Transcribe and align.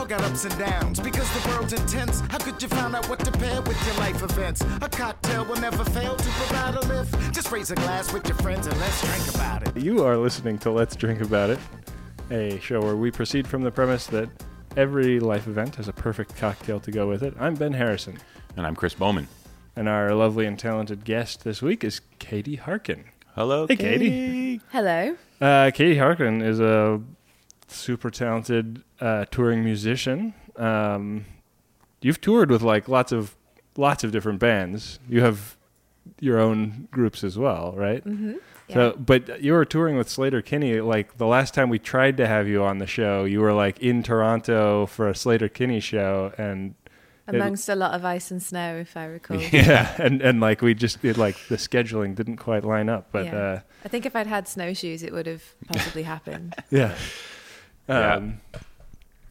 all 0.00 0.06
got 0.06 0.22
ups 0.22 0.46
and 0.46 0.58
downs 0.58 0.98
because 0.98 1.28
the 1.42 1.48
world's 1.50 1.74
intense. 1.74 2.20
How 2.30 2.38
could 2.38 2.62
you 2.62 2.68
find 2.68 2.96
out 2.96 3.06
what 3.10 3.18
to 3.18 3.30
pair 3.32 3.60
with 3.60 3.86
your 3.86 3.96
life 3.96 4.22
events? 4.22 4.62
A 4.80 4.88
cocktail 4.88 5.44
will 5.44 5.56
never 5.60 5.84
fail 5.90 6.16
to 6.16 6.24
provide 6.30 6.74
a 6.76 6.80
lift. 6.86 7.34
Just 7.34 7.52
raise 7.52 7.70
a 7.70 7.74
glass 7.74 8.10
with 8.10 8.26
your 8.26 8.36
friends 8.38 8.66
and 8.66 8.80
let's 8.80 9.02
drink 9.06 9.34
about 9.34 9.68
it. 9.68 9.76
You 9.82 10.02
are 10.02 10.16
listening 10.16 10.56
to 10.60 10.70
Let's 10.70 10.96
Drink 10.96 11.20
About 11.20 11.50
It, 11.50 11.58
a 12.30 12.58
show 12.60 12.80
where 12.80 12.96
we 12.96 13.10
proceed 13.10 13.46
from 13.46 13.62
the 13.62 13.70
premise 13.70 14.06
that 14.06 14.30
every 14.74 15.20
life 15.20 15.46
event 15.46 15.76
has 15.76 15.86
a 15.86 15.92
perfect 15.92 16.34
cocktail 16.34 16.80
to 16.80 16.90
go 16.90 17.06
with 17.06 17.22
it. 17.22 17.34
I'm 17.38 17.54
Ben 17.54 17.74
Harrison, 17.74 18.16
And 18.56 18.66
I'm 18.66 18.74
Chris 18.76 18.94
Bowman. 18.94 19.28
and 19.76 19.86
our 19.86 20.14
lovely 20.14 20.46
and 20.46 20.58
talented 20.58 21.04
guest 21.04 21.44
this 21.44 21.60
week 21.60 21.84
is 21.84 22.00
Katie 22.18 22.56
Harkin. 22.56 23.04
Hello, 23.34 23.66
Hey, 23.66 23.76
Katie. 23.76 24.60
Hello. 24.72 25.14
Uh, 25.42 25.70
Katie 25.72 25.98
Harkin 25.98 26.40
is 26.40 26.58
a 26.58 27.02
super 27.72 28.10
talented 28.10 28.82
uh, 29.00 29.24
touring 29.30 29.64
musician. 29.64 30.34
Um, 30.56 31.26
you've 32.00 32.20
toured 32.20 32.50
with 32.50 32.62
like 32.62 32.88
lots 32.88 33.12
of 33.12 33.36
lots 33.76 34.04
of 34.04 34.12
different 34.12 34.38
bands. 34.38 34.98
You 35.08 35.22
have 35.22 35.56
your 36.18 36.38
own 36.38 36.88
groups 36.90 37.22
as 37.24 37.38
well, 37.38 37.72
right? 37.76 38.04
Mm-hmm. 38.04 38.34
So, 38.72 38.92
but 38.96 39.42
you 39.42 39.52
were 39.52 39.64
touring 39.64 39.96
with 39.96 40.06
Sleater-Kinney. 40.08 40.80
Like 40.80 41.16
the 41.18 41.26
last 41.26 41.54
time 41.54 41.70
we 41.70 41.80
tried 41.80 42.16
to 42.18 42.28
have 42.28 42.46
you 42.46 42.62
on 42.62 42.78
the 42.78 42.86
show, 42.86 43.24
you 43.24 43.40
were 43.40 43.52
like 43.52 43.80
in 43.80 44.04
Toronto 44.04 44.86
for 44.86 45.08
a 45.08 45.12
Sleater-Kinney 45.12 45.80
show, 45.80 46.32
and 46.38 46.74
Amongst 47.26 47.68
a 47.68 47.74
lot 47.74 47.94
of 47.94 48.04
ice 48.04 48.30
and 48.30 48.42
snow, 48.42 48.76
if 48.76 48.96
I 48.96 49.04
recall. 49.04 49.36
yeah, 49.52 49.94
and 49.98 50.20
and 50.20 50.40
like 50.40 50.62
we 50.62 50.74
just 50.74 51.04
it, 51.04 51.16
like 51.16 51.36
the 51.48 51.56
scheduling 51.56 52.14
didn't 52.14 52.36
quite 52.38 52.64
line 52.64 52.88
up, 52.88 53.08
but 53.12 53.26
Yeah. 53.26 53.36
uh, 53.36 53.60
I 53.84 53.88
think 53.88 54.06
if 54.06 54.16
I'd 54.16 54.26
had 54.26 54.48
snowshoes, 54.48 55.02
it 55.02 55.12
would 55.12 55.26
have 55.26 55.42
possibly 55.68 56.02
happened. 56.02 56.54
yeah. 56.70 56.94
Yeah. 57.90 58.14
Um, 58.16 58.40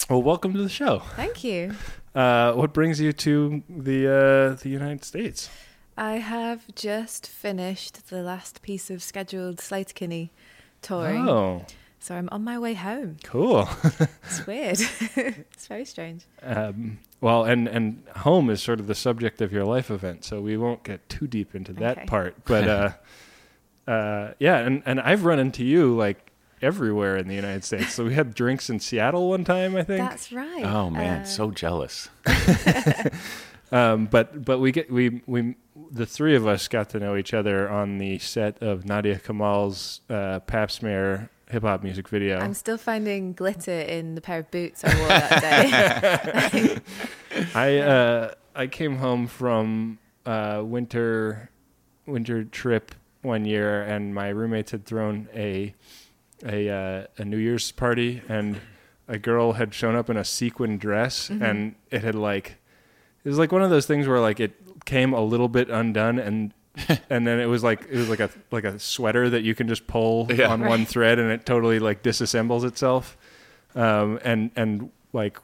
well, 0.09 0.21
welcome 0.21 0.53
to 0.53 0.61
the 0.61 0.69
show. 0.69 0.99
Thank 1.15 1.43
you. 1.43 1.73
Uh, 2.15 2.53
what 2.53 2.73
brings 2.73 2.99
you 2.99 3.13
to 3.13 3.63
the 3.69 4.07
uh, 4.07 4.55
the 4.61 4.69
United 4.69 5.03
States? 5.05 5.49
I 5.97 6.13
have 6.17 6.63
just 6.75 7.27
finished 7.27 8.07
the 8.09 8.21
last 8.21 8.61
piece 8.61 8.89
of 8.89 9.03
scheduled 9.03 9.57
Sleater-Kinney 9.57 10.31
touring, 10.81 11.27
Oh, 11.27 11.65
so 11.99 12.15
I'm 12.15 12.29
on 12.31 12.43
my 12.43 12.57
way 12.57 12.73
home. 12.73 13.17
cool. 13.23 13.67
It's 14.23 14.45
weird. 14.47 14.79
it's 15.15 15.67
very 15.67 15.85
strange. 15.85 16.23
um, 16.43 16.99
well, 17.21 17.43
and 17.45 17.67
and 17.67 18.03
home 18.17 18.49
is 18.49 18.61
sort 18.61 18.79
of 18.79 18.87
the 18.87 18.95
subject 18.95 19.41
of 19.41 19.51
your 19.51 19.65
life 19.65 19.89
event, 19.91 20.23
so 20.25 20.39
we 20.41 20.55
won't 20.57 20.83
get 20.83 21.07
too 21.09 21.27
deep 21.27 21.53
into 21.55 21.73
that 21.73 21.97
Okay. 21.97 22.05
part. 22.07 22.35
But 22.45 22.67
uh, 22.67 22.89
uh, 23.91 24.33
yeah, 24.39 24.57
and 24.59 24.81
and 24.85 24.99
I've 25.01 25.25
run 25.25 25.39
into 25.39 25.63
you 25.65 25.95
like 25.95 26.28
everywhere 26.61 27.17
in 27.17 27.27
the 27.27 27.35
United 27.35 27.63
States. 27.63 27.93
So 27.93 28.05
we 28.05 28.13
had 28.13 28.33
drinks 28.33 28.69
in 28.69 28.79
Seattle 28.79 29.29
one 29.29 29.43
time, 29.43 29.75
I 29.75 29.83
think. 29.83 30.07
That's 30.09 30.31
right. 30.31 30.63
Oh 30.63 30.89
man, 30.89 31.21
Uh, 31.21 31.25
so 31.25 31.51
jealous. 31.51 32.09
Um, 33.71 34.07
but 34.07 34.43
but 34.43 34.57
we 34.59 34.71
get 34.71 34.91
we 34.91 35.21
we 35.27 35.53
the 35.91 36.05
three 36.07 36.35
of 36.35 36.47
us 36.47 36.67
got 36.67 36.89
to 36.89 36.99
know 36.99 37.15
each 37.15 37.35
other 37.35 37.69
on 37.69 37.99
the 37.99 38.17
set 38.17 38.61
of 38.63 38.85
Nadia 38.85 39.19
Kamal's 39.19 40.01
uh, 40.09 40.39
Pap 40.39 40.71
Smear 40.71 41.29
hip 41.51 41.61
hop 41.61 41.83
music 41.83 42.09
video. 42.09 42.39
I'm 42.39 42.55
still 42.55 42.79
finding 42.79 43.33
glitter 43.33 43.79
in 43.81 44.15
the 44.15 44.21
pair 44.21 44.39
of 44.39 44.49
boots 44.49 44.83
I 44.83 44.97
wore 44.97 45.07
that 45.09 46.51
day. 46.51 46.79
I 47.53 47.77
uh, 47.77 48.33
I 48.55 48.65
came 48.65 48.95
home 48.97 49.27
from 49.27 49.99
uh, 50.25 50.63
winter 50.65 51.51
winter 52.07 52.43
trip 52.45 52.95
one 53.21 53.45
year, 53.45 53.83
and 53.83 54.15
my 54.15 54.29
roommates 54.29 54.71
had 54.71 54.85
thrown 54.85 55.27
a 55.35 55.75
a 56.45 56.69
uh, 56.69 57.07
a 57.17 57.25
New 57.25 57.37
Year's 57.37 57.71
party, 57.71 58.21
and 58.29 58.59
a 59.07 59.17
girl 59.17 59.53
had 59.53 59.73
shown 59.73 59.95
up 59.95 60.09
in 60.09 60.17
a 60.17 60.23
sequin 60.25 60.77
dress, 60.77 61.29
and 61.29 61.75
it 61.91 62.03
had 62.03 62.15
like 62.15 62.57
it 63.23 63.29
was 63.29 63.37
like 63.37 63.51
one 63.51 63.63
of 63.63 63.69
those 63.69 63.85
things 63.85 64.07
where 64.07 64.19
like 64.19 64.39
it 64.39 64.53
came 64.85 65.13
a 65.13 65.21
little 65.21 65.47
bit 65.49 65.69
undone, 65.69 66.19
and 66.19 66.53
and 67.09 67.27
then 67.27 67.39
it 67.39 67.47
was 67.47 67.63
like 67.63 67.81
it 67.89 67.97
was 67.97 68.09
like 68.09 68.19
a 68.19 68.29
like 68.51 68.63
a 68.63 68.79
sweater 68.79 69.29
that 69.29 69.41
you 69.43 69.55
can 69.55 69.67
just 69.67 69.87
pull 69.87 70.27
Yeah. 70.31 70.49
on 70.49 70.61
one 70.61 70.85
thread, 70.85 71.19
and 71.19 71.31
it 71.31 71.45
totally 71.45 71.79
like 71.79 72.03
disassembles 72.03 72.63
itself, 72.63 73.17
um, 73.75 74.19
and 74.23 74.51
and 74.55 74.91
like 75.13 75.37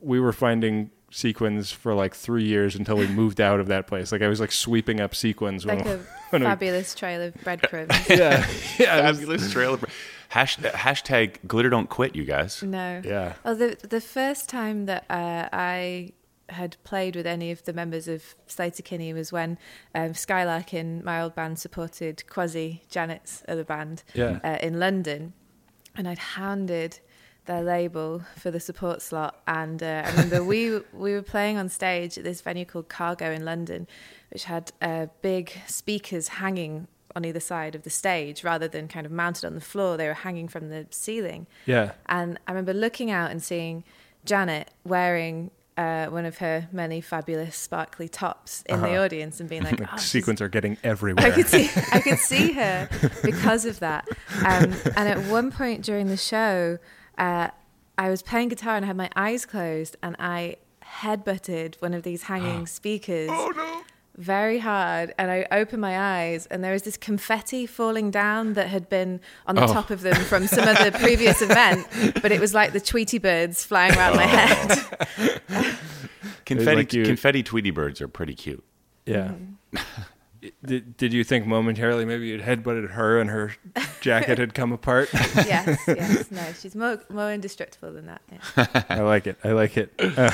we 0.00 0.18
were 0.18 0.32
finding 0.32 0.90
sequins 1.10 1.70
for 1.70 1.92
like 1.94 2.14
three 2.14 2.42
years 2.44 2.74
until 2.74 2.96
we 2.96 3.06
moved 3.06 3.38
out 3.40 3.60
of 3.60 3.66
that 3.68 3.86
place. 3.86 4.10
Like 4.10 4.22
I 4.22 4.28
was 4.28 4.40
like 4.40 4.50
sweeping 4.50 4.98
up 4.98 5.14
sequins. 5.14 5.66
like 5.66 5.84
when, 5.84 5.94
a 5.94 5.98
when 6.30 6.40
we- 6.42 6.46
fabulous 6.46 6.94
trail 6.94 7.20
of 7.22 7.34
breadcrumbs. 7.44 7.90
yeah, 8.08 8.46
yeah, 8.78 8.98
it 8.98 9.08
was- 9.10 9.18
Fabulous 9.18 9.52
trailer. 9.52 9.78
Hash, 10.32 10.56
hashtag 10.58 11.36
glitter 11.46 11.68
don't 11.70 11.88
quit, 11.90 12.16
you 12.16 12.24
guys. 12.24 12.62
No. 12.62 13.02
yeah. 13.04 13.34
Well, 13.44 13.54
the 13.54 13.76
the 13.88 14.00
first 14.00 14.48
time 14.48 14.86
that 14.86 15.04
uh, 15.10 15.48
I 15.52 16.12
had 16.48 16.76
played 16.84 17.16
with 17.16 17.26
any 17.26 17.50
of 17.50 17.64
the 17.64 17.72
members 17.72 18.08
of 18.08 18.34
Sleater-Kinney 18.48 19.12
was 19.14 19.30
when 19.32 19.58
um, 19.94 20.12
Sky 20.14 20.44
Larkin, 20.44 21.02
my 21.04 21.20
old 21.22 21.34
band, 21.34 21.58
supported 21.58 22.26
Quasi 22.28 22.82
Janet's 22.90 23.42
other 23.48 23.64
band 23.64 24.02
Yeah. 24.14 24.38
uh, 24.44 24.58
in 24.60 24.78
London, 24.78 25.32
and 25.96 26.06
I'd 26.08 26.18
hounded 26.18 26.98
their 27.46 27.62
label 27.62 28.22
for 28.36 28.50
the 28.50 28.60
support 28.60 29.02
slot. 29.02 29.40
And 29.46 29.82
uh, 29.82 30.02
I 30.06 30.10
remember 30.12 30.42
we 30.44 30.78
we 30.92 31.12
were 31.12 31.22
playing 31.22 31.58
on 31.58 31.68
stage 31.68 32.16
at 32.18 32.24
this 32.24 32.40
venue 32.40 32.64
called 32.64 32.88
Cargo 32.88 33.30
in 33.30 33.44
London, 33.44 33.86
which 34.32 34.44
had 34.44 34.72
uh, 34.80 35.06
big 35.20 35.52
speakers 35.66 36.28
hanging 36.28 36.86
on 37.16 37.24
either 37.24 37.40
side 37.40 37.74
of 37.74 37.82
the 37.82 37.90
stage 37.90 38.42
rather 38.44 38.68
than 38.68 38.88
kind 38.88 39.06
of 39.06 39.12
mounted 39.12 39.44
on 39.44 39.54
the 39.54 39.60
floor. 39.60 39.96
They 39.96 40.06
were 40.08 40.14
hanging 40.14 40.48
from 40.48 40.68
the 40.70 40.86
ceiling. 40.90 41.46
Yeah. 41.66 41.92
And 42.06 42.38
I 42.46 42.52
remember 42.52 42.72
looking 42.74 43.10
out 43.10 43.30
and 43.30 43.42
seeing 43.42 43.84
Janet 44.24 44.70
wearing 44.84 45.50
uh, 45.78 46.06
one 46.06 46.26
of 46.26 46.38
her 46.38 46.68
many 46.70 47.00
fabulous 47.00 47.56
sparkly 47.56 48.06
tops 48.08 48.62
in 48.68 48.80
the 48.82 48.88
Uh-huh. 48.90 49.02
audience 49.04 49.40
and 49.40 49.48
being 49.48 49.62
like, 49.68 49.80
oh, 49.80 49.96
is- 49.96 50.02
sequins 50.02 50.40
are 50.42 50.48
getting 50.48 50.76
everywhere. 50.84 51.24
I 51.28 51.30
could 51.30 51.48
see, 51.48 51.70
I 51.92 52.00
could 52.00 52.18
see 52.18 52.52
her 52.52 52.88
because 53.24 53.64
of 53.64 53.80
that. 53.80 54.06
Um, 54.44 54.74
and 54.96 55.08
at 55.08 55.18
one 55.30 55.50
point 55.50 55.82
during 55.82 56.08
the 56.08 56.16
show, 56.18 56.78
uh, 57.18 57.48
I 57.98 58.10
was 58.10 58.22
playing 58.22 58.48
guitar 58.50 58.76
and 58.76 58.84
I 58.84 58.88
had 58.88 58.96
my 58.96 59.10
eyes 59.16 59.46
closed, 59.46 59.96
and 60.02 60.14
I 60.18 60.56
headbutted 61.02 61.76
one 61.80 61.94
of 61.94 62.02
these 62.02 62.24
hanging 62.24 62.66
speakers 62.78 63.30
very 64.16 64.58
hard. 64.58 65.14
And 65.18 65.30
I 65.30 65.46
opened 65.50 65.80
my 65.80 65.98
eyes, 65.98 66.46
and 66.46 66.62
there 66.62 66.72
was 66.72 66.82
this 66.82 66.96
confetti 66.96 67.66
falling 67.66 68.10
down 68.10 68.52
that 68.54 68.68
had 68.68 68.88
been 68.88 69.20
on 69.46 69.54
the 69.56 69.64
Oh. 69.64 69.72
top 69.72 69.90
of 69.90 70.02
them 70.02 70.16
from 70.24 70.46
some 70.46 70.68
other 70.68 70.90
previous 70.90 71.40
event, 71.48 71.86
but 72.22 72.30
it 72.32 72.40
was 72.40 72.52
like 72.54 72.72
the 72.72 72.80
Tweety 72.80 73.18
birds 73.18 73.64
flying 73.64 73.94
around 73.96 74.16
my 74.16 74.26
head. 74.26 74.78
Confetti, 76.44 76.76
like 76.76 76.92
you- 76.92 77.04
confetti 77.04 77.42
Tweety 77.42 77.70
birds 77.70 78.00
are 78.00 78.08
pretty 78.08 78.34
cute. 78.34 78.62
yeah. 79.06 79.28
Mm-hmm. 79.74 80.02
Did, 80.66 80.96
did 80.96 81.12
you 81.12 81.22
think 81.22 81.46
momentarily 81.46 82.04
maybe 82.04 82.26
you'd 82.26 82.40
headbutted 82.42 82.90
her 82.90 83.20
and 83.20 83.30
her 83.30 83.54
jacket 84.00 84.38
had 84.38 84.54
come 84.54 84.72
apart? 84.72 85.08
yes, 85.14 85.78
yes, 85.86 86.30
no, 86.32 86.42
she's 86.60 86.74
more 86.74 87.00
more 87.08 87.30
indestructible 87.32 87.92
than 87.92 88.06
that. 88.06 88.22
Yeah. 88.56 88.82
I 88.90 89.00
like 89.02 89.28
it. 89.28 89.38
I 89.44 89.52
like 89.52 89.76
it. 89.76 89.92
Uh, 90.00 90.32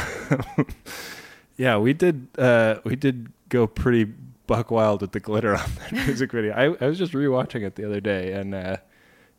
yeah, 1.59 1.77
we 1.77 1.93
did. 1.93 2.27
Uh, 2.39 2.77
we 2.85 2.97
did 2.97 3.31
go 3.49 3.67
pretty 3.67 4.05
buck 4.47 4.71
wild 4.71 5.01
with 5.03 5.13
the 5.13 5.21
glitter 5.21 5.55
on 5.57 5.71
that 5.81 5.93
music 5.93 6.33
video. 6.33 6.53
I, 6.55 6.85
I 6.85 6.89
was 6.89 6.99
just 6.99 7.13
rewatching 7.13 7.63
it 7.67 7.75
the 7.77 7.85
other 7.87 8.01
day, 8.01 8.33
and 8.33 8.55
uh, 8.55 8.77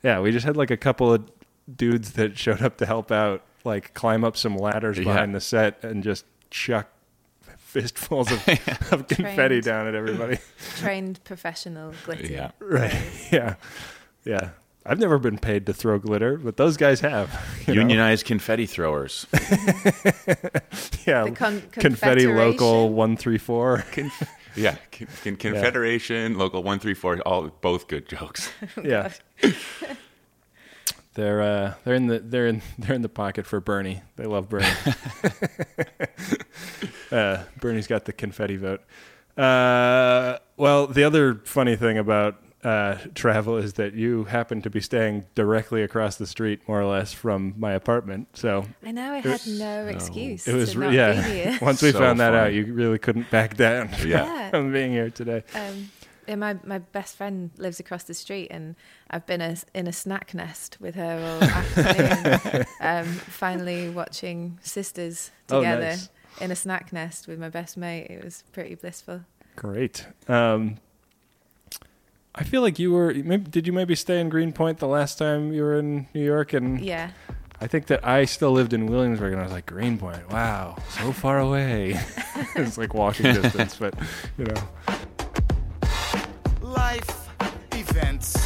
yeah, 0.03 0.19
we 0.19 0.31
just 0.31 0.45
had 0.45 0.55
like 0.57 0.71
a 0.71 0.77
couple 0.77 1.13
of 1.13 1.29
dudes 1.75 2.13
that 2.13 2.37
showed 2.37 2.61
up 2.61 2.77
to 2.77 2.85
help 2.85 3.11
out, 3.11 3.43
like 3.63 3.93
climb 3.93 4.23
up 4.23 4.35
some 4.37 4.55
ladders 4.57 4.97
Yeah. 4.97 5.03
behind 5.05 5.35
the 5.35 5.41
set 5.41 5.83
and 5.83 6.03
just 6.03 6.25
chuck 6.49 6.87
fistfuls 7.57 8.31
of, 8.31 8.37
of 8.91 9.07
confetti 9.07 9.33
Trained. 9.33 9.63
down 9.63 9.87
at 9.87 9.95
everybody. 9.95 10.39
Trained 10.77 11.23
professional 11.23 11.93
glitter. 12.05 12.25
Yeah. 12.27 12.51
right? 12.59 12.95
Yeah, 13.31 13.55
yeah. 14.25 14.49
I've 14.85 14.99
never 14.99 15.19
been 15.19 15.37
paid 15.37 15.65
to 15.67 15.73
throw 15.73 15.99
glitter, 15.99 16.37
but 16.37 16.57
those 16.57 16.77
guys 16.77 17.01
have. 17.01 17.29
you 17.67 17.75
know? 17.75 17.81
Unionized 17.81 18.25
confetti 18.25 18.65
throwers. 18.65 19.27
yeah, 21.05 21.23
The 21.25 21.33
con- 21.35 21.61
confetti 21.71 22.25
local 22.27 22.87
confederation. 22.87 22.95
one 22.95 23.17
three 23.17 23.37
four. 23.37 23.83
yeah. 24.55 24.77
Con- 24.91 25.07
con- 25.21 25.35
Confederation, 25.37 26.37
local 26.37 26.63
134, 26.63 27.19
all 27.25 27.49
both 27.61 27.87
good 27.87 28.07
jokes. 28.07 28.51
yeah. 28.83 29.11
they're 31.13 31.41
uh, 31.41 31.73
they're 31.83 31.95
in 31.95 32.07
the 32.07 32.19
they're 32.19 32.47
in 32.47 32.61
they're 32.77 32.95
in 32.95 33.01
the 33.01 33.09
pocket 33.09 33.45
for 33.45 33.59
Bernie. 33.59 34.01
They 34.15 34.25
love 34.25 34.47
Bernie. 34.49 34.65
uh, 37.11 37.43
Bernie's 37.59 37.87
got 37.87 38.05
the 38.05 38.13
confetti 38.13 38.55
vote. 38.57 38.81
Uh, 39.37 40.37
well, 40.57 40.87
the 40.87 41.03
other 41.03 41.35
funny 41.45 41.75
thing 41.75 41.97
about 41.97 42.41
uh, 42.63 42.97
travel 43.15 43.57
is 43.57 43.73
that 43.73 43.93
you 43.93 44.25
happen 44.25 44.61
to 44.63 44.69
be 44.69 44.81
staying 44.81 45.25
directly 45.35 45.81
across 45.83 46.17
the 46.17 46.27
street, 46.27 46.67
more 46.67 46.81
or 46.81 46.85
less, 46.85 47.13
from 47.13 47.53
my 47.57 47.71
apartment. 47.73 48.27
So 48.33 48.65
I 48.85 48.91
know 48.91 49.13
I 49.13 49.19
had 49.19 49.45
no 49.47 49.87
excuse. 49.87 50.47
it 50.47 50.53
was 50.55 50.71
to 50.73 50.79
re- 50.79 50.85
not 50.87 50.93
yeah. 50.93 51.13
Be 51.27 51.29
here. 51.29 51.59
Once 51.61 51.81
we 51.81 51.91
So 51.91 51.99
found 51.99 52.19
that 52.19 52.33
out, 52.35 52.53
you 52.53 52.73
really 52.73 52.99
couldn't 52.99 53.29
back 53.31 53.55
down 53.57 53.89
Yeah. 53.99 54.25
Yeah. 54.25 54.49
from 54.49 54.71
being 54.73 54.91
here 54.91 55.09
today. 55.09 55.43
Um, 55.55 55.89
Yeah, 56.27 56.35
my, 56.35 56.57
my 56.63 56.77
best 56.77 57.15
friend 57.17 57.49
lives 57.57 57.79
across 57.79 58.03
the 58.03 58.13
street, 58.13 58.49
and 58.51 58.75
I've 59.09 59.25
been 59.25 59.41
a, 59.41 59.55
in 59.73 59.87
a 59.87 59.93
snack 59.93 60.33
nest 60.35 60.77
with 60.79 60.93
her 60.95 61.17
all 61.41 61.43
afternoon. 61.89 62.65
um, 62.81 63.05
finally, 63.05 63.89
watching 63.89 64.59
Sisters 64.61 65.31
Oh, 65.49 65.59
together 65.61 65.81
nice. 65.85 66.09
in 66.41 66.51
a 66.51 66.55
snack 66.55 66.93
nest 66.93 67.27
with 67.27 67.39
my 67.39 67.49
best 67.49 67.77
mate. 67.77 68.07
It 68.11 68.23
was 68.23 68.43
pretty 68.51 68.75
blissful. 68.75 69.21
Great. 69.55 70.05
Um, 70.27 70.77
I 72.35 72.43
feel 72.43 72.61
like 72.61 72.79
you 72.79 72.91
were. 72.91 73.13
Maybe, 73.13 73.49
did 73.49 73.67
you 73.67 73.73
maybe 73.73 73.95
stay 73.95 74.19
in 74.19 74.29
Greenpoint 74.29 74.79
the 74.79 74.87
last 74.87 75.17
time 75.17 75.51
you 75.51 75.63
were 75.63 75.79
in 75.79 76.07
New 76.13 76.23
York? 76.23 76.53
And 76.53 76.79
Yeah, 76.79 77.11
I 77.59 77.67
think 77.67 77.87
that 77.87 78.05
I 78.05 78.25
still 78.25 78.51
lived 78.51 78.73
in 78.73 78.85
Williamsburg, 78.85 79.33
and 79.33 79.41
I 79.41 79.43
was 79.43 79.51
like, 79.51 79.65
Greenpoint. 79.65 80.31
Wow, 80.31 80.77
so 80.89 81.11
far 81.11 81.39
away. 81.39 81.99
it's 82.55 82.77
like 82.77 82.93
walking 82.93 83.33
distance, 83.33 83.77
but 83.77 83.95
you 84.37 84.45
know. 84.45 84.69
Life 86.61 87.29
events. 87.73 88.37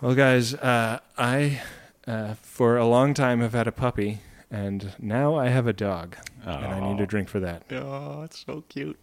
Well, 0.00 0.14
guys, 0.14 0.54
uh, 0.54 0.98
I 1.16 1.60
uh, 2.06 2.34
for 2.42 2.76
a 2.76 2.86
long 2.86 3.14
time 3.14 3.40
have 3.40 3.52
had 3.52 3.68
a 3.68 3.72
puppy, 3.72 4.18
and 4.50 4.92
now 4.98 5.36
I 5.36 5.48
have 5.48 5.68
a 5.68 5.72
dog, 5.72 6.16
and 6.44 6.66
I 6.66 6.80
need 6.80 7.00
a 7.00 7.06
drink 7.06 7.28
for 7.28 7.38
that. 7.40 7.62
Oh, 7.70 8.22
it's 8.24 8.44
so 8.44 8.64
cute. 8.68 8.98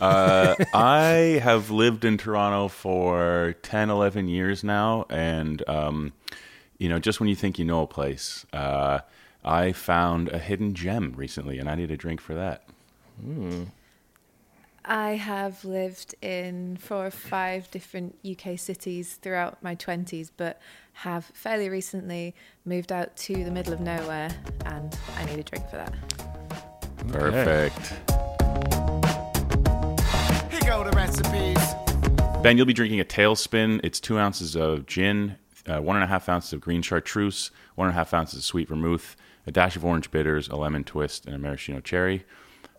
Uh, 0.00 0.54
I 0.74 1.40
have 1.42 1.70
lived 1.70 2.04
in 2.04 2.16
Toronto 2.16 2.68
for 2.68 3.54
10, 3.62 3.90
11 3.90 4.28
years 4.28 4.64
now. 4.64 5.04
And, 5.10 5.62
um, 5.68 6.14
you 6.78 6.88
know, 6.88 6.98
just 6.98 7.20
when 7.20 7.28
you 7.28 7.36
think 7.36 7.58
you 7.58 7.64
know 7.66 7.82
a 7.82 7.86
place, 7.86 8.46
uh, 8.54 9.00
I 9.44 9.72
found 9.72 10.30
a 10.30 10.38
hidden 10.38 10.74
gem 10.74 11.12
recently, 11.14 11.58
and 11.58 11.68
I 11.68 11.74
need 11.74 11.90
a 11.90 11.96
drink 11.96 12.20
for 12.22 12.34
that. 12.34 12.64
I 14.86 15.10
have 15.12 15.64
lived 15.64 16.14
in 16.22 16.76
four 16.76 17.06
or 17.06 17.10
five 17.10 17.70
different 17.70 18.16
UK 18.24 18.58
cities 18.58 19.18
throughout 19.20 19.62
my 19.62 19.74
20s, 19.74 20.30
but 20.36 20.60
have 20.96 21.26
fairly 21.34 21.68
recently 21.68 22.34
moved 22.64 22.90
out 22.90 23.14
to 23.14 23.44
the 23.44 23.50
middle 23.50 23.74
of 23.74 23.80
nowhere, 23.80 24.30
and 24.64 24.98
I 25.18 25.26
need 25.26 25.38
a 25.38 25.42
drink 25.42 25.68
for 25.68 25.76
that. 25.76 25.92
Perfect. 27.08 27.88
Here 30.50 30.60
go 30.64 30.82
the 30.82 30.92
recipes. 30.96 31.58
Ben, 32.42 32.56
you'll 32.56 32.64
be 32.64 32.72
drinking 32.72 33.00
a 33.00 33.04
tailspin. 33.04 33.80
It's 33.84 34.00
two 34.00 34.18
ounces 34.18 34.56
of 34.56 34.86
gin, 34.86 35.36
uh, 35.66 35.82
one 35.82 35.96
and 35.96 36.04
a 36.04 36.06
half 36.06 36.30
ounces 36.30 36.54
of 36.54 36.62
green 36.62 36.80
chartreuse, 36.80 37.50
one 37.74 37.88
and 37.88 37.94
a 37.94 37.98
half 37.98 38.14
ounces 38.14 38.38
of 38.38 38.44
sweet 38.44 38.66
vermouth, 38.66 39.16
a 39.46 39.52
dash 39.52 39.76
of 39.76 39.84
orange 39.84 40.10
bitters, 40.10 40.48
a 40.48 40.56
lemon 40.56 40.82
twist, 40.82 41.26
and 41.26 41.34
a 41.34 41.38
maraschino 41.38 41.80
cherry. 41.80 42.24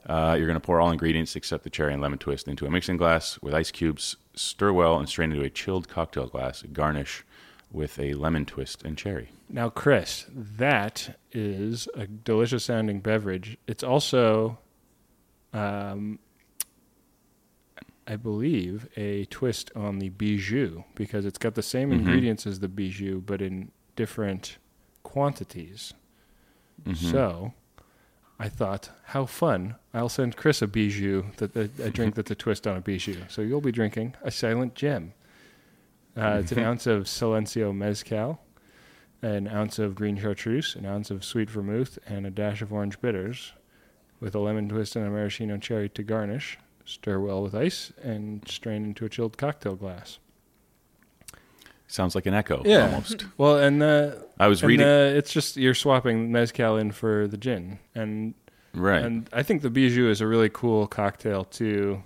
Uh, 0.07 0.35
you're 0.35 0.47
going 0.47 0.59
to 0.59 0.65
pour 0.65 0.81
all 0.81 0.89
ingredients 0.89 1.35
except 1.35 1.63
the 1.63 1.69
cherry 1.69 1.93
and 1.93 2.01
lemon 2.01 2.17
twist 2.17 2.47
into 2.47 2.65
a 2.65 2.71
mixing 2.71 2.97
glass 2.97 3.37
with 3.43 3.53
ice 3.53 3.69
cubes, 3.69 4.15
stir 4.33 4.73
well, 4.73 4.97
and 4.97 5.07
strain 5.07 5.31
into 5.31 5.45
a 5.45 5.51
chilled 5.51 5.87
cocktail 5.87 6.25
glass. 6.25 6.63
Garnish 6.73 7.23
with 7.71 7.99
a 7.99 8.13
lemon 8.13 8.45
twist 8.45 8.83
and 8.83 8.97
cherry. 8.97 9.29
Now, 9.49 9.69
Chris, 9.69 10.25
that 10.33 11.17
is 11.31 11.87
a 11.95 12.07
delicious 12.07 12.65
sounding 12.65 12.99
beverage. 13.01 13.57
It's 13.67 13.83
also, 13.83 14.57
um, 15.53 16.19
I 18.05 18.15
believe, 18.15 18.87
a 18.95 19.25
twist 19.25 19.69
on 19.75 19.99
the 19.99 20.09
bijou 20.09 20.83
because 20.95 21.25
it's 21.25 21.37
got 21.37 21.55
the 21.55 21.61
same 21.63 21.89
Mhm. 21.91 21.99
ingredients 21.99 22.47
as 22.47 22.59
the 22.61 22.67
bijou, 22.69 23.19
but 23.21 23.41
in 23.41 23.71
different 23.95 24.57
quantities. 25.03 25.93
Mhm. 26.85 26.95
So, 26.95 27.53
I 28.39 28.49
thought, 28.49 28.91
how 29.05 29.25
fun! 29.25 29.75
I'll 29.93 30.09
send 30.09 30.37
Chris 30.37 30.61
a 30.61 30.67
bijou, 30.67 31.25
that 31.37 31.55
a, 31.55 31.69
a 31.83 31.89
drink 31.89 32.15
that's 32.15 32.31
a 32.31 32.35
twist 32.35 32.65
on 32.67 32.77
a 32.77 32.81
bijou. 32.81 33.23
So 33.29 33.41
you'll 33.41 33.61
be 33.61 33.71
drinking 33.71 34.15
a 34.21 34.31
silent 34.31 34.75
gem. 34.75 35.13
Uh, 36.17 36.39
it's 36.41 36.51
an 36.51 36.59
ounce 36.63 36.87
of 36.87 37.03
Silencio 37.03 37.73
mezcal, 37.75 38.39
an 39.21 39.47
ounce 39.47 39.79
of 39.79 39.95
green 39.95 40.17
chartreuse, 40.17 40.75
an 40.75 40.85
ounce 40.85 41.11
of 41.11 41.23
sweet 41.23 41.49
vermouth, 41.49 41.99
and 42.07 42.25
a 42.25 42.29
dash 42.31 42.61
of 42.61 42.73
orange 42.73 42.99
bitters, 43.01 43.53
with 44.19 44.33
a 44.35 44.39
lemon 44.39 44.67
twist 44.69 44.95
and 44.95 45.05
a 45.05 45.09
maraschino 45.09 45.57
cherry 45.57 45.89
to 45.89 46.03
garnish. 46.03 46.57
Stir 46.85 47.19
well 47.19 47.41
with 47.43 47.53
ice 47.53 47.91
and 48.01 48.47
strain 48.47 48.83
into 48.85 49.03
a 49.05 49.09
chilled 49.09 49.37
cocktail 49.37 49.75
glass. 49.75 50.19
Sounds 51.89 52.15
like 52.15 52.25
an 52.25 52.33
echo 52.33 52.61
Yeah. 52.65 52.85
almost. 52.85 53.25
Well, 53.37 53.57
and 53.59 53.81
uh, 53.81 54.11
I 54.39 54.47
was 54.47 54.61
and, 54.61 54.69
reading. 54.69 54.85
uh, 54.87 55.13
it's 55.15 55.31
just 55.31 55.55
you're 55.57 55.73
swapping 55.73 56.31
mezcal 56.31 56.77
in 56.77 56.91
for 56.91 57.27
the 57.27 57.37
gin, 57.37 57.79
and 57.95 58.33
right. 58.73 59.01
and 59.01 59.29
I 59.31 59.43
think 59.43 59.61
the 59.61 59.69
bijou 59.69 60.09
is 60.09 60.19
a 60.19 60.27
really 60.27 60.49
cool 60.49 60.87
cocktail 60.87 61.45
to 61.45 62.03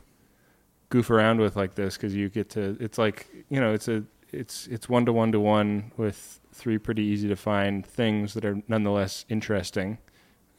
goof 0.91 1.09
around 1.09 1.39
with 1.39 1.55
like 1.55 1.73
this 1.73 1.97
because 1.97 2.13
you 2.15 2.29
get 2.29 2.49
to. 2.51 2.77
It's 2.79 2.99
like 2.99 3.25
you 3.49 3.59
know, 3.59 3.73
it's 3.73 3.87
a 3.87 4.03
it's 4.31 4.67
it's 4.67 4.87
one 4.87 5.05
to 5.07 5.13
one 5.13 5.31
to 5.31 5.39
one 5.39 5.91
with 5.97 6.39
three 6.53 6.77
pretty 6.77 7.01
easy 7.01 7.27
to 7.29 7.35
find 7.35 7.83
things 7.85 8.33
that 8.35 8.45
are 8.45 8.61
nonetheless 8.67 9.25
interesting. 9.29 9.97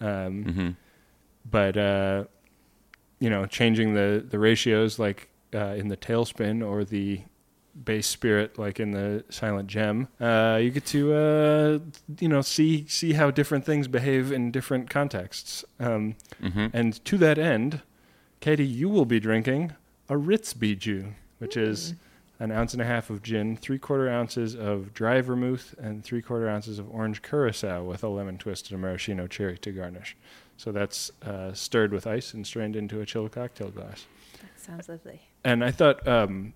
Um, 0.00 0.44
hmm 0.44 0.70
But 1.48 1.76
uh, 1.76 2.24
you 3.20 3.30
know, 3.30 3.46
changing 3.46 3.94
the 3.94 4.24
the 4.28 4.38
ratios 4.38 4.98
like 4.98 5.28
uh, 5.54 5.74
in 5.76 5.88
the 5.88 5.96
tailspin 5.96 6.66
or 6.66 6.84
the 6.84 7.20
base 7.84 8.06
spirit 8.06 8.58
like 8.58 8.78
in 8.78 8.90
the 8.90 9.24
silent 9.30 9.66
gem 9.66 10.06
uh, 10.20 10.58
you 10.60 10.70
get 10.70 10.84
to 10.84 11.14
uh, 11.14 11.78
you 12.20 12.28
know 12.28 12.42
see 12.42 12.84
see 12.86 13.14
how 13.14 13.30
different 13.30 13.64
things 13.64 13.88
behave 13.88 14.30
in 14.30 14.50
different 14.50 14.90
contexts 14.90 15.64
um, 15.80 16.14
hmm 16.40 16.66
and 16.74 17.02
to 17.06 17.16
that 17.16 17.38
end, 17.38 17.80
Katie, 18.40 18.66
you 18.66 18.90
will 18.90 19.06
be 19.06 19.18
drinking 19.20 19.72
a 20.12 20.16
Ritz 20.16 20.52
Bijou, 20.52 21.06
which 21.38 21.56
is 21.56 21.94
an 22.38 22.52
ounce 22.52 22.74
and 22.74 22.82
a 22.82 22.84
half 22.84 23.08
of 23.08 23.22
gin, 23.22 23.56
three 23.56 23.78
quarter 23.78 24.10
ounces 24.10 24.54
of 24.54 24.92
dry 24.92 25.22
vermouth, 25.22 25.74
and 25.78 26.04
three 26.04 26.20
quarter 26.20 26.50
ounces 26.50 26.78
of 26.78 26.86
orange 26.90 27.22
curacao 27.22 27.82
with 27.82 28.04
a 28.04 28.08
lemon 28.08 28.36
twist 28.36 28.70
and 28.70 28.78
a 28.78 28.82
maraschino 28.82 29.26
cherry 29.26 29.56
to 29.56 29.72
garnish. 29.72 30.14
So 30.58 30.70
that's 30.70 31.10
uh, 31.22 31.54
stirred 31.54 31.92
with 31.92 32.06
ice 32.06 32.34
and 32.34 32.46
strained 32.46 32.76
into 32.76 33.00
a 33.00 33.06
chilled 33.06 33.32
cocktail 33.32 33.70
glass. 33.70 34.04
That 34.42 34.60
sounds 34.60 34.88
lovely. 34.90 35.22
And 35.44 35.64
I 35.64 35.70
thought, 35.70 36.06
um, 36.06 36.52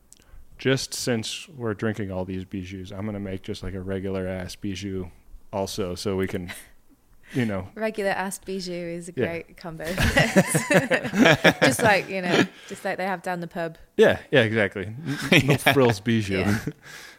just 0.58 0.92
since 0.92 1.48
we're 1.48 1.72
drinking 1.72 2.10
all 2.10 2.26
these 2.26 2.44
bijous, 2.44 2.92
I'm 2.92 3.06
gonna 3.06 3.20
make 3.20 3.42
just 3.42 3.62
like 3.62 3.74
a 3.74 3.80
regular 3.80 4.28
ass 4.28 4.54
bijou, 4.54 5.06
also, 5.50 5.94
so 5.94 6.14
we 6.14 6.26
can, 6.26 6.52
you 7.32 7.44
know, 7.46 7.68
Regular 7.74 8.10
ass 8.10 8.38
bijou 8.38 8.72
is 8.72 9.08
a 9.08 9.12
Yeah. 9.16 9.26
great 9.26 9.56
combo. 9.56 9.84
just 11.62 11.82
like, 11.82 12.08
you 12.08 12.22
know, 12.22 12.44
just 12.68 12.84
like 12.84 12.96
they 12.98 13.04
have 13.04 13.22
down 13.22 13.40
the 13.40 13.46
pub. 13.46 13.76
Yeah, 13.96 14.18
yeah, 14.30 14.42
exactly. 14.42 14.86
N- 15.32 15.46
No 15.46 15.56
frills 15.72 16.00
bijou. 16.00 16.38
Yeah. 16.38 16.58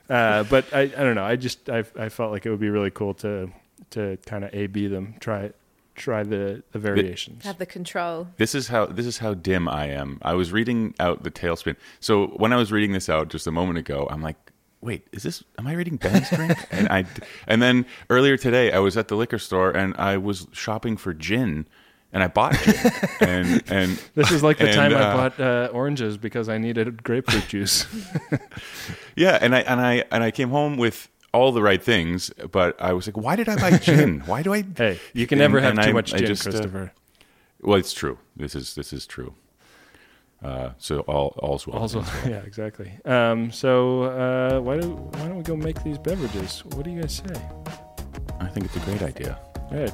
Uh, 0.09 0.43
but 0.45 0.63
I, 0.73 0.83
I 0.83 0.85
don't 0.87 1.15
know. 1.15 1.25
I 1.25 1.35
just 1.35 1.69
I, 1.69 1.83
I 1.99 2.07
felt 2.07 2.31
like 2.31 2.45
it 2.45 2.49
would 2.49 2.61
be 2.61 2.69
really 2.69 2.91
cool 2.91 3.13
to 3.15 3.51
to 3.89 4.17
kind 4.25 4.45
of 4.45 4.53
A 4.55 4.67
B 4.67 4.87
them, 4.87 5.15
try 5.19 5.51
try 5.95 6.23
the 6.23 6.63
the 6.71 6.79
variations. 6.79 7.43
Have 7.43 7.57
the 7.57 7.65
control. 7.65 8.29
This 8.37 8.55
is 8.55 8.69
how 8.69 8.85
this 8.85 9.05
is 9.05 9.17
how 9.17 9.33
dim 9.33 9.67
I 9.67 9.87
am. 9.87 10.19
I 10.21 10.33
was 10.35 10.53
reading 10.53 10.95
out 11.01 11.23
the 11.23 11.29
tailspin. 11.29 11.75
So 11.99 12.27
when 12.37 12.53
I 12.53 12.55
was 12.55 12.71
reading 12.71 12.93
this 12.93 13.09
out 13.09 13.27
just 13.27 13.47
a 13.47 13.51
moment 13.51 13.79
ago, 13.79 14.07
I'm 14.09 14.21
like, 14.21 14.37
wait, 14.81 15.07
is 15.11 15.23
this? 15.23 15.43
Am 15.57 15.67
I 15.67 15.73
reading 15.73 15.97
Ben's 15.97 16.29
drink? 16.29 16.57
and 16.71 16.87
I 16.89 17.05
and 17.47 17.61
then 17.61 17.85
earlier 18.09 18.37
today, 18.37 18.71
I 18.71 18.79
was 18.79 18.97
at 18.97 19.07
the 19.07 19.15
liquor 19.15 19.39
store 19.39 19.71
and 19.71 19.95
I 19.97 20.17
was 20.17 20.47
shopping 20.51 20.97
for 20.97 21.13
gin, 21.13 21.67
and 22.13 22.23
I 22.23 22.27
bought 22.27 22.53
gin. 22.63 22.91
and 23.21 23.63
and 23.67 24.01
This 24.15 24.31
is 24.31 24.43
like 24.43 24.57
the 24.57 24.67
and, 24.67 24.75
time 24.75 24.93
I 24.93 24.99
uh, 25.01 25.15
bought 25.17 25.39
uh, 25.39 25.69
oranges 25.73 26.17
because 26.17 26.49
I 26.49 26.57
needed 26.57 27.03
grapefruit 27.03 27.47
juice. 27.47 27.85
yeah, 29.15 29.37
and 29.41 29.55
I 29.55 29.59
and 29.61 29.81
I 29.81 30.03
and 30.11 30.23
I 30.23 30.31
came 30.31 30.49
home 30.49 30.77
with 30.77 31.09
all 31.33 31.51
the 31.51 31.61
right 31.61 31.81
things, 31.83 32.31
but 32.51 32.81
I 32.81 32.93
was 32.93 33.05
like, 33.07 33.17
why 33.17 33.35
did 33.35 33.49
I 33.49 33.55
buy 33.57 33.77
gin? 33.77 34.21
Why 34.21 34.41
do 34.43 34.53
I? 34.53 34.63
hey, 34.75 34.99
you 35.13 35.27
can 35.27 35.39
And- 35.39 35.51
never 35.51 35.59
have 35.59 35.73
and 35.73 35.83
too 35.83 35.89
I- 35.89 35.93
much 35.93 36.13
I 36.13 36.17
gin, 36.19 36.27
just, 36.27 36.47
uh, 36.47 36.51
Christopher. 36.51 36.93
Well, 37.61 37.77
it's 37.77 37.93
true. 37.93 38.17
This 38.35 38.55
is 38.55 38.75
this 38.75 38.93
is 38.93 39.05
true. 39.07 39.33
Uh, 40.43 40.69
so 40.77 40.99
all 41.01 41.33
all's 41.39 41.65
well. 41.65 41.79
also, 41.79 42.01
yeah, 42.25 42.37
exactly. 42.45 42.91
Um, 43.05 43.51
so 43.51 44.03
uh, 44.03 44.59
why 44.59 44.77
do 44.79 44.91
why 44.91 45.27
don't 45.27 45.37
we 45.37 45.43
go 45.43 45.55
make 45.55 45.83
these 45.83 45.97
beverages? 45.97 46.63
What 46.65 46.83
do 46.83 46.91
you 46.91 47.01
guys 47.01 47.15
say? 47.25 47.41
I 48.39 48.47
think 48.47 48.65
it's 48.67 48.75
a 48.75 48.79
great 48.81 49.01
idea. 49.01 49.39
All 49.71 49.77
right, 49.79 49.93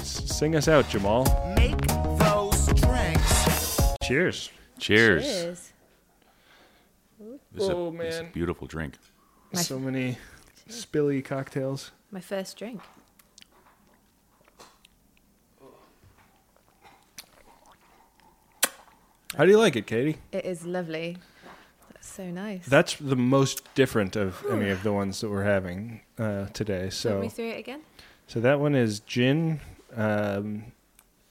s- 0.00 0.24
sing 0.36 0.56
us 0.56 0.66
out, 0.68 0.88
Jamal. 0.88 1.24
Make 1.56 1.80
those 2.18 2.66
drinks. 2.74 3.46
Cheers. 4.02 4.50
Cheers. 4.78 5.22
Cheers. 5.24 5.72
This 7.52 7.62
is, 7.62 7.68
a, 7.70 7.72
Oh, 7.72 7.90
this 7.92 8.14
is 8.16 8.20
a 8.20 8.24
beautiful 8.24 8.66
drink. 8.66 8.94
My- 9.52 9.62
So 9.62 9.78
many 9.78 10.18
spilly 10.68 11.24
cocktails. 11.24 11.92
My 12.10 12.20
first 12.20 12.58
drink. 12.58 12.80
How 19.36 19.44
do 19.44 19.50
you 19.50 19.58
like 19.58 19.76
it, 19.76 19.86
Katie? 19.86 20.16
It 20.32 20.44
is 20.44 20.64
lovely. 20.64 21.18
That's 21.92 22.08
so 22.08 22.30
nice. 22.30 22.64
That's 22.66 22.94
the 22.94 23.16
most 23.16 23.62
different 23.74 24.16
of 24.16 24.44
any 24.50 24.70
of 24.70 24.82
the 24.82 24.92
ones 24.92 25.20
that 25.20 25.28
we're 25.30 25.44
having 25.44 26.00
uh, 26.18 26.46
today. 26.52 26.84
Talk 26.84 26.92
So, 26.92 27.20
me 27.20 27.28
through 27.28 27.50
it 27.50 27.58
again. 27.58 27.80
so 28.26 28.40
that 28.40 28.60
one 28.60 28.74
is 28.74 29.00
gin, 29.00 29.60
um, 29.94 30.72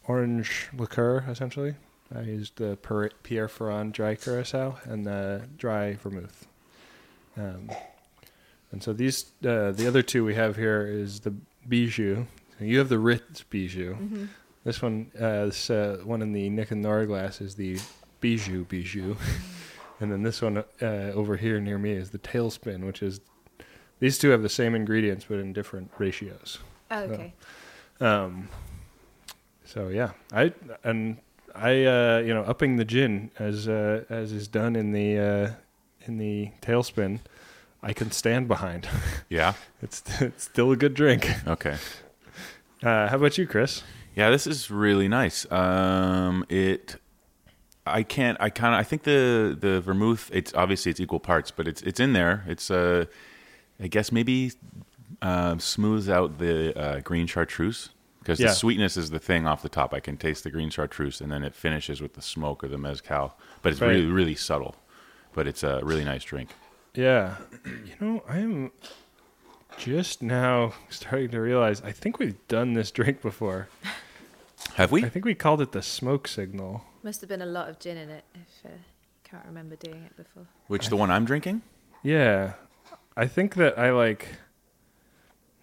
orange 0.07 0.69
liqueur, 0.77 1.25
essentially, 1.29 1.75
I 2.15 2.21
used 2.21 2.57
the 2.57 2.77
Per- 2.77 3.09
Pierre 3.23 3.47
Ferrand 3.47 3.93
dry 3.93 4.15
curacao 4.15 4.77
and 4.83 5.05
the 5.05 5.43
dry 5.57 5.93
vermouth. 5.95 6.45
Um, 7.37 7.69
and 8.71 8.83
so 8.83 8.93
these, 8.93 9.31
uh, 9.45 9.71
the 9.71 9.87
other 9.87 10.01
two 10.03 10.23
we 10.23 10.35
have 10.35 10.55
here 10.57 10.85
is 10.85 11.21
the 11.21 11.33
Bijou. 11.67 12.25
So 12.59 12.65
you 12.65 12.77
have 12.77 12.89
the 12.89 12.99
Ritz 12.99 13.41
Bijou. 13.43 13.95
Mm-hmm. 13.95 14.25
This 14.65 14.81
one, 14.81 15.11
uh, 15.17 15.45
this 15.45 15.69
uh, 15.69 16.01
one 16.03 16.23
in 16.23 16.33
the 16.33 16.49
Nick 16.49 16.71
and 16.71 16.81
Nora 16.81 17.05
glass 17.05 17.39
is 17.39 17.53
the 17.55 17.77
Bijou 18.19 18.65
Bijou, 18.65 19.15
and 19.99 20.11
then 20.11 20.23
this 20.23 20.41
one 20.41 20.57
uh, 20.81 20.85
over 21.13 21.37
here 21.37 21.61
near 21.61 21.77
me 21.77 21.91
is 21.91 22.09
the 22.09 22.17
Tailspin, 22.17 22.83
which 22.83 23.03
is 23.03 23.21
these 23.99 24.17
two 24.17 24.31
have 24.31 24.41
the 24.41 24.49
same 24.49 24.73
ingredients 24.73 25.25
but 25.29 25.37
in 25.37 25.53
different 25.53 25.91
ratios. 25.99 26.57
Oh, 26.89 27.03
okay. 27.03 27.33
Um, 28.01 28.49
so 29.63 29.89
yeah, 29.89 30.11
I 30.33 30.51
and 30.83 31.17
I 31.53 31.85
uh, 31.85 32.23
you 32.25 32.33
know 32.33 32.41
upping 32.41 32.77
the 32.77 32.85
gin 32.85 33.29
as 33.37 33.67
uh, 33.67 34.03
as 34.09 34.31
is 34.31 34.47
done 34.47 34.75
in 34.75 34.93
the 34.93 35.19
uh, 35.19 35.51
in 36.07 36.17
the 36.17 36.49
Tailspin, 36.63 37.19
I 37.83 37.93
can 37.93 38.09
stand 38.09 38.47
behind. 38.47 38.87
Yeah. 39.29 39.53
it's 39.83 40.01
it's 40.19 40.45
still 40.45 40.71
a 40.71 40.75
good 40.75 40.95
drink. 40.95 41.29
Okay. 41.47 41.77
Uh, 42.81 43.07
how 43.09 43.17
about 43.17 43.37
you, 43.37 43.45
Chris? 43.45 43.83
Yeah, 44.15 44.29
this 44.29 44.47
is 44.47 44.71
really 44.71 45.07
nice. 45.07 45.49
Um, 45.51 46.45
it, 46.49 46.95
I 47.85 48.03
can't. 48.03 48.37
I 48.39 48.49
kind 48.49 48.73
of. 48.73 48.79
I 48.79 48.83
think 48.83 49.03
the 49.03 49.55
the 49.59 49.81
vermouth. 49.81 50.29
It's 50.33 50.53
obviously 50.53 50.89
it's 50.91 50.99
equal 50.99 51.19
parts, 51.19 51.51
but 51.51 51.67
it's 51.67 51.81
it's 51.81 51.99
in 51.99 52.13
there. 52.13 52.43
It's 52.47 52.71
uh, 52.71 53.05
I 53.79 53.87
guess 53.87 54.11
maybe 54.11 54.53
uh, 55.21 55.57
smooths 55.57 56.07
out 56.09 56.37
the 56.39 56.77
uh, 56.79 56.99
green 57.01 57.27
chartreuse 57.27 57.89
because 58.19 58.39
Yeah. 58.39 58.47
the 58.47 58.53
sweetness 58.53 58.97
is 58.97 59.09
the 59.11 59.19
thing 59.19 59.45
off 59.45 59.61
the 59.61 59.69
top. 59.69 59.93
I 59.93 59.99
can 59.99 60.17
taste 60.17 60.43
the 60.45 60.49
green 60.51 60.69
chartreuse, 60.69 61.19
and 61.21 61.31
then 61.31 61.43
it 61.43 61.53
finishes 61.53 62.01
with 62.01 62.13
the 62.13 62.21
smoke 62.21 62.63
of 62.63 62.71
the 62.71 62.77
mezcal. 62.77 63.37
But 63.61 63.73
it's 63.73 63.81
Right. 63.81 63.89
really 63.89 64.05
really 64.05 64.35
subtle. 64.35 64.75
But 65.33 65.45
it's 65.47 65.63
a 65.63 65.81
really 65.83 66.05
nice 66.05 66.23
drink. 66.23 66.51
Yeah, 66.93 67.35
you 67.65 67.93
know 67.99 68.23
I 68.29 68.37
am 68.37 68.71
just 69.77 70.23
now 70.23 70.73
starting 70.89 71.29
to 71.31 71.41
realize 71.41 71.81
I 71.81 71.91
think 71.91 72.17
we've 72.17 72.37
done 72.47 72.73
this 72.73 72.91
drink 72.99 73.21
before. 73.21 73.67
Have 74.75 74.91
we? 74.91 75.03
I 75.05 75.09
think 75.09 75.25
we 75.25 75.35
called 75.35 75.61
it 75.61 75.71
the 75.71 75.81
smoke 75.81 76.27
signal. 76.27 76.83
Must 77.03 77.21
have 77.21 77.29
been 77.29 77.41
a 77.41 77.45
lot 77.45 77.69
of 77.69 77.79
gin 77.79 77.97
in 77.97 78.09
it 78.09 78.23
if 78.33 78.65
uh, 78.65 78.69
can't 79.23 79.45
remember 79.45 79.75
doing 79.75 80.03
it 80.03 80.15
before. 80.17 80.47
Which 80.67 80.89
the 80.89 80.95
one 80.97 81.09
I'm 81.11 81.25
drinking? 81.25 81.61
Yeah, 82.03 82.53
I 83.15 83.27
think 83.27 83.55
that 83.55 83.77
I 83.79 83.91
like. 83.91 84.27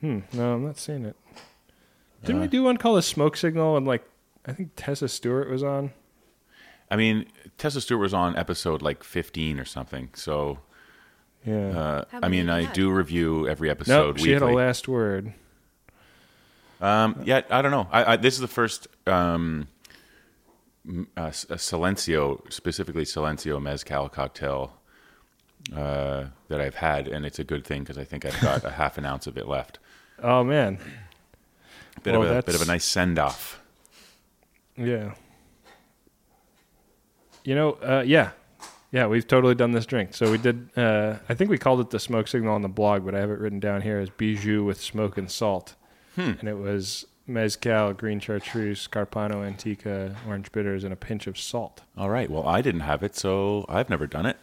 Hmm. 0.00 0.20
No, 0.32 0.54
I'm 0.54 0.64
not 0.64 0.78
seeing 0.78 1.04
it. 1.04 1.16
Didn't 2.24 2.40
we 2.40 2.46
Uh, 2.46 2.50
do 2.50 2.62
one 2.64 2.76
called 2.76 2.98
a 2.98 3.02
smoke 3.02 3.36
signal? 3.36 3.76
And 3.76 3.86
like, 3.86 4.04
I 4.46 4.52
think 4.52 4.70
Tessa 4.76 5.08
Stewart 5.08 5.50
was 5.50 5.62
on. 5.62 5.92
I 6.90 6.96
mean, 6.96 7.26
Tessa 7.58 7.80
Stewart 7.80 8.00
was 8.00 8.14
on 8.14 8.36
episode 8.36 8.82
like 8.82 9.02
15 9.04 9.58
or 9.58 9.64
something. 9.64 10.10
So, 10.14 10.58
Yeah. 11.44 11.68
uh, 11.78 12.04
I 12.22 12.28
mean, 12.28 12.48
I 12.50 12.64
do 12.72 12.90
review 12.90 13.48
every 13.48 13.68
no, 13.68 13.72
episode 13.72 14.20
she 14.20 14.30
had 14.32 14.42
a 14.42 14.46
last 14.46 14.88
word. 14.88 15.32
Um, 16.82 17.22
yeah, 17.24 17.42
I 17.48 17.62
don't 17.62 17.70
know. 17.70 17.88
I, 17.90 18.12
I, 18.12 18.16
this 18.16 18.34
is 18.34 18.40
the 18.40 18.48
first 18.48 18.88
um, 19.06 19.68
uh, 21.16 21.28
Silencio, 21.28 22.52
specifically 22.52 23.04
Silencio 23.04 23.62
mezcal 23.62 24.08
cocktail 24.08 24.72
uh, 25.74 26.24
that 26.48 26.60
I've 26.60 26.74
had, 26.74 27.06
and 27.06 27.24
it's 27.24 27.38
a 27.38 27.44
good 27.44 27.64
thing 27.64 27.82
because 27.82 27.98
I 27.98 28.04
think 28.04 28.26
I've 28.26 28.40
got 28.40 28.64
a 28.64 28.70
half 28.82 28.98
an 28.98 29.06
ounce 29.06 29.28
of 29.28 29.38
it 29.38 29.46
left. 29.46 29.78
Oh 30.22 30.42
man. 30.42 30.78
Bit 32.02 32.18
Well, 32.18 32.22
of 32.24 32.36
a 32.36 32.42
bit 32.42 32.54
of 32.56 32.62
a 32.62 32.66
nice 32.66 32.84
send 32.84 33.18
off. 33.18 33.62
Yeah. 34.76 35.14
You 37.44 37.54
know, 37.54 37.72
uh, 37.74 38.02
yeah. 38.04 38.30
Yeah, 38.90 39.06
we've 39.06 39.26
totally 39.26 39.54
done 39.54 39.72
this 39.72 39.86
drink. 39.86 40.14
So 40.14 40.30
we 40.30 40.36
did, 40.36 40.68
uh, 40.76 41.16
I 41.28 41.34
think 41.34 41.48
we 41.48 41.56
called 41.56 41.80
it 41.80 41.90
the 41.90 41.98
smoke 41.98 42.28
signal 42.28 42.54
on 42.54 42.60
the 42.60 42.68
blog, 42.68 43.04
but 43.06 43.14
I 43.14 43.20
have 43.20 43.30
it 43.30 43.38
written 43.38 43.58
down 43.58 43.80
here 43.82 43.98
as 43.98 44.10
Bijou 44.10 44.64
with 44.64 44.80
smoke 44.80 45.16
and 45.16 45.30
salt. 45.30 45.76
Hmm. 46.14 46.32
And 46.40 46.48
it 46.48 46.58
was 46.58 47.06
mezcal, 47.26 47.92
green 47.92 48.20
chartreuse, 48.20 48.88
Carpano 48.88 49.46
Antica, 49.46 50.16
orange 50.26 50.52
bitters, 50.52 50.84
and 50.84 50.92
a 50.92 50.96
pinch 50.96 51.26
of 51.26 51.38
salt. 51.38 51.82
All 51.96 52.10
right. 52.10 52.30
Well, 52.30 52.46
I 52.46 52.60
didn't 52.60 52.80
have 52.80 53.02
it, 53.02 53.16
so 53.16 53.64
I've 53.68 53.88
never 53.88 54.06
done 54.06 54.26
it. 54.26 54.36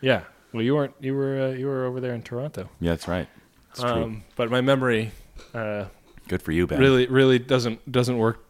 Yeah. 0.00 0.22
Well, 0.52 0.62
you 0.62 0.74
weren't, 0.74 0.94
you 1.00 1.14
were, 1.14 1.40
uh, 1.40 1.50
you 1.50 1.66
were 1.66 1.84
over 1.84 2.00
there 2.00 2.14
in 2.14 2.22
Toronto. 2.22 2.68
Yeah, 2.80 2.92
that's 2.92 3.08
right. 3.08 3.28
True. 3.74 3.88
Um, 3.88 4.24
but 4.36 4.50
my 4.50 4.60
memory, 4.60 5.12
uh, 5.54 5.86
Good 6.28 6.42
for 6.42 6.52
you, 6.52 6.66
Ben. 6.66 6.80
really 6.80 7.06
really 7.06 7.38
doesn't 7.38 7.90
doesn't 7.90 8.18
work 8.18 8.44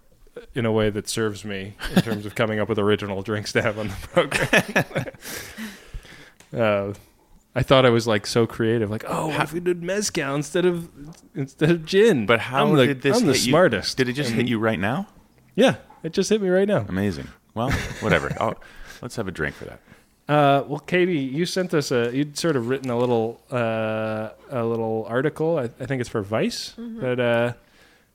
in 0.54 0.64
a 0.64 0.72
way 0.72 0.90
that 0.90 1.08
serves 1.08 1.44
me 1.44 1.74
in 1.94 2.02
terms 2.02 2.24
of 2.24 2.34
coming 2.34 2.58
up 2.60 2.68
with 2.68 2.78
original 2.78 3.22
drinks 3.22 3.52
to 3.52 3.62
have 3.62 3.78
on 3.78 3.88
the 3.88 3.94
program. 4.08 4.84
uh, 6.56 6.94
I 7.60 7.62
thought 7.62 7.84
I 7.84 7.90
was 7.90 8.06
like 8.06 8.26
so 8.26 8.46
creative, 8.46 8.90
like, 8.90 9.04
oh, 9.06 9.26
what 9.26 9.42
if 9.42 9.52
we 9.52 9.60
did 9.60 9.82
mezcal 9.82 10.34
instead 10.34 10.64
of 10.64 10.88
instead 11.34 11.70
of 11.70 11.84
gin? 11.84 12.24
But 12.24 12.40
how 12.40 12.68
I'm 12.68 12.74
the, 12.74 12.86
did 12.86 13.02
this 13.02 13.18
I'm 13.18 13.26
the 13.26 13.34
hit 13.34 13.42
you? 13.44 13.50
smartest. 13.50 13.98
Did 13.98 14.08
it 14.08 14.14
just 14.14 14.30
hit 14.30 14.48
you 14.48 14.58
right 14.58 14.78
now? 14.78 15.08
Yeah, 15.54 15.74
it 16.02 16.14
just 16.14 16.30
hit 16.30 16.40
me 16.40 16.48
right 16.48 16.66
now. 16.66 16.86
Amazing. 16.88 17.28
Well, 17.52 17.70
whatever. 18.00 18.34
I'll, 18.40 18.54
let's 19.02 19.14
have 19.16 19.28
a 19.28 19.30
drink 19.30 19.56
for 19.56 19.66
that. 19.66 19.80
Uh, 20.26 20.64
well, 20.68 20.78
Katie, 20.78 21.18
you 21.18 21.44
sent 21.44 21.74
us 21.74 21.90
a. 21.90 22.10
You'd 22.16 22.38
sort 22.38 22.56
of 22.56 22.70
written 22.70 22.88
a 22.88 22.96
little 22.96 23.42
uh, 23.52 24.30
a 24.48 24.64
little 24.64 25.04
article. 25.06 25.58
I, 25.58 25.64
I 25.64 25.84
think 25.84 26.00
it's 26.00 26.08
for 26.08 26.22
Vice 26.22 26.72
that 26.78 27.20
uh, 27.20 27.52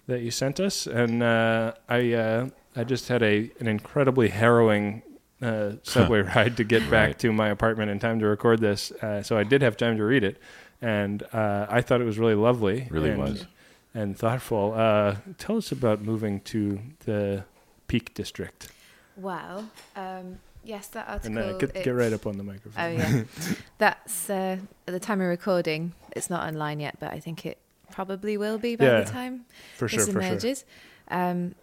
that 0.07 0.21
you 0.21 0.31
sent 0.31 0.59
us, 0.59 0.87
and 0.87 1.21
uh, 1.21 1.73
I 1.87 2.13
uh, 2.13 2.49
I 2.75 2.83
just 2.83 3.09
had 3.09 3.21
a 3.21 3.51
an 3.59 3.67
incredibly 3.67 4.29
harrowing 4.29 5.03
uh, 5.41 5.73
subway 5.83 6.21
ride 6.35 6.57
to 6.57 6.63
get 6.63 6.81
back 6.89 6.91
Right. 7.07 7.19
to 7.19 7.31
my 7.31 7.49
apartment 7.49 7.91
in 7.91 7.99
time 7.99 8.19
to 8.19 8.25
record 8.27 8.59
this. 8.61 8.91
Uh, 8.91 9.21
so 9.23 9.37
I 9.37 9.43
did 9.43 9.61
have 9.61 9.75
time 9.77 9.97
to 9.97 10.03
read 10.03 10.23
it, 10.23 10.37
and 10.81 11.23
uh, 11.33 11.65
I 11.69 11.81
thought 11.81 12.01
it 12.01 12.05
was 12.05 12.17
really 12.19 12.35
lovely. 12.35 12.87
Really 12.89 13.09
and, 13.11 13.19
was. 13.19 13.45
and 13.93 14.17
thoughtful. 14.17 14.73
Uh, 14.75 15.15
tell 15.37 15.57
us 15.57 15.71
about 15.71 16.01
moving 16.01 16.39
to 16.41 16.79
the 17.05 17.43
Peak 17.87 18.13
District, 18.13 18.69
Wow. 19.17 19.65
Um, 19.95 20.39
yes, 20.63 20.87
that 20.87 21.07
article. 21.07 21.37
and 21.37 21.55
uh, 21.55 21.57
get, 21.57 21.73
get 21.83 21.91
right 21.91 22.11
up 22.11 22.25
on 22.27 22.37
the 22.37 22.43
microphone. 22.43 22.83
Oh 22.83 22.89
yeah, 22.89 23.23
that's 23.77 24.29
uh, 24.29 24.57
at 24.87 24.93
the 24.93 24.99
time 24.99 25.21
of 25.21 25.27
recording. 25.27 25.93
It's 26.15 26.29
not 26.29 26.47
online 26.47 26.79
yet, 26.79 26.97
but 26.99 27.11
I 27.13 27.19
think 27.19 27.45
it 27.45 27.57
probably 27.91 28.37
will 28.37 28.57
be 28.57 28.75
by 28.75 28.85
Yeah, 28.85 29.01
the 29.01 29.11
time 29.11 29.45
for 29.77 29.87
sure, 29.87 29.97
this 29.99 30.07
for 30.07 30.13
sure. 30.13 30.21
emerges. 30.31 30.65
Um, 31.09 31.55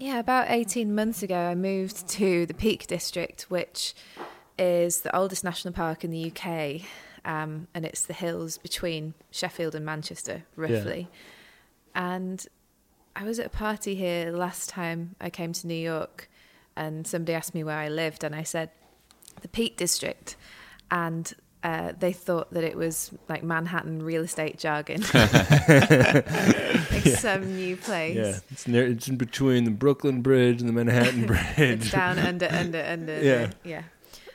yeah, 0.00 0.18
about 0.18 0.50
eighteen 0.50 0.94
months 0.94 1.22
ago, 1.22 1.36
I 1.36 1.54
moved 1.54 2.08
to 2.08 2.46
the 2.46 2.54
Peak 2.54 2.86
District, 2.86 3.42
which 3.50 3.94
is 4.58 5.02
the 5.02 5.14
oldest 5.14 5.44
national 5.44 5.74
park 5.74 6.04
in 6.04 6.10
the 6.10 6.32
UK, 6.32 6.82
um, 7.24 7.68
and 7.74 7.84
it's 7.84 8.04
the 8.04 8.14
hills 8.14 8.56
between 8.56 9.12
Sheffield 9.30 9.74
and 9.74 9.84
Manchester, 9.84 10.44
roughly. 10.56 11.08
And 11.94 12.46
I 13.14 13.24
was 13.24 13.38
at 13.38 13.46
a 13.46 13.50
party 13.50 13.94
here 13.94 14.32
last 14.32 14.70
time 14.70 15.16
I 15.20 15.28
came 15.28 15.52
to 15.52 15.66
New 15.66 15.74
York, 15.74 16.30
and 16.76 17.06
somebody 17.06 17.34
asked 17.34 17.54
me 17.54 17.62
where 17.62 17.78
I 17.78 17.88
lived, 17.88 18.24
and 18.24 18.34
I 18.34 18.42
said 18.42 18.70
the 19.42 19.48
Peak 19.48 19.76
District, 19.76 20.34
and 20.90 21.32
uh, 21.62 21.92
they 21.98 22.12
thought 22.12 22.52
that 22.54 22.64
it 22.64 22.76
was 22.76 23.10
like 23.28 23.42
Manhattan 23.42 24.02
real 24.02 24.22
estate 24.22 24.58
jargon, 24.58 25.02
like 25.14 27.06
some 27.06 27.54
new 27.56 27.76
place. 27.76 28.16
Yeah, 28.16 28.38
it's 28.50 28.66
near. 28.68 28.86
It's 28.86 29.08
in 29.08 29.16
between 29.16 29.64
the 29.64 29.70
Brooklyn 29.70 30.22
Bridge 30.22 30.60
and 30.60 30.68
the 30.68 30.72
Manhattan 30.72 31.26
Bridge. 31.26 31.40
It's 31.58 31.90
down 31.90 32.18
under, 32.18 32.48
under, 32.50 32.82
under. 32.84 33.22
Yeah. 33.22 33.46
the- 33.46 33.54
yeah. 33.68 33.82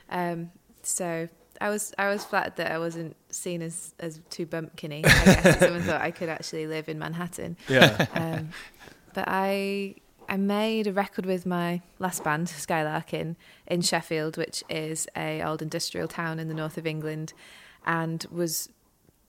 Um, 0.09 0.51
so 0.83 1.27
I 1.59 1.69
was, 1.69 1.93
I 1.97 2.09
was 2.09 2.23
flattered 2.23 2.57
that 2.57 2.71
I 2.71 2.77
wasn't 2.77 3.15
seen 3.29 3.61
as 3.61 3.93
as 3.99 4.19
too 4.29 4.45
bumpkiny. 4.45 5.05
I 5.05 5.25
guess 5.41 5.59
someone 5.59 5.81
thought 5.81 6.01
I 6.01 6.11
could 6.11 6.29
actually 6.29 6.67
live 6.67 6.89
in 6.89 6.99
Manhattan. 6.99 7.57
yeah, 7.67 8.05
Um, 8.13 8.49
but 9.13 9.25
I 9.27 9.95
I 10.27 10.37
made 10.37 10.87
a 10.87 10.93
record 10.93 11.25
with 11.25 11.45
my 11.45 11.81
last 11.99 12.23
band, 12.23 12.49
Sky 12.49 12.83
Larkin, 12.83 13.35
in 13.67 13.81
Sheffield, 13.81 14.37
which 14.37 14.63
is 14.69 15.07
a 15.15 15.41
old 15.41 15.61
industrial 15.61 16.07
town 16.07 16.39
in 16.39 16.47
the 16.47 16.53
north 16.53 16.77
of 16.77 16.87
England, 16.87 17.33
and 17.85 18.25
was 18.31 18.69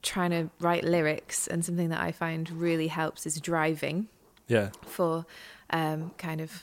trying 0.03 0.31
to 0.31 0.51
write 0.61 0.85
lyrics. 0.85 1.47
And 1.47 1.65
something 1.65 1.89
that 1.91 2.01
I 2.01 2.13
find 2.13 2.51
really 2.51 2.89
helps 2.89 3.27
is 3.27 3.41
driving 3.41 4.09
yeah. 4.49 4.71
for 4.83 5.27
um, 5.71 6.13
kind 6.19 6.41
of 6.41 6.63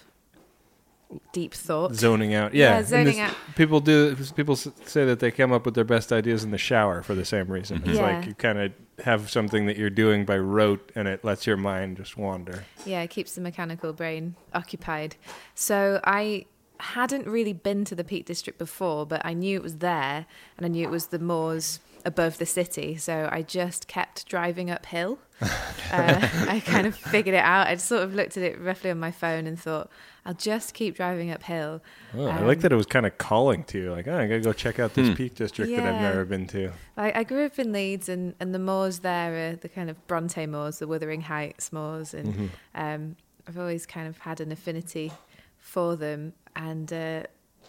deep 1.31 1.53
thought. 1.53 1.93
Zoning 1.93 2.33
out. 2.33 2.53
Yeah, 2.53 2.77
Yeah, 2.77 2.83
zoning 2.83 3.19
out. 3.19 3.35
People 3.55 3.79
do. 3.79 4.15
People 4.35 4.55
say 4.55 5.05
that 5.05 5.19
they 5.19 5.31
come 5.31 5.51
up 5.51 5.65
with 5.65 5.75
their 5.75 5.83
best 5.83 6.11
ideas 6.11 6.43
in 6.43 6.51
the 6.51 6.57
shower 6.57 7.03
for 7.03 7.15
the 7.15 7.25
same 7.25 7.47
reason. 7.47 7.83
It's 7.85 7.97
Yeah. 7.97 8.17
like 8.17 8.27
you 8.27 8.33
kind 8.33 8.59
of 8.59 8.71
have 9.03 9.29
something 9.29 9.65
that 9.65 9.77
you're 9.77 9.89
doing 9.89 10.25
by 10.25 10.37
rote, 10.37 10.91
and 10.95 11.07
it 11.07 11.23
lets 11.23 11.47
your 11.47 11.57
mind 11.57 11.97
just 11.97 12.17
wander. 12.17 12.65
Yeah, 12.85 13.01
it 13.01 13.09
keeps 13.09 13.35
the 13.35 13.41
mechanical 13.41 13.93
brain 13.93 14.35
occupied. 14.53 15.15
So 15.55 15.99
I 16.03 16.45
hadn't 16.79 17.27
really 17.27 17.53
been 17.53 17.85
to 17.85 17.95
the 17.95 18.03
Peak 18.03 18.25
District 18.25 18.59
before, 18.59 19.05
but 19.05 19.25
I 19.25 19.33
knew 19.33 19.57
it 19.57 19.63
was 19.63 19.77
there 19.77 20.25
and 20.57 20.65
I 20.65 20.69
knew 20.69 20.83
it 20.83 20.91
was 20.91 21.07
the 21.07 21.19
moors 21.19 21.79
above 22.03 22.37
the 22.37 22.45
city. 22.45 22.97
So 22.97 23.29
I 23.31 23.41
just 23.41 23.87
kept 23.87 24.27
driving 24.27 24.69
uphill 24.69 25.19
uh, 25.91 26.29
I 26.47 26.61
kind 26.65 26.87
of 26.87 26.95
figured 26.95 27.35
it 27.35 27.43
out. 27.43 27.67
I 27.67 27.75
sort 27.75 28.03
of 28.03 28.13
looked 28.15 28.37
at 28.37 28.43
it 28.43 28.59
roughly 28.59 28.91
on 28.91 28.99
my 28.99 29.11
phone 29.11 29.47
and 29.47 29.59
thought, 29.59 29.89
I'll 30.25 30.33
just 30.33 30.73
keep 30.73 30.95
driving 30.95 31.31
uphill. 31.31 31.81
Oh, 32.15 32.27
I 32.27 32.39
like 32.41 32.57
Um, 32.57 32.61
that 32.61 32.71
it 32.71 32.75
was 32.75 32.85
kind 32.85 33.05
of 33.05 33.17
calling 33.17 33.63
to 33.65 33.77
you, 33.77 33.91
like, 33.91 34.07
oh, 34.07 34.17
I 34.17 34.27
gotta 34.27 34.39
go 34.39 34.53
check 34.53 34.79
out 34.79 34.93
this 34.93 35.09
Hmm. 35.09 35.15
Peak 35.15 35.35
District 35.35 35.75
that 35.75 35.85
I've 35.85 35.95
never 36.01 36.23
been 36.23 36.47
to. 36.47 36.71
I, 36.95 37.11
I 37.19 37.23
grew 37.23 37.45
up 37.45 37.59
in 37.59 37.71
Leeds, 37.73 38.07
and, 38.07 38.33
and 38.39 38.53
the 38.55 38.59
moors 38.59 38.99
there 38.99 39.49
are 39.51 39.55
the 39.57 39.67
kind 39.69 39.89
of 39.89 40.05
Bronte 40.07 40.45
moors, 40.45 40.79
the 40.79 40.87
Wuthering 40.87 41.21
Heights 41.21 41.73
moors, 41.73 42.13
and 42.13 42.33
Mhm. 42.35 42.49
um, 42.75 43.15
I've 43.47 43.57
always 43.57 43.85
kind 43.85 44.07
of 44.07 44.17
had 44.19 44.39
an 44.39 44.51
affinity 44.53 45.11
for 45.59 45.97
them. 45.97 46.31
And 46.55 46.93
uh, 46.93 47.23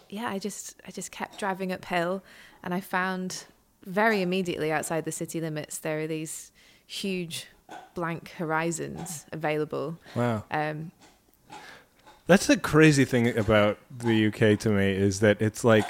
yeah, 0.09 0.29
I 0.29 0.39
just 0.39 0.81
I 0.87 0.91
just 0.91 1.11
kept 1.11 1.37
driving 1.39 1.73
uphill, 1.73 2.23
and 2.63 2.73
I 2.73 2.79
found 2.79 3.45
very 3.85 4.21
immediately 4.21 4.71
outside 4.71 5.03
the 5.05 5.11
city 5.11 5.39
limits 5.41 5.77
there 5.79 5.99
are 5.99 6.07
these 6.07 6.51
huge 6.87 7.47
blank 7.95 8.29
horizons 8.37 9.25
available. 9.31 9.97
Wow. 10.15 10.43
Um, 10.51 10.91
That's 12.27 12.47
the 12.47 12.57
crazy 12.57 13.05
thing 13.05 13.37
about 13.37 13.77
the 13.95 14.27
UK 14.27 14.59
to 14.59 14.69
me 14.69 14.91
is 14.91 15.19
that 15.19 15.41
it's 15.41 15.63
like, 15.63 15.85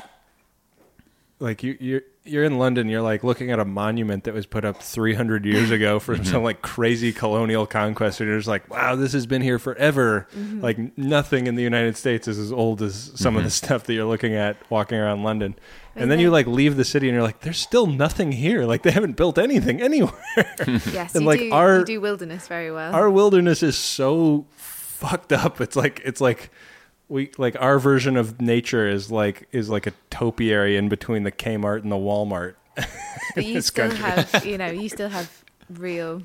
like 1.39 1.63
you 1.63 1.77
you're 1.79 2.01
you're 2.25 2.43
in 2.43 2.57
London, 2.57 2.89
you're 2.89 3.03
like 3.03 3.23
looking 3.23 3.51
at 3.51 3.59
a 3.59 3.65
monument 3.65 4.23
that 4.23 4.33
was 4.33 4.47
put 4.47 4.65
up 4.65 4.81
300 4.81 5.45
years 5.45 5.69
ago 5.69 5.99
for 5.99 6.15
mm-hmm. 6.15 6.23
some 6.23 6.43
like 6.43 6.61
crazy 6.61 7.13
colonial 7.13 7.67
conquest, 7.67 8.19
and 8.19 8.27
you're 8.27 8.39
just 8.39 8.47
like, 8.47 8.69
wow, 8.69 8.95
this 8.95 9.13
has 9.13 9.27
been 9.27 9.41
here 9.41 9.59
forever. 9.59 10.27
Mm-hmm. 10.35 10.61
Like 10.61 10.97
nothing 10.97 11.45
in 11.47 11.55
the 11.55 11.61
United 11.61 11.95
States 11.95 12.27
is 12.27 12.39
as 12.39 12.51
old 12.51 12.81
as 12.81 13.11
some 13.15 13.35
of 13.37 13.43
the 13.43 13.49
mm-hmm. 13.49 13.65
stuff 13.65 13.83
that 13.83 13.93
you're 13.93 14.05
looking 14.05 14.33
at 14.33 14.57
walking 14.71 14.97
around 14.97 15.23
London. 15.23 15.55
And 15.97 16.11
then 16.11 16.19
you 16.19 16.29
like 16.29 16.47
leave 16.47 16.75
the 16.75 16.83
city, 16.83 17.07
and 17.07 17.13
you're 17.13 17.23
like, 17.23 17.41
there's 17.41 17.59
still 17.59 17.87
nothing 17.87 18.31
here. 18.33 18.65
Like 18.65 18.81
they 18.81 18.91
haven't 18.91 19.15
built 19.15 19.37
anything 19.37 19.81
anywhere. 19.89 20.13
yes, 20.67 21.15
And, 21.15 21.23
you, 21.23 21.27
like, 21.27 21.39
do, 21.39 21.51
our- 21.51 21.79
you 21.79 21.85
do 21.85 22.01
wilderness 22.01 22.47
very 22.47 22.71
well. 22.71 22.93
our 22.93 23.09
wilderness 23.09 23.63
is 23.63 23.77
so 23.77 24.45
fucked 25.05 25.33
up. 25.33 25.61
It's 25.61 25.75
like 25.75 26.01
it's 26.05 26.21
like 26.21 26.51
we 27.07 27.31
like 27.37 27.55
our 27.59 27.79
version 27.79 28.17
of 28.17 28.41
nature 28.41 28.87
is 28.87 29.11
like 29.11 29.47
is 29.51 29.69
like 29.69 29.87
a 29.87 29.93
topiary 30.09 30.77
in 30.77 30.89
between 30.89 31.23
the 31.23 31.31
Kmart 31.31 31.83
and 31.83 31.91
the 31.91 31.97
Walmart. 31.97 32.55
but 33.35 33.45
you 33.45 33.61
still 33.61 33.89
country. 33.89 34.03
have, 34.05 34.45
you 34.45 34.57
know, 34.57 34.67
you 34.67 34.89
still 34.89 35.09
have 35.09 35.43
real 35.69 36.23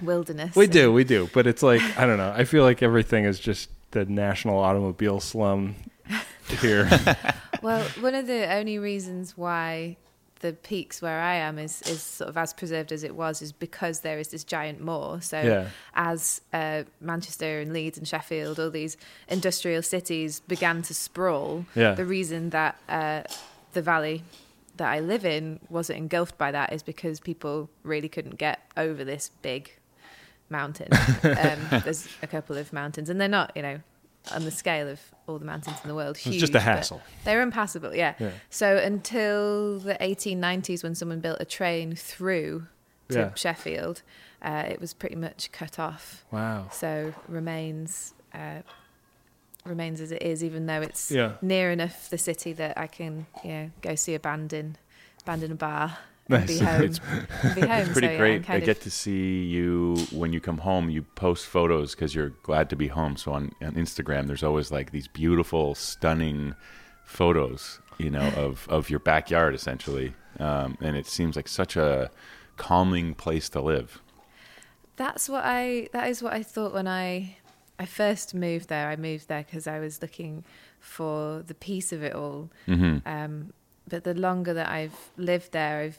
wilderness. 0.00 0.56
We 0.56 0.66
do, 0.66 0.92
we 0.92 1.04
do, 1.04 1.28
but 1.32 1.46
it's 1.46 1.62
like 1.62 1.82
I 1.98 2.06
don't 2.06 2.18
know. 2.18 2.32
I 2.34 2.44
feel 2.44 2.62
like 2.64 2.82
everything 2.82 3.24
is 3.24 3.38
just 3.38 3.70
the 3.90 4.04
national 4.04 4.58
automobile 4.58 5.20
slum 5.20 5.76
here. 6.60 6.88
Well, 7.62 7.82
one 8.00 8.14
of 8.14 8.26
the 8.26 8.52
only 8.52 8.78
reasons 8.78 9.38
why 9.38 9.96
the 10.44 10.52
peaks 10.52 11.00
where 11.00 11.20
I 11.20 11.36
am 11.36 11.58
is, 11.58 11.80
is 11.82 12.02
sort 12.02 12.28
of 12.28 12.36
as 12.36 12.52
preserved 12.52 12.92
as 12.92 13.02
it 13.02 13.14
was 13.16 13.40
is 13.40 13.50
because 13.50 14.00
there 14.00 14.18
is 14.18 14.28
this 14.28 14.44
giant 14.44 14.78
moor. 14.80 15.20
So 15.22 15.40
Yeah. 15.40 15.68
as 15.94 16.42
uh, 16.52 16.82
Manchester 17.00 17.60
and 17.60 17.72
Leeds 17.72 17.96
and 17.96 18.06
Sheffield, 18.06 18.60
all 18.60 18.70
these 18.70 18.98
industrial 19.28 19.82
cities 19.82 20.40
began 20.40 20.82
to 20.82 20.92
sprawl, 20.94 21.64
Yeah. 21.74 21.94
the 21.94 22.04
reason 22.04 22.50
that 22.50 22.76
uh, 22.90 23.22
the 23.72 23.80
valley 23.82 24.22
that 24.76 24.88
I 24.92 25.00
live 25.00 25.24
in 25.24 25.60
wasn't 25.70 25.98
engulfed 25.98 26.36
by 26.36 26.50
that 26.52 26.72
is 26.72 26.82
because 26.82 27.20
people 27.20 27.70
really 27.82 28.08
couldn't 28.10 28.36
get 28.36 28.60
over 28.76 29.02
this 29.04 29.30
big 29.40 29.72
mountain. 30.50 30.88
um, 31.22 31.80
there's 31.84 32.06
a 32.22 32.26
couple 32.26 32.58
of 32.58 32.70
mountains, 32.72 33.08
and 33.08 33.18
they're 33.20 33.28
not, 33.40 33.52
you 33.56 33.62
know, 33.62 33.80
on 34.32 34.44
the 34.44 34.50
scale 34.50 34.88
of 34.88 35.00
all 35.26 35.38
the 35.38 35.44
mountains 35.44 35.76
in 35.82 35.88
the 35.88 35.94
world. 35.94 36.16
Huge, 36.16 36.34
It's 36.34 36.40
just 36.40 36.54
a 36.54 36.60
hassle. 36.60 37.00
They're 37.24 37.40
impassable, 37.42 37.94
yeah. 37.94 38.14
Yeah. 38.18 38.30
So 38.50 38.76
until 38.76 39.78
the 39.80 39.94
1890s, 40.00 40.82
when 40.82 40.94
someone 40.94 41.20
built 41.20 41.38
a 41.40 41.44
train 41.44 41.94
through 41.94 42.66
to 43.08 43.18
Yeah. 43.18 43.34
Sheffield, 43.34 44.02
uh, 44.42 44.64
it 44.68 44.80
was 44.80 44.92
pretty 44.94 45.16
much 45.16 45.50
cut 45.52 45.78
off. 45.78 46.24
Wow. 46.30 46.68
So 46.72 47.14
remains 47.28 48.14
uh, 48.34 48.62
remains 49.64 50.00
as 50.00 50.12
it 50.12 50.22
is, 50.22 50.42
even 50.44 50.66
though 50.66 50.82
it's 50.82 51.10
Yeah. 51.10 51.34
near 51.40 51.70
enough 51.70 52.10
the 52.10 52.18
city 52.18 52.52
that 52.54 52.76
I 52.76 52.86
can, 52.86 53.26
you 53.42 53.50
know, 53.50 53.70
go 53.80 53.94
see 53.94 54.14
a 54.14 54.20
band 54.20 54.52
in 54.52 54.76
band 55.24 55.42
in 55.42 55.52
a 55.52 55.54
bar 55.54 55.98
and 56.30 56.46
be 56.46 56.58
Nice. 56.58 56.60
home. 56.60 56.82
It's- 56.82 57.54
be 57.54 57.60
home. 57.60 57.70
It's 57.70 57.88
pretty 57.92 58.06
so, 58.08 58.12
yeah, 58.12 58.18
great. 58.18 58.50
I 58.50 58.56
of- 58.56 58.64
get 58.64 58.80
to 58.82 58.90
see 58.90 59.44
you 59.44 59.96
when 60.10 60.32
you 60.32 60.40
come 60.40 60.58
home. 60.58 60.88
You 60.90 61.02
post 61.02 61.46
photos 61.46 61.94
because 61.94 62.14
you're 62.14 62.30
glad 62.42 62.70
to 62.70 62.76
be 62.76 62.88
home. 62.88 63.16
So 63.16 63.32
on, 63.32 63.52
on 63.62 63.72
Instagram, 63.72 64.26
there's 64.26 64.42
always 64.42 64.70
like 64.70 64.90
these 64.90 65.08
beautiful, 65.08 65.74
stunning 65.74 66.54
photos, 67.04 67.80
you 67.98 68.10
know, 68.10 68.28
of 68.36 68.66
of 68.68 68.90
your 68.90 69.00
backyard 69.00 69.54
essentially. 69.54 70.14
Um, 70.40 70.76
and 70.80 70.96
it 70.96 71.06
seems 71.06 71.36
like 71.36 71.46
such 71.48 71.76
a 71.76 72.10
calming 72.56 73.14
place 73.14 73.48
to 73.50 73.60
live. 73.60 74.00
That's 74.96 75.28
what 75.28 75.42
I. 75.44 75.88
That 75.92 76.08
is 76.08 76.22
what 76.22 76.32
I 76.32 76.42
thought 76.42 76.72
when 76.72 76.86
I, 76.88 77.36
I 77.78 77.84
first 77.86 78.34
moved 78.34 78.68
there. 78.68 78.88
I 78.88 78.96
moved 78.96 79.28
there 79.28 79.42
because 79.44 79.66
I 79.66 79.78
was 79.80 80.00
looking 80.00 80.44
for 80.80 81.42
the 81.46 81.54
peace 81.54 81.92
of 81.92 82.02
it 82.02 82.14
all. 82.14 82.50
hmm 82.66 82.98
Um, 83.04 83.52
but 83.88 84.04
the 84.04 84.14
longer 84.14 84.54
that 84.54 84.68
I've 84.68 84.96
lived 85.16 85.52
there, 85.52 85.80
I've 85.80 85.98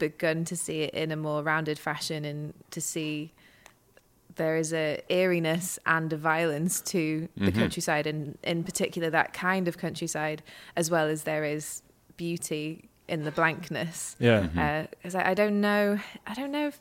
begun 0.00 0.44
to 0.46 0.56
see 0.56 0.82
it 0.82 0.94
in 0.94 1.12
a 1.12 1.16
more 1.16 1.42
rounded 1.44 1.78
fashion 1.78 2.24
and 2.24 2.52
to 2.72 2.80
see 2.80 3.32
there 4.36 4.56
is 4.56 4.72
a 4.72 5.00
eeriness 5.10 5.78
and 5.86 6.12
a 6.12 6.16
violence 6.16 6.80
to 6.80 7.28
the 7.36 7.52
Mhm. 7.52 7.54
countryside, 7.54 8.06
and 8.06 8.38
in 8.42 8.64
particular 8.64 9.10
that 9.10 9.32
kind 9.32 9.68
of 9.68 9.76
countryside, 9.78 10.42
as 10.76 10.90
well 10.90 11.06
as 11.08 11.22
there 11.24 11.44
is 11.44 11.82
beauty 12.16 12.88
in 13.06 13.24
the 13.24 13.30
blankness. 13.30 14.16
Yeah. 14.18 14.86
Because 14.90 15.14
I, 15.14 15.30
I 15.30 15.34
don't 15.34 15.60
know, 15.60 15.98
I 16.26 16.34
don't 16.34 16.52
know 16.52 16.68
if 16.68 16.80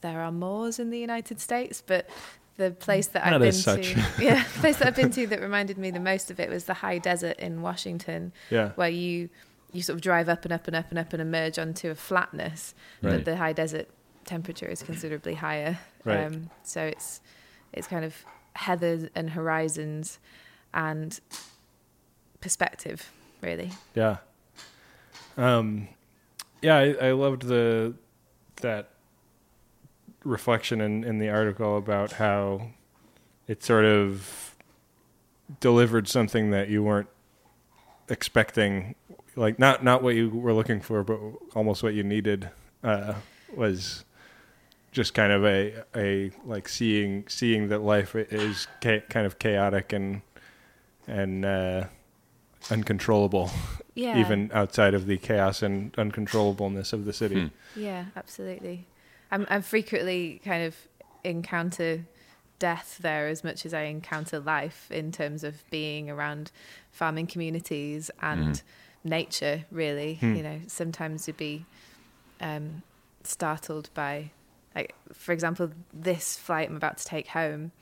there 0.00 0.20
are 0.20 0.32
moors 0.32 0.78
in 0.78 0.90
the 0.90 0.98
United 0.98 1.40
States, 1.40 1.82
but 1.84 2.08
the 2.56 2.70
place 2.70 3.08
that 3.08 3.26
I've 3.26 3.40
been 3.40 3.52
such. 3.52 3.92
to, 3.94 4.00
yeah, 4.22 4.44
the 4.54 4.60
place 4.60 4.76
that 4.78 4.86
I've 4.86 4.96
been 4.96 5.10
to 5.12 5.26
that 5.26 5.40
reminded 5.40 5.76
me 5.76 5.90
the 5.90 6.00
most 6.00 6.30
of 6.30 6.38
it 6.40 6.48
was 6.48 6.64
the 6.64 6.74
high 6.74 6.98
desert 6.98 7.38
in 7.38 7.62
Washington, 7.62 8.32
Yeah. 8.48 8.70
where 8.76 8.88
you 8.88 9.28
you 9.72 9.82
sort 9.82 9.94
of 9.96 10.00
drive 10.02 10.28
up 10.28 10.44
and 10.44 10.52
up 10.52 10.66
and 10.66 10.76
up 10.76 10.90
and 10.90 10.98
up 10.98 11.12
and 11.12 11.22
emerge 11.22 11.58
onto 11.58 11.90
a 11.90 11.94
flatness, 11.94 12.74
Right. 13.02 13.12
but 13.16 13.24
the 13.24 13.36
high 13.36 13.52
desert 13.52 13.88
temperature 14.24 14.66
is 14.66 14.82
considerably 14.82 15.34
higher. 15.34 15.78
Right. 16.04 16.24
Um, 16.24 16.50
so 16.62 16.82
it's 16.82 17.20
it's 17.72 17.86
kind 17.86 18.04
of 18.04 18.14
heathers 18.56 19.08
and 19.14 19.30
horizons 19.30 20.18
and 20.74 21.18
perspective, 22.40 23.10
really. 23.42 23.70
Yeah. 23.94 24.16
Um, 25.36 25.88
yeah, 26.62 26.76
I, 26.76 27.08
I 27.08 27.12
loved 27.12 27.42
the 27.42 27.94
that 28.56 28.90
reflection 30.24 30.80
in, 30.80 31.02
in 31.04 31.18
the 31.18 31.28
article 31.30 31.76
about 31.78 32.12
how 32.12 32.68
it 33.48 33.62
sort 33.62 33.84
of 33.86 34.54
delivered 35.60 36.06
something 36.08 36.50
that 36.50 36.68
you 36.68 36.82
weren't 36.82 37.08
expecting, 38.08 38.94
like 39.36 39.58
not 39.58 39.82
not 39.84 40.02
what 40.02 40.14
you 40.14 40.28
were 40.30 40.52
looking 40.52 40.80
for, 40.80 41.02
but 41.04 41.18
almost 41.54 41.82
what 41.82 41.94
you 41.94 42.02
needed. 42.02 42.50
Uh, 42.82 43.14
was 43.54 44.04
just 44.92 45.14
kind 45.14 45.32
of 45.32 45.44
a 45.44 45.84
a 45.94 46.30
like 46.44 46.68
seeing 46.68 47.24
seeing 47.28 47.68
that 47.68 47.80
life 47.80 48.14
is 48.16 48.66
cha- 48.82 49.00
kind 49.08 49.26
of 49.26 49.38
chaotic 49.38 49.92
and 49.92 50.22
and 51.06 51.44
uh, 51.44 51.84
uncontrollable 52.70 53.50
Yeah. 53.94 54.18
even 54.18 54.50
outside 54.54 54.94
of 54.94 55.06
the 55.06 55.16
chaos 55.18 55.62
and 55.62 55.92
uncontrollableness 55.94 56.92
of 56.92 57.04
the 57.04 57.12
city. 57.12 57.48
Hmm. 57.74 57.80
Yeah, 57.80 58.06
absolutely. 58.16 58.86
I'm 59.30 59.46
I'm 59.50 59.62
frequently 59.62 60.40
kind 60.44 60.64
of 60.64 60.76
encounter 61.24 62.04
death 62.58 62.98
there 63.00 63.28
as 63.28 63.42
much 63.42 63.64
as 63.64 63.72
I 63.72 63.82
encounter 63.82 64.38
life 64.38 64.90
in 64.90 65.12
terms 65.12 65.44
of 65.44 65.62
being 65.70 66.10
around 66.10 66.50
farming 66.92 67.26
communities 67.26 68.10
and 68.20 68.54
Mhm. 68.56 68.62
Nature. 69.04 69.64
Really, 69.70 70.14
Hmm. 70.14 70.34
you 70.36 70.42
know, 70.42 70.60
sometimes 70.66 71.26
you'd 71.26 71.36
be 71.36 71.64
um, 72.40 72.82
startled 73.24 73.90
by, 73.94 74.30
like, 74.74 74.94
for 75.12 75.32
example, 75.32 75.70
this 75.92 76.36
flight 76.38 76.68
I'm 76.68 76.76
about 76.76 76.98
to 76.98 77.04
take 77.04 77.28
home 77.28 77.72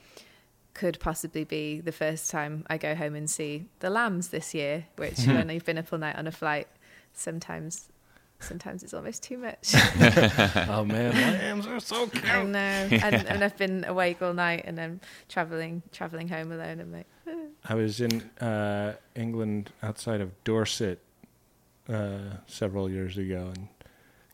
could 0.75 1.01
possibly 1.01 1.43
be 1.45 1.81
the 1.81 1.91
first 1.93 2.31
time 2.31 2.65
I 2.71 2.79
go 2.79 2.95
home 2.95 3.15
and 3.17 3.29
see 3.29 3.67
the 3.81 3.91
lambs 3.91 4.29
this 4.29 4.55
year, 4.55 4.87
which 4.97 5.19
when 5.27 5.49
you've 5.51 5.65
been 5.65 5.79
up 5.79 5.93
all 5.93 5.99
night 5.99 6.15
on 6.17 6.27
a 6.29 6.33
flight, 6.33 6.69
sometimes 7.13 7.89
sometimes 8.41 8.85
it's 8.85 8.95
almost 8.95 9.21
too 9.25 9.37
much. 9.39 9.75
oh 10.69 10.85
man, 10.85 11.13
lambs 11.15 11.67
are 11.67 11.81
so 11.81 12.05
I 12.05 12.07
cute. 12.07 12.47
know. 12.47 12.89
And, 12.93 13.27
and 13.27 13.43
I've 13.43 13.57
been 13.57 13.85
awake 13.89 14.23
all 14.23 14.33
night 14.35 14.63
and 14.67 14.79
then 14.79 15.01
traveling 15.29 15.83
traveling 15.93 16.29
home 16.29 16.53
alone. 16.53 16.79
I'm 16.81 16.93
like, 16.93 17.07
I 17.69 17.75
was 17.75 18.01
in 18.01 18.23
uh, 18.41 18.95
England 19.17 19.73
outside 19.83 20.21
of 20.21 20.31
Dorset 20.45 21.01
uh, 21.89 22.37
several 22.47 22.91
years 22.91 23.17
ago 23.19 23.53
and 23.55 23.69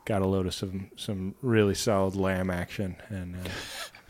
got 0.04 0.22
a 0.22 0.26
load 0.26 0.46
of 0.46 0.54
some 0.54 0.90
some 0.96 1.34
really 1.42 1.74
solid 1.74 2.14
lamb 2.16 2.50
action 2.50 2.96
and 3.08 3.36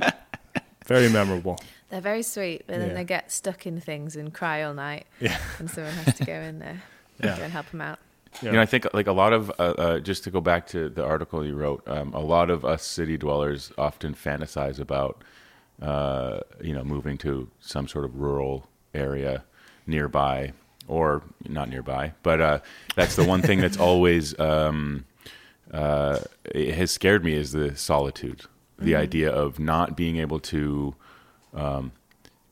uh, 0.01 0.11
very 0.87 1.09
memorable. 1.09 1.59
they're 1.91 2.01
very 2.01 2.23
sweet, 2.23 2.65
but 2.67 2.79
then 2.79 2.89
Yeah. 2.89 2.95
they 2.95 3.05
get 3.05 3.31
stuck 3.31 3.67
in 3.67 3.81
things 3.81 4.17
and 4.17 4.33
cry 4.35 4.63
all 4.63 4.75
night, 4.75 5.07
Yeah. 5.21 5.39
and 5.59 5.71
someone 5.71 5.93
has 5.95 6.15
to 6.17 6.25
go 6.25 6.33
in 6.33 6.59
there 6.59 6.83
Yeah. 7.23 7.37
go 7.37 7.43
and 7.45 7.53
help 7.53 7.71
them 7.71 7.81
out. 7.81 7.99
You 8.43 8.51
know, 8.51 8.61
I 8.61 8.67
think 8.67 8.93
like 8.93 9.07
a 9.07 9.13
lot 9.13 9.33
of 9.33 9.51
uh, 9.61 9.63
uh, 9.63 10.01
just 10.01 10.25
to 10.25 10.31
go 10.33 10.41
back 10.41 10.67
to 10.69 10.89
the 10.89 11.05
article 11.05 11.47
you 11.47 11.55
wrote, 11.55 11.87
um, 11.87 12.13
a 12.15 12.19
lot 12.21 12.51
of 12.51 12.65
us 12.65 12.83
city 12.85 13.17
dwellers 13.17 13.71
often 13.79 14.13
fantasize 14.15 14.81
about, 14.81 15.23
uh, 15.81 16.41
you 16.61 16.75
know, 16.75 16.83
moving 16.83 17.17
to 17.19 17.49
some 17.61 17.87
sort 17.87 18.05
of 18.05 18.17
rural 18.17 18.67
area 18.93 19.45
nearby 19.87 20.53
or 20.87 21.23
not 21.49 21.69
nearby, 21.69 22.13
but 22.23 22.41
uh, 22.41 22.59
that's 22.95 23.17
the 23.17 23.25
one 23.25 23.43
thing 23.43 23.61
that's 23.61 23.77
always 23.89 24.39
um, 24.39 25.05
uh, 25.73 26.19
it 26.45 26.75
has 26.75 26.91
scared 26.91 27.25
me 27.25 27.35
is 27.35 27.53
the 27.53 27.77
solitude, 27.77 28.43
the 28.79 28.95
idea 28.95 29.31
of 29.31 29.59
not 29.59 29.97
being 29.97 30.17
able 30.19 30.41
to. 30.41 30.95
Um, 31.55 31.93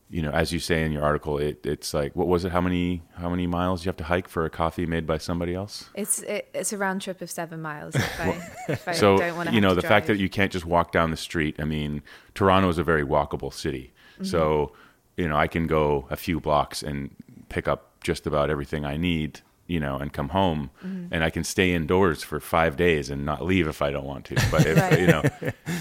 you 0.09 0.21
know, 0.21 0.31
as 0.31 0.53
you 0.53 0.59
say 0.59 0.85
in 0.85 0.93
your 0.93 1.03
article, 1.03 1.39
it, 1.39 1.65
it's 1.65 1.95
like 1.95 2.15
what 2.15 2.29
was 2.29 2.45
it? 2.45 2.53
How 2.53 2.61
many 2.61 3.01
how 3.15 3.31
many 3.31 3.47
miles 3.47 3.83
you 3.83 3.89
have 3.89 3.97
to 3.97 4.05
hike 4.05 4.29
for 4.29 4.45
a 4.45 4.51
coffee 4.51 4.85
made 4.85 5.07
by 5.07 5.17
somebody 5.17 5.55
else? 5.55 5.89
It's 5.95 6.21
it, 6.21 6.49
it's 6.53 6.71
a 6.75 6.77
round 6.77 7.01
trip 7.01 7.23
of 7.23 7.31
seven 7.31 7.63
miles. 7.63 7.95
If 7.95 8.21
I, 8.21 8.29
if 8.69 8.89
I 8.89 8.93
so 8.93 9.17
don't 9.17 9.37
want 9.37 9.49
to 9.49 9.55
you 9.55 9.63
know 9.63 9.75
the 9.75 9.81
to 9.81 9.89
fact 9.89 10.09
that 10.09 10.19
you 10.19 10.29
can't 10.29 10.53
just 10.53 10.67
walk 10.67 10.93
down 10.93 11.11
the 11.13 11.17
street. 11.17 11.57
I 11.59 11.65
mean, 11.65 12.03
Toronto 12.35 12.69
is 12.69 12.77
a 12.77 12.85
very 12.85 13.05
walkable 13.05 13.53
city, 13.53 13.93
Mm-hmm. 14.17 14.25
so 14.25 14.73
you 15.17 15.27
know 15.27 15.37
I 15.37 15.47
can 15.47 15.67
go 15.67 16.07
a 16.11 16.17
few 16.17 16.41
blocks 16.41 16.83
and 16.83 17.17
pick 17.49 17.67
up 17.67 17.92
just 18.03 18.27
about 18.27 18.51
everything 18.51 18.85
I 18.85 18.97
need. 18.97 19.41
You 19.69 19.79
know, 19.81 19.97
and 19.97 20.13
come 20.13 20.31
home, 20.31 20.71
Mm-hmm. 20.85 21.15
and 21.15 21.25
I 21.25 21.31
can 21.31 21.45
stay 21.45 21.73
indoors 21.73 22.23
for 22.23 22.41
five 22.41 22.77
days 22.77 23.09
and 23.09 23.25
not 23.25 23.43
leave 23.43 23.69
if 23.69 23.81
I 23.81 23.91
don't 23.91 24.05
want 24.05 24.25
to. 24.27 24.35
But 24.51 24.67
if 24.67 24.77
Right. 24.83 25.01
you 25.01 25.07
know, 25.07 25.23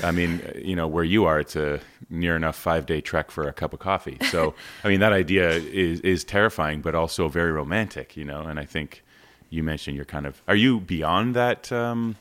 I 0.03 0.12
mean, 0.12 0.39
you 0.55 0.75
know, 0.75 0.88
where 0.88 1.03
you 1.03 1.25
are, 1.25 1.39
it's 1.41 1.55
a 1.57 1.79
near 2.10 2.36
enough 2.38 2.55
five 2.55 2.86
day 2.86 3.01
trek 3.01 3.31
for 3.31 3.47
a 3.49 3.51
cup 3.51 3.73
of 3.73 3.79
coffee. 3.79 4.17
So, 4.29 4.53
I 4.84 4.88
mean, 4.88 4.99
that 5.01 5.12
idea 5.12 5.49
is 5.49 5.99
is 6.01 6.23
terrifying, 6.23 6.81
but 6.81 6.93
also 6.95 7.27
very 7.27 7.51
romantic. 7.51 8.15
You 8.15 8.23
know, 8.23 8.41
and 8.43 8.60
I 8.60 8.65
think 8.65 9.03
you 9.49 9.63
mentioned 9.63 9.95
you're 9.97 10.05
kind 10.05 10.27
of 10.27 10.41
are 10.47 10.55
you 10.55 10.79
beyond 10.79 11.36
that 11.36 11.69
um, 11.71 12.15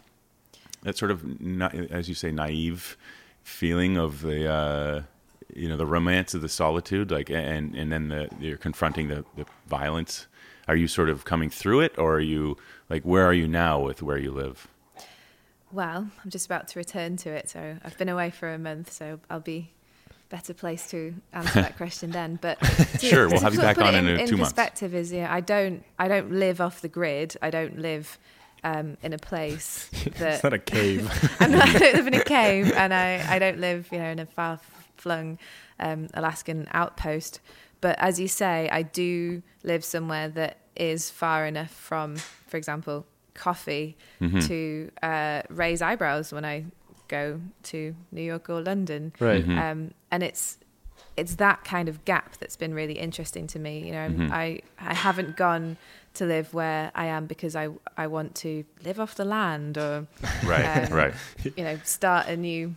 that 0.83 0.97
sort 0.97 1.11
of 1.13 1.41
na- 1.41 1.71
as 1.91 2.09
you 2.09 2.15
say 2.17 2.33
naive 2.33 2.97
feeling 3.45 3.97
of 3.99 4.23
the 4.23 4.51
uh, 4.51 5.03
you 5.57 5.69
know 5.69 5.77
the 5.77 5.87
romance 5.87 6.35
of 6.35 6.43
the 6.43 6.49
solitude 6.49 7.11
like 7.11 7.31
and 7.31 7.75
and 7.75 7.91
then 7.93 8.09
the 8.09 8.29
you're 8.41 8.57
confronting 8.57 9.09
the, 9.09 9.25
the 9.37 9.45
violence 9.69 10.27
are 10.69 10.77
you 10.77 10.87
sort 10.89 11.09
of 11.09 11.25
coming 11.25 11.51
through 11.51 11.81
it 11.81 11.97
or 11.99 12.15
are 12.17 12.21
you 12.21 12.57
like 12.89 13.03
where 13.03 13.25
are 13.25 13.33
you 13.33 13.49
now 13.49 13.79
with 13.81 14.03
where 14.03 14.19
you 14.19 14.31
live 14.31 14.69
Well, 15.73 16.09
I'm 16.25 16.31
just 16.31 16.47
about 16.47 16.67
to 16.69 16.79
return 16.79 17.17
to 17.19 17.31
it, 17.31 17.49
so 17.49 17.77
I've 17.85 17.97
been 17.97 18.09
away 18.09 18.31
for 18.31 18.53
a 18.53 18.59
month, 18.59 18.93
so 18.93 19.21
I'll 19.31 19.39
be 19.41 19.71
better 20.29 20.53
place 20.55 20.89
to 20.91 21.15
answer 21.33 21.63
that 21.63 21.77
question 21.83 22.11
then. 22.11 22.39
But 22.41 22.59
to- 22.99 23.07
Sure, 23.07 23.29
we'll 23.29 23.39
to 23.39 23.45
have 23.45 23.55
you 23.55 23.61
back 23.61 23.79
on 23.79 23.95
in, 23.95 24.07
in, 24.09 24.27
two 24.27 24.37
months. 24.37 24.53
perspective 24.53 24.95
is 24.95 25.13
yeah, 25.13 25.33
I 25.33 25.41
don't 25.41 25.85
I 25.97 26.09
don't 26.09 26.33
live 26.33 26.61
off 26.61 26.81
the 26.81 26.89
grid. 26.89 27.37
I 27.41 27.51
don't 27.51 27.79
live 27.79 28.19
um, 28.65 28.97
in 29.03 29.13
a 29.13 29.19
place 29.19 29.89
it's 30.05 30.43
not 30.43 30.53
a 30.53 30.59
cave. 30.59 31.09
I'm 31.41 31.53
not, 31.53 31.69
I 31.69 31.79
don't 31.79 31.95
live 31.95 32.07
in 32.09 32.15
a 32.15 32.25
cave, 32.25 32.73
and 32.73 32.93
I, 32.93 33.25
I 33.29 33.39
don't 33.39 33.59
live, 33.59 33.89
you 33.93 33.99
know, 33.99 34.11
in 34.11 34.19
a 34.19 34.27
far 34.27 34.59
flung 35.01 35.39
um, 35.79 36.09
Alaskan 36.15 36.69
outpost. 36.73 37.41
But 37.81 37.97
as 37.99 38.21
you 38.21 38.29
say, 38.29 38.69
I 38.71 38.83
do 38.83 39.43
live 39.65 39.83
somewhere 39.85 40.29
that 40.29 40.59
is 40.77 41.11
far 41.11 41.47
enough 41.47 41.71
from, 41.71 42.17
for 42.51 42.57
example, 42.57 43.07
coffee 43.35 43.97
Mm-hmm. 44.21 44.41
to 44.49 44.91
uh, 45.03 45.43
raise 45.49 45.81
eyebrows 45.81 46.33
when 46.33 46.45
I 46.45 46.65
go 47.09 47.41
to 47.65 47.95
New 48.13 48.23
York 48.23 48.51
or 48.51 48.61
London. 48.61 49.13
Right. 49.19 49.45
Mhm. 49.47 49.59
Um, 49.59 49.91
and 50.11 50.23
it's 50.23 50.59
it's 51.17 51.37
that 51.37 51.65
kind 51.65 51.89
of 51.89 52.05
gap 52.05 52.37
that's 52.39 52.57
been 52.57 52.73
really 52.75 52.99
interesting 52.99 53.47
to 53.49 53.59
me. 53.59 53.75
You 53.87 53.93
know, 53.93 54.09
Mhm. 54.11 54.31
I 54.31 54.61
I 54.79 54.95
haven't 54.95 55.37
gone 55.37 55.77
to 56.15 56.25
live 56.27 56.53
where 56.55 56.91
I 56.95 57.07
am 57.07 57.27
because 57.27 57.57
I 57.57 57.69
I 57.97 58.07
want 58.07 58.35
to 58.45 58.65
live 58.85 59.01
off 59.01 59.15
the 59.15 59.25
land 59.25 59.79
or 59.79 60.07
right 60.45 60.85
Um, 60.91 60.93
right 60.93 61.15
you 61.57 61.65
know, 61.65 61.79
start 61.85 62.29
a 62.29 62.37
new 62.37 62.75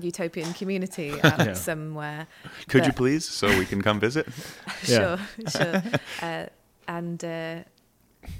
utopian 0.00 0.52
community 0.54 1.10
out 1.24 1.38
Yeah. 1.46 1.52
somewhere. 1.54 2.26
could 2.68 2.86
you 2.86 2.92
please 2.92 3.24
so 3.28 3.46
we 3.58 3.66
can 3.66 3.82
come 3.82 4.00
visit 4.00 4.26
Yeah. 4.86 5.16
Sure, 5.16 5.18
sure. 5.50 5.82
Uh, 6.20 6.46
and 6.88 7.24
uh, 7.24 7.58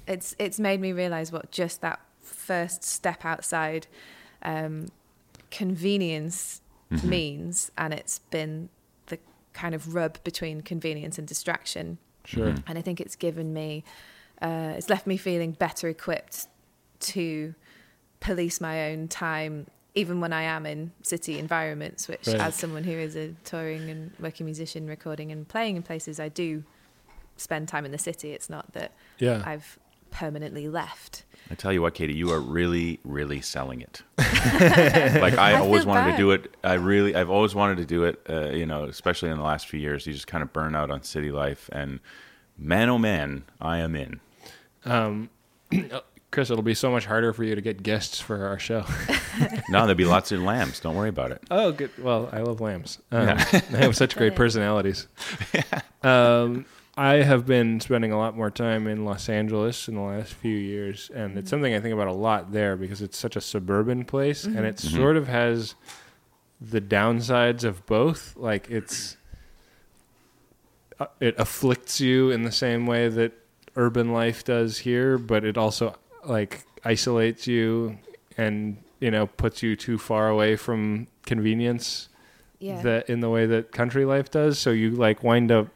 it's 0.06 0.34
it's 0.38 0.58
made 0.58 0.80
me 0.80 0.92
realize 0.92 1.30
what 1.32 1.50
just 1.50 1.80
that 1.82 2.00
first 2.20 2.82
step 2.84 3.24
outside 3.24 3.86
um, 4.42 4.88
convenience 5.50 6.60
Mhm. 6.90 7.04
means, 7.04 7.70
and 7.78 7.94
it's 7.94 8.18
been 8.30 8.68
the 9.06 9.18
kind 9.54 9.74
of 9.74 9.94
rub 9.94 10.22
between 10.24 10.60
convenience 10.60 11.16
and 11.18 11.26
distraction. 11.26 11.96
Sure. 12.26 12.48
Mhm. 12.52 12.62
And 12.66 12.78
I 12.78 12.82
think 12.82 13.00
it's 13.00 13.16
given 13.16 13.54
me, 13.54 13.82
uh, 14.42 14.74
it's 14.76 14.90
left 14.90 15.06
me 15.06 15.16
feeling 15.16 15.52
better 15.52 15.88
equipped 15.88 16.48
to 17.00 17.54
police 18.20 18.60
my 18.60 18.90
own 18.90 19.08
time, 19.08 19.66
even 19.94 20.20
when 20.20 20.32
I 20.32 20.42
am 20.42 20.64
in 20.66 20.92
city 21.02 21.38
environments, 21.38 22.08
which, 22.08 22.26
Right. 22.26 22.40
as 22.40 22.54
someone 22.54 22.84
who 22.84 22.92
is 22.92 23.14
a 23.16 23.34
touring 23.44 23.90
and 23.90 24.12
working 24.18 24.46
musician, 24.46 24.86
recording 24.86 25.30
and 25.32 25.46
playing 25.46 25.76
in 25.76 25.82
places, 25.82 26.18
I 26.18 26.28
do 26.28 26.64
spend 27.36 27.68
time 27.68 27.84
in 27.84 27.92
the 27.92 27.98
city. 27.98 28.32
It's 28.32 28.48
not 28.48 28.72
that 28.72 28.92
Yeah. 29.18 29.42
I've 29.44 29.78
permanently 30.10 30.68
left. 30.68 31.24
I 31.50 31.54
tell 31.54 31.72
you 31.72 31.82
what, 31.82 31.94
Katie, 31.94 32.14
you 32.14 32.30
are 32.30 32.40
really, 32.40 33.00
really 33.04 33.40
selling 33.40 33.80
it. 33.80 34.02
like 34.18 35.36
I, 35.36 35.52
I 35.52 35.54
always 35.54 35.82
feel 35.84 35.92
wanted 35.92 36.12
to 36.12 36.16
do 36.16 36.30
it. 36.30 36.54
I 36.62 36.74
really, 36.74 37.14
I've 37.14 37.30
always 37.30 37.54
wanted 37.54 37.78
to 37.78 37.84
do 37.84 38.04
it. 38.04 38.20
Uh, 38.28 38.50
you 38.50 38.64
know, 38.66 38.84
especially 38.84 39.30
in 39.30 39.36
the 39.38 39.42
last 39.42 39.68
few 39.68 39.80
years, 39.80 40.06
you 40.06 40.12
just 40.12 40.26
kind 40.26 40.42
of 40.42 40.52
burn 40.52 40.74
out 40.74 40.90
on 40.90 41.02
city 41.02 41.30
life, 41.32 41.68
and 41.72 42.00
man, 42.56 42.88
oh 42.88 42.98
man, 42.98 43.44
I 43.60 43.78
am 43.78 43.94
in. 43.96 44.20
Um, 44.84 45.30
Chris, 46.32 46.50
it'll 46.50 46.62
be 46.64 46.74
so 46.74 46.90
much 46.90 47.04
harder 47.06 47.32
for 47.32 47.44
you 47.44 47.54
to 47.54 47.60
get 47.60 47.82
guests 47.84 48.18
for 48.20 48.46
our 48.46 48.58
show. 48.58 48.84
No, 49.70 49.80
there'll 49.80 49.94
be 49.94 50.04
lots 50.04 50.30
of 50.32 50.42
lambs. 50.42 50.80
Don't 50.80 50.94
worry 50.94 51.08
about 51.08 51.30
it. 51.30 51.42
Oh, 51.50 51.72
good. 51.72 51.90
Well, 51.98 52.28
I 52.32 52.40
love 52.40 52.60
lambs. 52.60 52.98
Um, 53.10 53.28
Yeah. 53.28 53.44
they 53.70 53.78
have 53.78 53.96
such 53.96 54.14
great 54.16 54.34
Brilliant. 54.34 54.36
personalities. 54.36 55.06
Um, 56.02 56.66
I 56.98 57.14
have 57.22 57.46
been 57.46 57.80
spending 57.80 58.12
a 58.12 58.18
lot 58.18 58.36
more 58.36 58.50
time 58.50 58.86
in 58.86 59.06
Los 59.06 59.30
Angeles 59.30 59.88
in 59.88 59.94
the 59.94 60.02
last 60.02 60.34
few 60.34 60.54
years, 60.54 61.10
and 61.14 61.38
it's 61.38 61.48
something 61.48 61.72
I 61.74 61.80
think 61.80 61.94
about 61.94 62.08
a 62.08 62.12
lot 62.12 62.52
there 62.52 62.76
because 62.76 63.00
it's 63.00 63.16
such 63.16 63.36
a 63.36 63.40
suburban 63.40 64.04
place, 64.04 64.44
and 64.44 64.58
it 64.66 64.76
Mhm. 64.76 64.94
sort 64.96 65.16
of 65.16 65.28
has 65.28 65.74
the 66.60 66.80
downsides 66.82 67.64
of 67.64 67.86
both. 67.86 68.34
Like 68.36 68.70
it's 68.70 69.16
uh, 71.00 71.06
it 71.20 71.34
afflicts 71.38 72.00
you 72.00 72.30
in 72.30 72.42
the 72.42 72.52
same 72.52 72.86
way 72.86 73.08
that 73.08 73.32
urban 73.76 74.12
life 74.12 74.44
does 74.44 74.78
here, 74.78 75.16
but 75.16 75.44
it 75.44 75.56
also 75.56 75.96
like 76.24 76.64
isolates 76.84 77.46
you 77.46 77.98
and 78.36 78.76
you 79.00 79.10
know 79.10 79.26
puts 79.26 79.62
you 79.62 79.76
too 79.76 79.98
far 79.98 80.28
away 80.28 80.56
from 80.56 81.06
convenience 81.26 82.08
Yeah. 82.58 82.80
that 82.82 83.08
in 83.10 83.20
the 83.20 83.30
way 83.30 83.46
that 83.46 83.72
country 83.72 84.04
life 84.04 84.30
does. 84.30 84.58
So 84.58 84.70
you 84.70 84.90
like 84.90 85.22
wind 85.22 85.50
up 85.52 85.68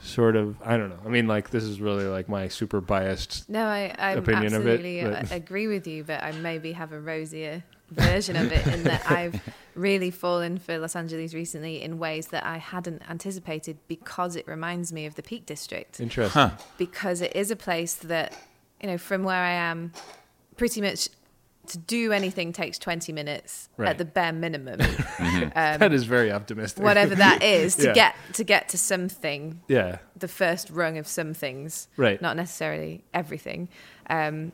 sort 0.00 0.36
of 0.36 0.56
I 0.62 0.76
don't 0.76 0.90
know. 0.90 0.98
I 1.04 1.08
mean, 1.08 1.26
like 1.26 1.50
this 1.50 1.64
is 1.64 1.80
really 1.80 2.04
like 2.04 2.28
my 2.28 2.48
super 2.48 2.80
biased. 2.80 3.48
No, 3.48 3.64
I, 3.64 3.94
I 3.98 4.10
opinion 4.12 4.54
of 4.54 4.66
it, 4.66 4.80
absolutely 4.80 5.02
but- 5.02 5.32
uh, 5.32 5.34
agree 5.36 5.66
with 5.66 5.86
you, 5.86 6.04
but 6.04 6.22
I 6.22 6.32
maybe 6.32 6.72
have 6.72 6.92
a 6.92 7.00
rosier 7.00 7.62
version 7.90 8.34
of 8.36 8.50
it 8.50 8.66
in 8.66 8.82
that 8.84 9.08
I've 9.10 9.40
really 9.74 10.10
fallen 10.10 10.58
for 10.58 10.78
Los 10.78 10.96
Angeles 10.96 11.34
recently 11.34 11.82
in 11.82 11.98
ways 11.98 12.28
that 12.28 12.44
I 12.44 12.56
hadn't 12.58 13.02
anticipated 13.10 13.76
because 13.88 14.36
it 14.36 14.46
reminds 14.48 14.92
me 14.92 15.06
of 15.06 15.14
the 15.16 15.22
Peak 15.22 15.46
District. 15.46 16.00
Interesting. 16.00 16.32
Huh. 16.40 16.50
Because 16.78 17.20
it 17.20 17.34
is 17.36 17.50
a 17.50 17.56
place 17.56 17.94
that, 17.94 18.34
you 18.84 18.90
know, 18.90 18.98
from 18.98 19.24
where 19.24 19.34
I 19.42 19.52
am, 19.52 19.92
pretty 20.58 20.82
much 20.82 21.08
to 21.68 21.78
do 21.78 22.12
anything 22.12 22.52
takes 22.52 22.78
20 22.78 23.12
minutes 23.14 23.70
Right. 23.78 23.88
at 23.88 23.96
the 23.96 24.04
bare 24.04 24.32
minimum. 24.32 24.78
Mm-hmm. 25.14 25.42
um, 25.56 25.78
that 25.78 25.92
is 25.94 26.04
very 26.04 26.30
optimistic. 26.30 26.84
whatever 26.84 27.14
that 27.14 27.42
is 27.56 27.76
to 27.76 27.86
Yeah. 27.86 27.92
get 27.94 28.14
to 28.34 28.44
get 28.44 28.68
to 28.70 28.78
something 28.78 29.62
Yeah. 29.68 29.98
the 30.14 30.28
first 30.28 30.68
rung 30.68 30.98
of 30.98 31.06
some 31.08 31.32
things 31.32 31.88
Right. 31.96 32.20
not 32.20 32.36
necessarily 32.36 33.04
everything, 33.14 33.68
um, 34.10 34.52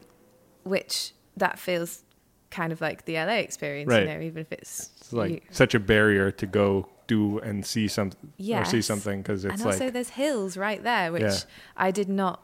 which 0.63 1.13
that 1.37 1.59
feels 1.59 2.05
kind 2.51 2.73
of 2.73 2.81
like 2.81 3.05
the 3.07 3.17
LA 3.17 3.39
experience, 3.41 3.89
Right. 3.91 4.07
you 4.07 4.15
know, 4.15 4.21
even 4.21 4.43
if 4.43 4.53
it's, 4.53 4.91
It's 4.99 5.13
like 5.13 5.31
you- 5.33 5.41
such 5.51 5.75
a 5.75 5.81
barrier 5.81 6.31
to 6.31 6.47
go 6.47 6.89
do 7.09 7.41
and 7.41 7.67
see 7.67 7.89
something 7.89 8.31
or 8.55 8.65
see 8.65 8.83
something 8.83 9.23
because 9.23 9.45
it's 9.45 9.55
and 9.55 9.65
like 9.65 9.73
also 9.75 9.91
there's 9.91 10.11
hills 10.11 10.57
right 10.57 10.83
there, 10.85 11.11
which 11.11 11.23
Yeah. 11.23 11.39
I 11.77 11.91
did 11.91 12.09
not 12.09 12.43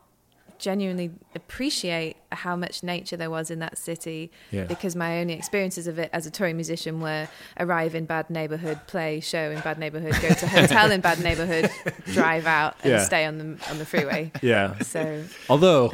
genuinely 0.58 1.10
appreciate 1.34 2.16
how 2.32 2.56
much 2.56 2.82
nature 2.82 3.16
there 3.16 3.30
was 3.30 3.50
in 3.50 3.58
that 3.60 3.78
city 3.78 4.30
Yeah. 4.50 4.64
because 4.64 4.94
my 4.96 5.20
only 5.20 5.34
experiences 5.34 5.86
of 5.86 5.98
it 5.98 6.10
as 6.12 6.26
a 6.26 6.30
touring 6.30 6.56
musician 6.56 7.00
were 7.00 7.28
arrive 7.58 7.94
in 7.94 8.04
bad 8.04 8.28
neighborhood 8.30 8.80
play 8.86 9.20
show 9.20 9.50
in 9.50 9.60
bad 9.60 9.78
neighborhood 9.78 10.14
go 10.20 10.28
to 10.28 10.46
hotel 10.46 10.90
in 10.90 11.00
bad 11.00 11.20
neighborhood 11.20 11.70
drive 12.12 12.46
out 12.46 12.74
and 12.82 12.92
Yeah. 12.92 13.04
stay 13.04 13.24
on 13.24 13.38
the 13.38 13.70
on 13.70 13.78
the 13.78 13.86
freeway 13.86 14.30
yeah. 14.42 14.78
so 14.80 15.24
Although 15.48 15.92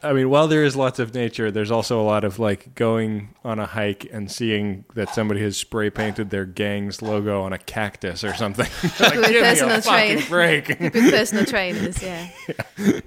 I 0.00 0.12
mean, 0.12 0.30
while 0.30 0.46
there 0.46 0.62
is 0.62 0.76
lots 0.76 1.00
of 1.00 1.12
nature, 1.12 1.50
there's 1.50 1.72
also 1.72 2.00
a 2.00 2.02
lot 2.02 2.22
of 2.22 2.38
like 2.38 2.74
going 2.76 3.34
on 3.44 3.58
a 3.58 3.66
hike 3.66 4.08
and 4.12 4.30
seeing 4.30 4.84
that 4.94 5.12
somebody 5.12 5.40
has 5.42 5.56
spray 5.56 5.90
painted 5.90 6.30
their 6.30 6.44
gang's 6.44 7.02
logo 7.02 7.42
on 7.42 7.52
a 7.52 7.58
cactus 7.58 8.22
or 8.22 8.32
something. 8.34 8.68
like, 9.00 9.14
give 9.14 9.22
me 9.22 9.38
a 9.38 9.42
personal 9.42 9.80
fucking 9.80 10.28
break. 10.28 10.68
With 10.80 10.92
personal 10.92 11.44
trainers, 11.44 12.02
yeah. 12.02 12.28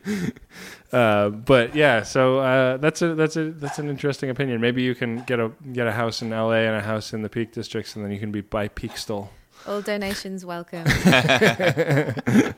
Uh, 0.91 1.29
but 1.29 1.73
yeah, 1.73 2.03
so 2.03 2.39
uh, 2.39 2.75
that's 2.75 3.01
a 3.01 3.15
that's 3.15 3.37
a 3.37 3.51
that's 3.51 3.79
an 3.79 3.89
interesting 3.89 4.29
opinion. 4.29 4.59
Maybe 4.59 4.83
you 4.83 4.93
can 4.93 5.23
get 5.23 5.39
a 5.39 5.49
get 5.71 5.87
a 5.87 5.91
house 5.93 6.21
in 6.21 6.33
L.A. 6.33 6.67
and 6.67 6.75
a 6.75 6.81
house 6.81 7.13
in 7.13 7.21
the 7.21 7.29
Peak 7.29 7.53
Districts, 7.53 7.95
and 7.95 8.03
then 8.03 8.11
you 8.11 8.19
can 8.19 8.29
be 8.29 8.41
by 8.41 8.67
Peakstall. 8.67 9.29
All 9.67 9.81
donations 9.81 10.45
welcome. 10.45 10.85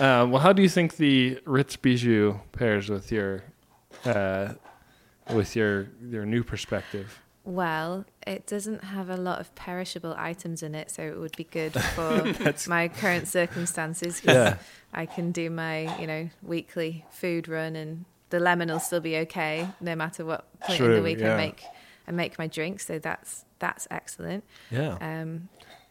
Uh, 0.00 0.24
well, 0.30 0.38
how 0.38 0.52
do 0.52 0.62
you 0.62 0.68
think 0.68 0.96
the 0.96 1.40
Ritz 1.44 1.74
Bijou 1.74 2.38
pairs 2.52 2.88
with 2.88 3.10
your 3.10 3.42
uh, 4.04 4.52
with 5.34 5.56
your 5.56 5.88
your 6.08 6.24
new 6.24 6.44
perspective? 6.44 7.20
Well, 7.44 8.04
it 8.24 8.46
doesn't 8.46 8.84
have 8.84 9.10
a 9.10 9.16
lot 9.16 9.40
of 9.40 9.52
perishable 9.56 10.14
items 10.16 10.62
in 10.62 10.76
it, 10.76 10.92
so 10.92 11.02
it 11.02 11.18
would 11.18 11.36
be 11.36 11.44
good 11.44 11.72
for 11.96 12.32
my 12.68 12.86
current 12.86 13.26
circumstances. 13.26 14.22
Yeah. 14.24 14.58
I 14.92 15.06
can 15.06 15.32
do 15.32 15.50
my, 15.50 15.98
you 15.98 16.06
know, 16.06 16.30
weekly 16.42 17.04
food 17.10 17.48
run, 17.48 17.74
and 17.74 18.04
the 18.30 18.38
lemon 18.38 18.68
will 18.68 18.78
still 18.78 19.00
be 19.00 19.16
okay 19.16 19.68
no 19.80 19.96
matter 19.96 20.24
what 20.24 20.46
point 20.60 20.80
in 20.80 20.92
the 20.92 21.02
week 21.02 21.18
yeah. 21.18 21.34
I 21.34 21.36
make. 21.36 21.64
I 22.06 22.12
make 22.12 22.38
my 22.38 22.46
drink, 22.46 22.80
so 22.80 22.98
that's 23.00 23.44
that's 23.58 23.88
excellent. 23.90 24.44
Yeah, 24.70 24.96
Um, 25.00 25.48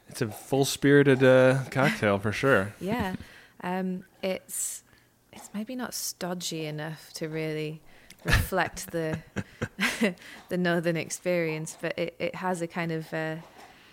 it's 0.09 0.21
a 0.21 0.27
full 0.27 0.65
spirited 0.65 1.23
uh, 1.23 1.63
cocktail 1.71 2.19
for 2.19 2.31
sure. 2.31 2.73
yeah, 2.79 3.15
um, 3.63 4.03
it's 4.21 4.83
it's 5.31 5.49
maybe 5.53 5.75
not 5.75 5.93
stodgy 5.93 6.65
enough 6.65 7.11
to 7.13 7.27
really 7.27 7.81
reflect 8.23 8.91
the 8.91 9.19
the 10.49 10.57
northern 10.57 10.97
experience, 10.97 11.77
but 11.79 11.97
it, 11.97 12.15
it 12.19 12.35
has 12.35 12.61
a 12.61 12.67
kind 12.67 12.91
of 12.91 13.13
uh, 13.13 13.37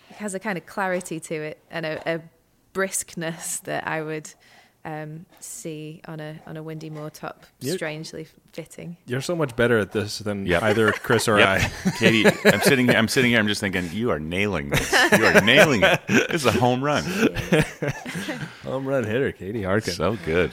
it 0.09 0.15
has 0.17 0.33
a 0.33 0.39
kind 0.39 0.57
of 0.57 0.65
clarity 0.65 1.19
to 1.19 1.35
it 1.35 1.59
and 1.69 1.85
a, 1.85 2.15
a 2.15 2.21
briskness 2.73 3.61
that 3.61 3.87
I 3.87 4.01
would 4.01 4.33
um, 4.85 5.25
see 5.41 6.01
on 6.07 6.19
a 6.21 6.39
on 6.47 6.55
a 6.55 6.63
windy 6.63 6.89
moor 6.89 7.09
top. 7.09 7.45
You- 7.59 7.73
Strangely 7.73 8.27
fitting. 8.53 8.95
You're 9.05 9.19
so 9.21 9.35
much 9.35 9.55
better 9.57 9.77
at 9.79 9.91
this 9.91 10.19
than 10.19 10.45
Yep. 10.45 10.63
either 10.63 10.91
Chris 10.93 11.27
or 11.27 11.39
Yep. 11.39 11.47
I. 11.85 11.91
Katie, 11.99 12.25
I'm 12.45 12.61
sitting 12.61 12.87
here. 12.87 12.95
I'm 12.97 13.07
sitting 13.09 13.31
here. 13.31 13.39
I'm 13.39 13.47
just 13.47 13.59
thinking, 13.59 13.89
you 13.91 14.11
are 14.11 14.19
nailing 14.19 14.69
this. 14.69 14.91
You 15.17 15.25
are 15.25 15.41
nailing 15.41 15.83
it. 15.83 15.99
This 16.07 16.27
is 16.29 16.45
a 16.45 16.51
home 16.53 16.81
run. 16.83 17.03
Home 18.63 18.87
run 18.87 19.03
hitter, 19.03 19.31
Katie 19.31 19.63
Harkin. 19.63 19.93
So 19.93 20.17
good. 20.25 20.51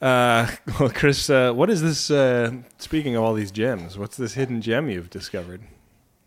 Uh, 0.00 0.50
well, 0.80 0.88
Chris, 0.90 1.28
uh, 1.30 1.52
what 1.52 1.68
is 1.70 1.82
this? 1.82 2.10
Uh, 2.10 2.52
speaking 2.78 3.14
of 3.14 3.22
all 3.22 3.34
these 3.34 3.50
gems, 3.50 3.98
what's 3.98 4.16
this 4.16 4.34
hidden 4.34 4.60
gem 4.62 4.88
you've 4.88 5.10
discovered? 5.10 5.60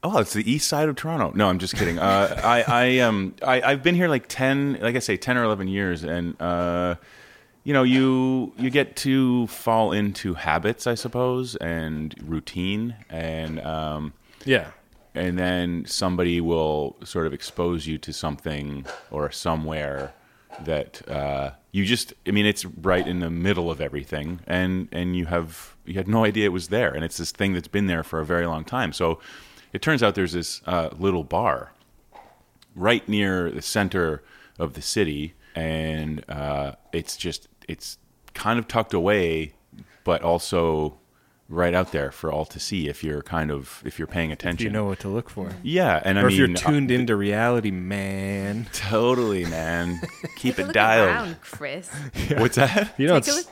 Oh, 0.03 0.19
it's 0.19 0.33
the 0.33 0.49
east 0.49 0.67
side 0.67 0.87
of 0.87 0.95
Toronto. 0.95 1.31
No, 1.35 1.49
I'm 1.49 1.57
just 1.57 1.75
kidding. 1.75 1.97
Uh, 1.97 2.39
I, 2.43 2.61
I, 2.67 2.99
um, 2.99 3.33
I, 3.41 3.59
I've 3.61 3.81
been 3.81 3.95
here 3.95 4.07
like 4.07 4.25
ten, 4.27 4.77
like 4.79 4.95
I 4.95 4.99
say, 4.99 5.17
ten 5.17 5.35
or 5.35 5.43
eleven 5.43 5.67
years, 5.67 6.03
and 6.03 6.39
uh, 6.39 6.95
you 7.65 7.73
know, 7.73 7.83
you 7.83 8.53
you 8.57 8.69
get 8.69 8.95
to 8.97 9.47
fall 9.47 9.91
into 9.91 10.35
habits, 10.35 10.87
I 10.87 10.95
suppose, 10.95 11.55
and 11.57 12.15
routine, 12.23 12.95
and 13.09 13.59
um, 13.59 14.13
Yeah, 14.45 14.69
and 15.15 15.37
then 15.37 15.85
somebody 15.87 16.39
will 16.39 16.95
sort 17.03 17.25
of 17.25 17.33
expose 17.33 17.87
you 17.87 17.97
to 17.97 18.13
something 18.13 18.85
or 19.09 19.31
somewhere 19.31 20.13
that 20.61 21.07
uh, 21.09 21.51
you 21.71 21.83
just 21.83 22.13
i 22.27 22.31
mean 22.31 22.45
it's 22.45 22.63
right 22.63 23.07
in 23.07 23.19
the 23.19 23.29
middle 23.29 23.69
of 23.69 23.81
everything 23.81 24.39
and 24.47 24.87
and 24.93 25.15
you 25.15 25.25
have 25.25 25.75
you 25.85 25.95
had 25.95 26.07
no 26.07 26.23
idea 26.23 26.45
it 26.45 26.53
was 26.53 26.69
there 26.69 26.93
and 26.93 27.03
it's 27.03 27.17
this 27.17 27.31
thing 27.31 27.53
that's 27.53 27.67
been 27.67 27.87
there 27.87 28.03
for 28.03 28.19
a 28.19 28.25
very 28.25 28.45
long 28.45 28.63
time. 28.63 28.93
So 28.93 29.19
it 29.73 29.81
turns 29.81 30.01
out 30.01 30.15
there's 30.15 30.33
this 30.33 30.61
uh, 30.65 30.89
little 30.97 31.23
bar 31.23 31.71
right 32.75 33.07
near 33.09 33.51
the 33.51 33.61
center 33.61 34.23
of 34.57 34.73
the 34.73 34.81
city 34.81 35.33
and 35.55 36.23
uh, 36.29 36.73
it's 36.91 37.15
just 37.17 37.47
it's 37.67 37.97
kind 38.33 38.59
of 38.59 38.67
tucked 38.67 38.93
away 38.93 39.53
but 40.03 40.21
also 40.21 40.97
right 41.47 41.75
out 41.75 41.91
there 41.91 42.09
for 42.11 42.31
all 42.31 42.43
to 42.43 42.59
see 42.59 42.87
if 42.87 43.03
you're 43.03 43.21
kind 43.21 43.51
of 43.51 43.83
if 43.85 43.99
you're 43.99 44.07
paying 44.07 44.31
attention 44.31 44.65
you 44.65 44.71
know 44.71 44.85
what 44.85 44.99
to 44.99 45.07
look 45.07 45.29
for. 45.29 45.49
yeah 45.61 46.01
and 46.03 46.17
i 46.17 46.23
mean 46.23 46.31
if 46.31 46.37
you're 46.39 46.49
uh, 46.49 46.53
tuned 46.55 46.89
into 46.89 47.15
reality, 47.15 47.69
man. 47.71 48.65
Totally, 48.73 49.45
man. 49.45 50.01
Keep 50.37 50.55
Take 50.55 50.57
a 50.57 50.61
it 50.61 50.65
look 50.67 50.73
dialed. 50.73 51.07
around, 51.09 51.41
Chris. 51.41 51.89
What's 52.37 52.55
that? 52.55 52.93
You 52.97 53.07
don't. 53.07 53.23
Take 53.23 53.35
a 53.35 53.37
s- 53.37 53.47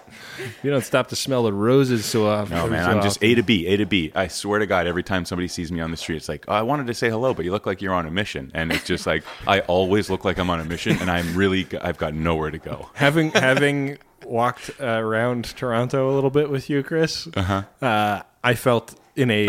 You 0.64 0.72
don't 0.72 0.84
stop 0.84 1.10
to 1.10 1.16
smell 1.16 1.44
the 1.44 1.54
roses 1.54 2.06
so 2.06 2.28
often. 2.28 2.56
No, 2.58 2.68
man. 2.68 2.84
so 2.86 2.92
I'm 2.92 3.02
just 3.04 3.18
often. 3.18 3.30
A 3.30 3.36
to 3.36 3.44
B, 3.44 3.68
A 3.68 3.78
to 3.78 3.86
B. 3.86 4.12
I 4.16 4.28
swear 4.28 4.60
to 4.60 4.66
God, 4.66 4.88
every 4.88 5.04
time 5.04 5.26
somebody 5.26 5.48
sees 5.48 5.72
me 5.72 5.80
on 5.82 5.92
the 5.92 5.98
street, 5.98 6.16
it's 6.18 6.30
like, 6.30 6.46
oh, 6.48 6.54
I 6.54 6.62
wanted 6.64 6.88
to 6.88 6.94
say 6.94 7.10
hello, 7.10 7.34
but 7.34 7.46
you 7.46 7.52
look 7.52 7.66
like 7.66 7.82
you're 7.82 7.94
on 7.94 8.06
a 8.06 8.12
mission. 8.12 8.52
And 8.54 8.72
it's 8.72 8.86
just 8.86 9.06
like, 9.06 9.24
I 9.48 9.60
always 9.62 10.10
look 10.10 10.24
like 10.26 10.38
I'm 10.40 10.50
on 10.50 10.60
a 10.60 10.66
mission, 10.66 10.98
and 11.00 11.10
I'm 11.12 11.36
really, 11.36 11.68
I've 11.82 11.98
got 11.98 12.14
nowhere 12.14 12.50
to 12.52 12.58
go. 12.60 12.90
having 12.94 13.32
having 13.32 13.98
walked 14.26 14.72
uh, 14.80 14.86
around 14.86 15.46
Toronto 15.56 16.10
a 16.10 16.14
little 16.14 16.30
bit 16.30 16.50
with 16.50 16.70
you, 16.70 16.84
Chris. 16.84 17.28
Uh-huh. 17.36 18.24
I 18.44 18.54
felt 18.56 18.96
in 19.16 19.32
a 19.32 19.48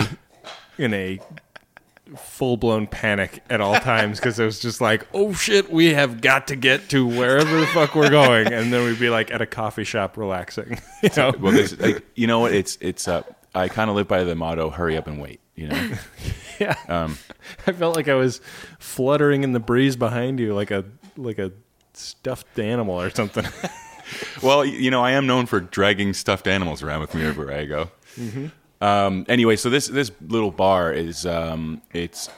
in 0.78 0.94
a 0.94 1.18
full 2.16 2.56
blown 2.56 2.86
panic 2.86 3.42
at 3.48 3.60
all 3.60 3.74
times 3.76 4.18
because 4.18 4.38
it 4.38 4.44
was 4.44 4.60
just 4.60 4.80
like, 4.80 5.06
oh 5.14 5.32
shit, 5.32 5.70
we 5.70 5.94
have 5.94 6.20
got 6.20 6.48
to 6.48 6.56
get 6.56 6.88
to 6.90 7.06
wherever 7.06 7.60
the 7.60 7.66
fuck 7.68 7.94
we're 7.94 8.10
going, 8.10 8.52
and 8.52 8.72
then 8.72 8.84
we'd 8.84 9.00
be 9.00 9.08
like 9.08 9.30
at 9.30 9.40
a 9.42 9.46
coffee 9.46 9.84
shop 9.84 10.16
relaxing. 10.16 10.80
You 11.02 11.10
know, 11.16 11.34
Well, 11.38 11.52
this, 11.52 11.78
like, 11.78 12.02
you 12.14 12.26
know 12.26 12.40
what? 12.40 12.54
It's, 12.54 12.78
it's, 12.80 13.08
uh, 13.08 13.22
I 13.54 13.68
kind 13.68 13.90
of 13.90 13.96
live 13.96 14.08
by 14.08 14.24
the 14.24 14.34
motto, 14.34 14.70
hurry 14.70 14.96
up 14.96 15.06
and 15.06 15.20
wait, 15.20 15.40
you 15.54 15.68
know? 15.68 15.90
yeah. 16.58 16.76
Um, 16.88 17.18
I 17.66 17.72
felt 17.72 17.94
like 17.94 18.08
I 18.08 18.14
was 18.14 18.40
fluttering 18.78 19.44
in 19.44 19.52
the 19.52 19.60
breeze 19.60 19.96
behind 19.96 20.40
you, 20.40 20.54
like 20.54 20.70
a 20.70 20.84
like 21.16 21.38
a 21.38 21.52
stuffed 21.92 22.58
animal 22.58 23.00
or 23.00 23.10
something. 23.10 23.44
well, 24.42 24.64
you 24.64 24.90
know, 24.90 25.02
I 25.04 25.12
am 25.12 25.26
known 25.26 25.46
for 25.46 25.60
dragging 25.60 26.12
stuffed 26.14 26.46
animals 26.46 26.82
around 26.82 27.00
with 27.00 27.14
me 27.14 27.24
everywhere 27.24 27.56
I 27.58 27.64
go. 27.64 27.90
Um, 28.80 29.24
anyway, 29.28 29.56
so 29.56 29.70
this 29.70 29.86
this 29.88 30.10
little 30.26 30.50
bar 30.50 30.92
is 30.92 31.24
um, 31.26 31.80
it's 31.92 32.28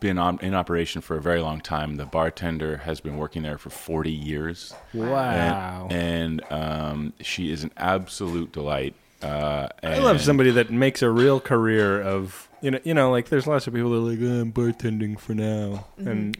been 0.00 0.18
on, 0.18 0.38
in 0.40 0.54
operation 0.54 1.00
for 1.00 1.16
a 1.16 1.22
very 1.22 1.40
long 1.40 1.60
time. 1.60 1.96
The 1.96 2.04
bartender 2.06 2.78
has 2.78 3.00
been 3.00 3.16
working 3.16 3.42
there 3.42 3.58
for 3.58 3.70
forty 3.70 4.12
years. 4.12 4.74
wow. 4.92 5.88
and, 5.90 6.42
and 6.42 6.52
um, 6.52 7.12
she 7.20 7.50
is 7.50 7.64
an 7.64 7.72
absolute 7.76 8.52
delight. 8.52 8.94
Uh, 9.22 9.68
I 9.82 9.98
love 9.98 10.20
somebody 10.20 10.50
that 10.52 10.70
makes 10.70 11.02
a 11.02 11.10
real 11.10 11.40
career 11.40 12.00
of 12.00 12.48
you 12.62 12.70
know 12.70 12.80
you 12.84 12.94
know 12.94 13.10
like 13.10 13.28
there's 13.28 13.46
lots 13.46 13.66
of 13.66 13.74
people 13.74 13.90
that 13.90 13.96
are 13.96 14.00
like 14.00 14.18
oh, 14.22 14.40
I'm 14.40 14.52
bartending 14.52 15.18
for 15.20 15.34
now 15.34 15.86
and 15.98 16.36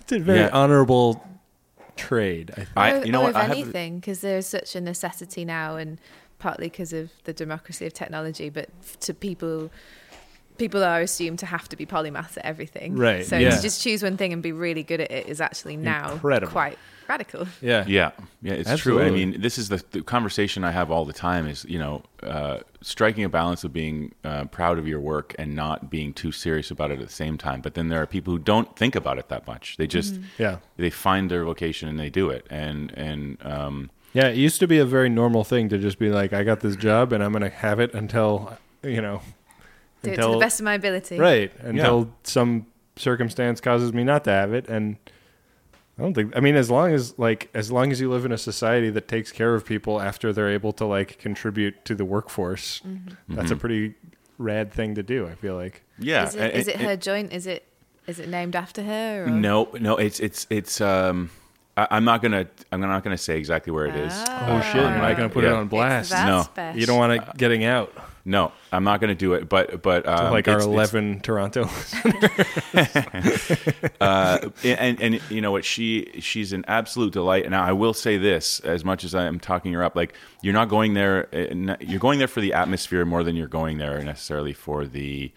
it's 0.00 0.12
a 0.12 0.18
very 0.20 0.38
Yeah. 0.40 0.50
honorable 0.52 1.24
trade. 1.98 2.50
I 2.52 2.54
think. 2.54 2.68
I- 2.76 2.92
or, 2.98 3.04
you 3.04 3.12
know 3.12 3.20
or 3.20 3.24
what, 3.24 3.30
of 3.30 3.36
I 3.36 3.44
anything, 3.46 3.98
because 4.00 4.20
there's 4.20 4.46
such 4.46 4.74
a 4.74 4.80
necessity 4.80 5.44
now, 5.44 5.76
and 5.76 6.00
partly 6.38 6.66
because 6.68 6.92
of 6.92 7.10
the 7.24 7.32
democracy 7.32 7.84
of 7.86 7.92
technology, 7.92 8.48
but 8.48 8.68
to 9.00 9.12
people, 9.12 9.70
people 10.58 10.84
are 10.84 11.00
assumed 11.00 11.38
to 11.38 11.46
have 11.46 11.68
to 11.68 11.76
be 11.76 11.86
polymath 11.86 12.36
at 12.36 12.44
everything. 12.44 12.96
Right, 12.96 13.24
So 13.24 13.38
yeah. 13.38 13.56
to 13.56 13.62
just 13.62 13.82
choose 13.82 14.02
one 14.02 14.16
thing 14.16 14.32
and 14.32 14.42
be 14.42 14.52
really 14.52 14.82
good 14.82 15.00
at 15.00 15.10
it 15.10 15.26
is 15.26 15.40
actually 15.40 15.76
now 15.76 16.12
Incredible. 16.12 16.52
quite 16.52 16.78
radical. 17.08 17.46
yeah, 17.62 17.84
Yeah, 17.86 18.10
yeah, 18.42 18.52
it's 18.54 18.76
true. 18.78 19.00
I 19.00 19.10
mean, 19.10 19.40
this 19.40 19.56
is 19.56 19.70
the, 19.70 19.82
the 19.92 20.02
conversation 20.02 20.64
I 20.64 20.70
have 20.70 20.90
all 20.90 21.04
the 21.04 21.12
time. 21.12 21.48
Is 21.48 21.64
you 21.64 21.78
know, 21.78 22.02
uh, 22.22 22.58
striking 22.82 23.24
a 23.24 23.28
balance 23.28 23.64
of 23.64 23.72
being 23.72 24.14
uh, 24.24 24.44
proud 24.46 24.78
of 24.78 24.86
your 24.86 25.00
work 25.00 25.34
and 25.38 25.54
not 25.54 25.90
being 25.90 26.12
too 26.12 26.32
serious 26.32 26.70
about 26.70 26.90
it 26.90 27.00
at 27.00 27.06
the 27.06 27.12
same 27.12 27.38
time. 27.38 27.60
But 27.60 27.74
then 27.74 27.88
there 27.88 28.02
are 28.02 28.06
people 28.06 28.34
who 28.34 28.38
don't 28.38 28.76
think 28.76 28.94
about 28.94 29.18
it 29.18 29.28
that 29.28 29.46
much. 29.46 29.76
They 29.78 29.86
just 29.86 30.20
yeah, 30.38 30.58
they 30.76 30.90
find 30.90 31.30
their 31.30 31.44
vocation 31.44 31.88
and 31.88 31.98
they 31.98 32.10
do 32.10 32.28
it. 32.28 32.46
And 32.50 32.92
and 32.92 33.38
um, 33.42 33.90
yeah. 34.12 34.28
It 34.28 34.36
used 34.36 34.60
to 34.60 34.66
be 34.66 34.78
a 34.78 34.84
very 34.86 35.08
normal 35.08 35.44
thing 35.44 35.68
to 35.68 35.78
just 35.78 35.98
be 35.98 36.10
like, 36.10 36.32
I 36.32 36.42
got 36.42 36.60
this 36.60 36.76
job 36.76 37.12
and 37.12 37.22
I'm 37.22 37.32
gonna 37.32 37.48
have 37.48 37.80
it 37.80 37.94
until 37.94 38.58
you 38.82 39.00
know 39.00 39.22
Do 40.02 40.10
it 40.12 40.16
to 40.16 40.28
the 40.32 40.38
best 40.38 40.60
of 40.60 40.64
my 40.64 40.74
ability. 40.74 41.18
right 41.18 41.52
until 41.60 42.10
some 42.24 42.66
circumstance 42.96 43.60
causes 43.60 43.92
me 43.92 44.04
not 44.04 44.24
to 44.24 44.30
have 44.30 44.52
it 44.52 44.68
and. 44.68 44.96
I 45.98 46.02
don't 46.02 46.14
think. 46.14 46.36
I 46.36 46.38
mean, 46.40 46.54
as 46.54 46.70
long 46.70 46.92
as 46.92 47.18
like 47.18 47.50
as 47.54 47.72
long 47.72 47.90
as 47.90 48.00
you 48.00 48.08
live 48.08 48.24
in 48.24 48.30
a 48.30 48.38
society 48.38 48.88
that 48.90 49.08
takes 49.08 49.32
care 49.32 49.52
of 49.56 49.64
people 49.64 50.00
after 50.00 50.32
they're 50.32 50.48
able 50.50 50.72
to 50.74 50.84
like 50.84 51.18
contribute 51.18 51.84
to 51.86 51.96
the 51.96 52.04
workforce, 52.04 52.80
that's 53.28 53.50
a 53.50 53.56
pretty 53.56 53.94
rad 54.38 54.72
thing 54.72 54.94
to 54.94 55.02
do. 55.02 55.26
I 55.26 55.34
feel 55.34 55.56
like. 55.56 55.82
yeah, 55.98 56.28
Is 56.28 56.36
it, 56.36 56.40
and- 56.40 56.52
is 56.52 56.68
it 56.68 56.74
and- 56.76 56.84
her 56.84 56.96
joint? 56.96 57.32
Is 57.32 57.48
it 57.48 57.64
is 58.06 58.20
it 58.20 58.28
named 58.28 58.54
after 58.54 58.80
her? 58.84 59.24
Or? 59.24 59.26
No, 59.28 59.70
no, 59.80 59.96
it's 59.96 60.20
it's 60.20 60.46
it's. 60.50 60.80
Um, 60.80 61.30
I, 61.76 61.88
I'm 61.90 62.04
not 62.04 62.22
gonna 62.22 62.46
I'm 62.70 62.80
not 62.80 63.02
gonna 63.02 63.18
say 63.18 63.36
exactly 63.36 63.72
where 63.72 63.86
it 63.86 63.96
is. 63.96 64.12
Ah. 64.14 64.46
Oh 64.56 64.60
shit! 64.72 64.76
You're 64.76 64.98
not 64.98 65.16
gonna 65.16 65.28
put 65.28 65.42
it 65.42 65.52
on 65.52 65.66
blast. 65.66 66.12
No. 66.12 66.42
special. 66.42 66.78
You 66.78 66.86
don't 66.86 66.98
want 66.98 67.14
it 67.14 67.36
getting 67.36 67.64
out. 67.64 67.92
No, 68.24 68.52
I'm 68.72 68.84
not 68.84 69.00
going 69.00 69.08
to 69.08 69.14
do 69.14 69.34
it. 69.34 69.48
But 69.48 69.82
but 69.82 70.06
um, 70.06 70.32
like 70.32 70.48
our 70.48 70.58
it's- 70.58 70.66
it's- 70.66 70.66
eleven 70.66 71.20
Toronto. 71.20 71.68
uh, 74.00 74.48
and 74.64 75.00
and 75.00 75.20
you 75.30 75.40
know 75.40 75.52
what 75.52 75.64
she 75.64 76.10
she's 76.20 76.52
an 76.52 76.64
absolute 76.68 77.12
delight 77.12 77.44
and 77.46 77.54
i 77.54 77.72
will 77.72 77.94
say 77.94 78.16
this 78.18 78.60
as 78.60 78.84
much 78.84 79.04
as 79.04 79.14
i'm 79.14 79.38
talking 79.40 79.72
her 79.72 79.82
up 79.82 79.96
like 79.96 80.14
you're 80.42 80.54
not 80.54 80.68
going 80.68 80.94
there 80.94 81.28
uh, 81.34 81.76
you're 81.80 81.98
going 82.00 82.18
there 82.18 82.28
for 82.28 82.40
the 82.40 82.52
atmosphere 82.52 83.04
more 83.04 83.22
than 83.24 83.36
you're 83.36 83.46
going 83.48 83.78
there 83.78 84.02
necessarily 84.02 84.52
for 84.52 84.86
the 84.86 85.32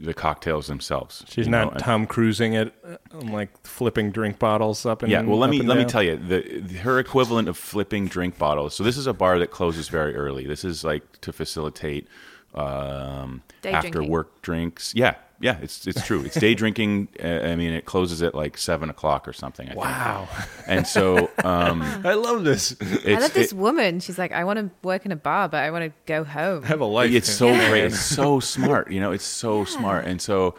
the 0.00 0.14
cocktails 0.14 0.66
themselves 0.66 1.24
She's 1.28 1.46
you 1.46 1.52
know? 1.52 1.64
not 1.64 1.78
Tom 1.78 2.06
Cruising 2.06 2.54
it, 2.54 2.74
uh, 2.84 2.96
like 3.22 3.50
flipping 3.66 4.10
drink 4.10 4.38
bottles 4.38 4.84
up 4.84 5.02
and 5.02 5.10
yeah 5.10 5.22
well 5.22 5.38
let 5.38 5.50
me 5.50 5.60
and 5.60 5.68
let 5.68 5.78
me 5.78 5.84
tell 5.84 6.02
you 6.02 6.16
the, 6.16 6.60
the 6.60 6.78
her 6.78 6.98
equivalent 6.98 7.48
of 7.48 7.56
flipping 7.56 8.06
drink 8.06 8.38
bottles 8.38 8.74
so 8.74 8.84
this 8.84 8.96
is 8.96 9.06
a 9.06 9.12
bar 9.12 9.38
that 9.38 9.50
closes 9.50 9.88
very 9.88 10.14
early 10.14 10.46
this 10.46 10.64
is 10.64 10.84
like 10.84 11.20
to 11.20 11.32
facilitate 11.32 12.08
um 12.54 13.42
after 13.64 13.90
drinking. 13.90 14.10
work 14.10 14.42
drinks 14.42 14.92
yeah 14.94 15.14
yeah 15.40 15.58
it's 15.60 15.86
it's 15.86 16.04
true 16.06 16.22
it's 16.22 16.38
day 16.38 16.54
drinking 16.54 17.08
uh, 17.22 17.26
i 17.26 17.56
mean 17.56 17.72
it 17.72 17.84
closes 17.84 18.22
at 18.22 18.34
like 18.34 18.56
seven 18.56 18.88
o'clock 18.90 19.28
or 19.28 19.32
something 19.32 19.66
I 19.66 19.72
think. 19.72 19.84
Wow, 19.84 20.28
and 20.66 20.86
so 20.86 21.30
um 21.44 21.82
I 22.04 22.14
love 22.14 22.44
this. 22.44 22.74
I 23.06 23.18
love 23.18 23.32
this 23.34 23.52
it- 23.52 23.56
woman. 23.56 24.00
She's 24.00 24.18
like, 24.18 24.32
I 24.32 24.44
want 24.44 24.58
to 24.58 24.70
work 24.82 25.04
in 25.04 25.12
a 25.12 25.16
bar, 25.16 25.48
but 25.48 25.62
I 25.62 25.70
want 25.70 25.84
to 25.84 25.92
go 26.06 26.24
home. 26.24 26.62
Have 26.62 26.80
a 26.80 26.84
life. 26.86 27.12
it's 27.12 27.28
so 27.30 27.48
Yeah. 27.48 27.68
great. 27.68 27.84
It's 27.84 28.00
so 28.20 28.40
smart. 28.40 28.90
You 28.90 29.00
know, 29.00 29.12
it's 29.12 29.24
so 29.24 29.64
smart. 29.64 30.06
And 30.06 30.20
so, 30.22 30.54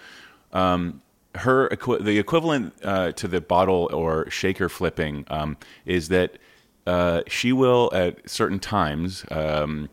um, 0.53 1.01
her 1.35 1.71
equi- 1.71 2.01
the 2.01 2.17
equivalent 2.19 2.73
uh, 2.83 3.11
to 3.13 3.27
the 3.27 3.41
bottle 3.41 3.89
or 3.93 4.29
shaker 4.29 4.69
flipping 4.69 5.25
um, 5.29 5.57
is 5.85 6.07
that 6.09 6.37
uh, 6.85 7.21
she 7.27 7.51
will 7.53 7.89
at 7.93 8.29
certain 8.29 8.59
times. 8.59 9.25
Um, 9.31 9.89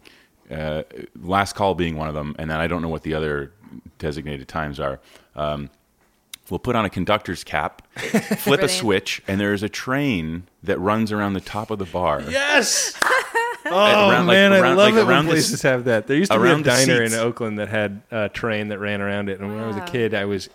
uh, 0.51 0.83
last 1.21 1.55
call 1.55 1.75
being 1.75 1.97
one 1.97 2.09
of 2.09 2.15
them, 2.15 2.37
and 2.39 2.51
then 2.51 2.61
I 2.61 2.67
don't 2.67 2.83
know 2.83 2.89
what 2.91 3.03
the 3.03 3.15
other 3.15 3.53
designated 3.99 4.49
times 4.49 4.79
are. 4.81 5.01
Um, 5.35 5.71
we'll 6.51 6.59
put 6.59 6.77
on 6.77 6.85
a 6.85 6.91
conductor's 6.91 7.45
cap, 7.45 7.83
flip 7.97 8.63
a 8.63 8.69
switch, 8.69 9.23
and 9.27 9.41
there's 9.41 9.63
a 9.63 9.69
train 9.69 10.45
that 10.63 10.79
runs 10.79 11.11
around 11.13 11.33
the 11.35 11.41
top 11.41 11.71
of 11.71 11.79
the 11.79 11.85
bar. 11.87 12.23
Yes. 12.23 12.95
Oh 13.67 14.11
around, 14.11 14.27
like, 14.27 14.35
man, 14.35 14.53
I 14.53 14.59
love 14.61 14.77
like, 14.77 14.93
it 14.93 14.97
when 14.99 15.09
around 15.09 15.25
the 15.25 15.31
places 15.31 15.55
s- 15.55 15.63
have 15.63 15.85
that. 15.85 16.07
There 16.07 16.19
used 16.19 16.31
to 16.31 16.39
be 16.39 16.51
a 16.51 16.63
diner 16.63 17.03
in. 17.03 17.15
Oakland 17.15 17.59
that 17.59 17.69
had 17.69 18.03
a 18.11 18.29
train 18.29 18.69
that 18.69 18.79
ran 18.79 19.01
around 19.01 19.31
it, 19.31 19.41
and 19.41 19.49
when 19.49 19.59
I 19.65 19.67
was 19.67 19.79
a 19.79 19.81
kid, 19.87 20.13
I 20.13 20.27
was 20.27 20.51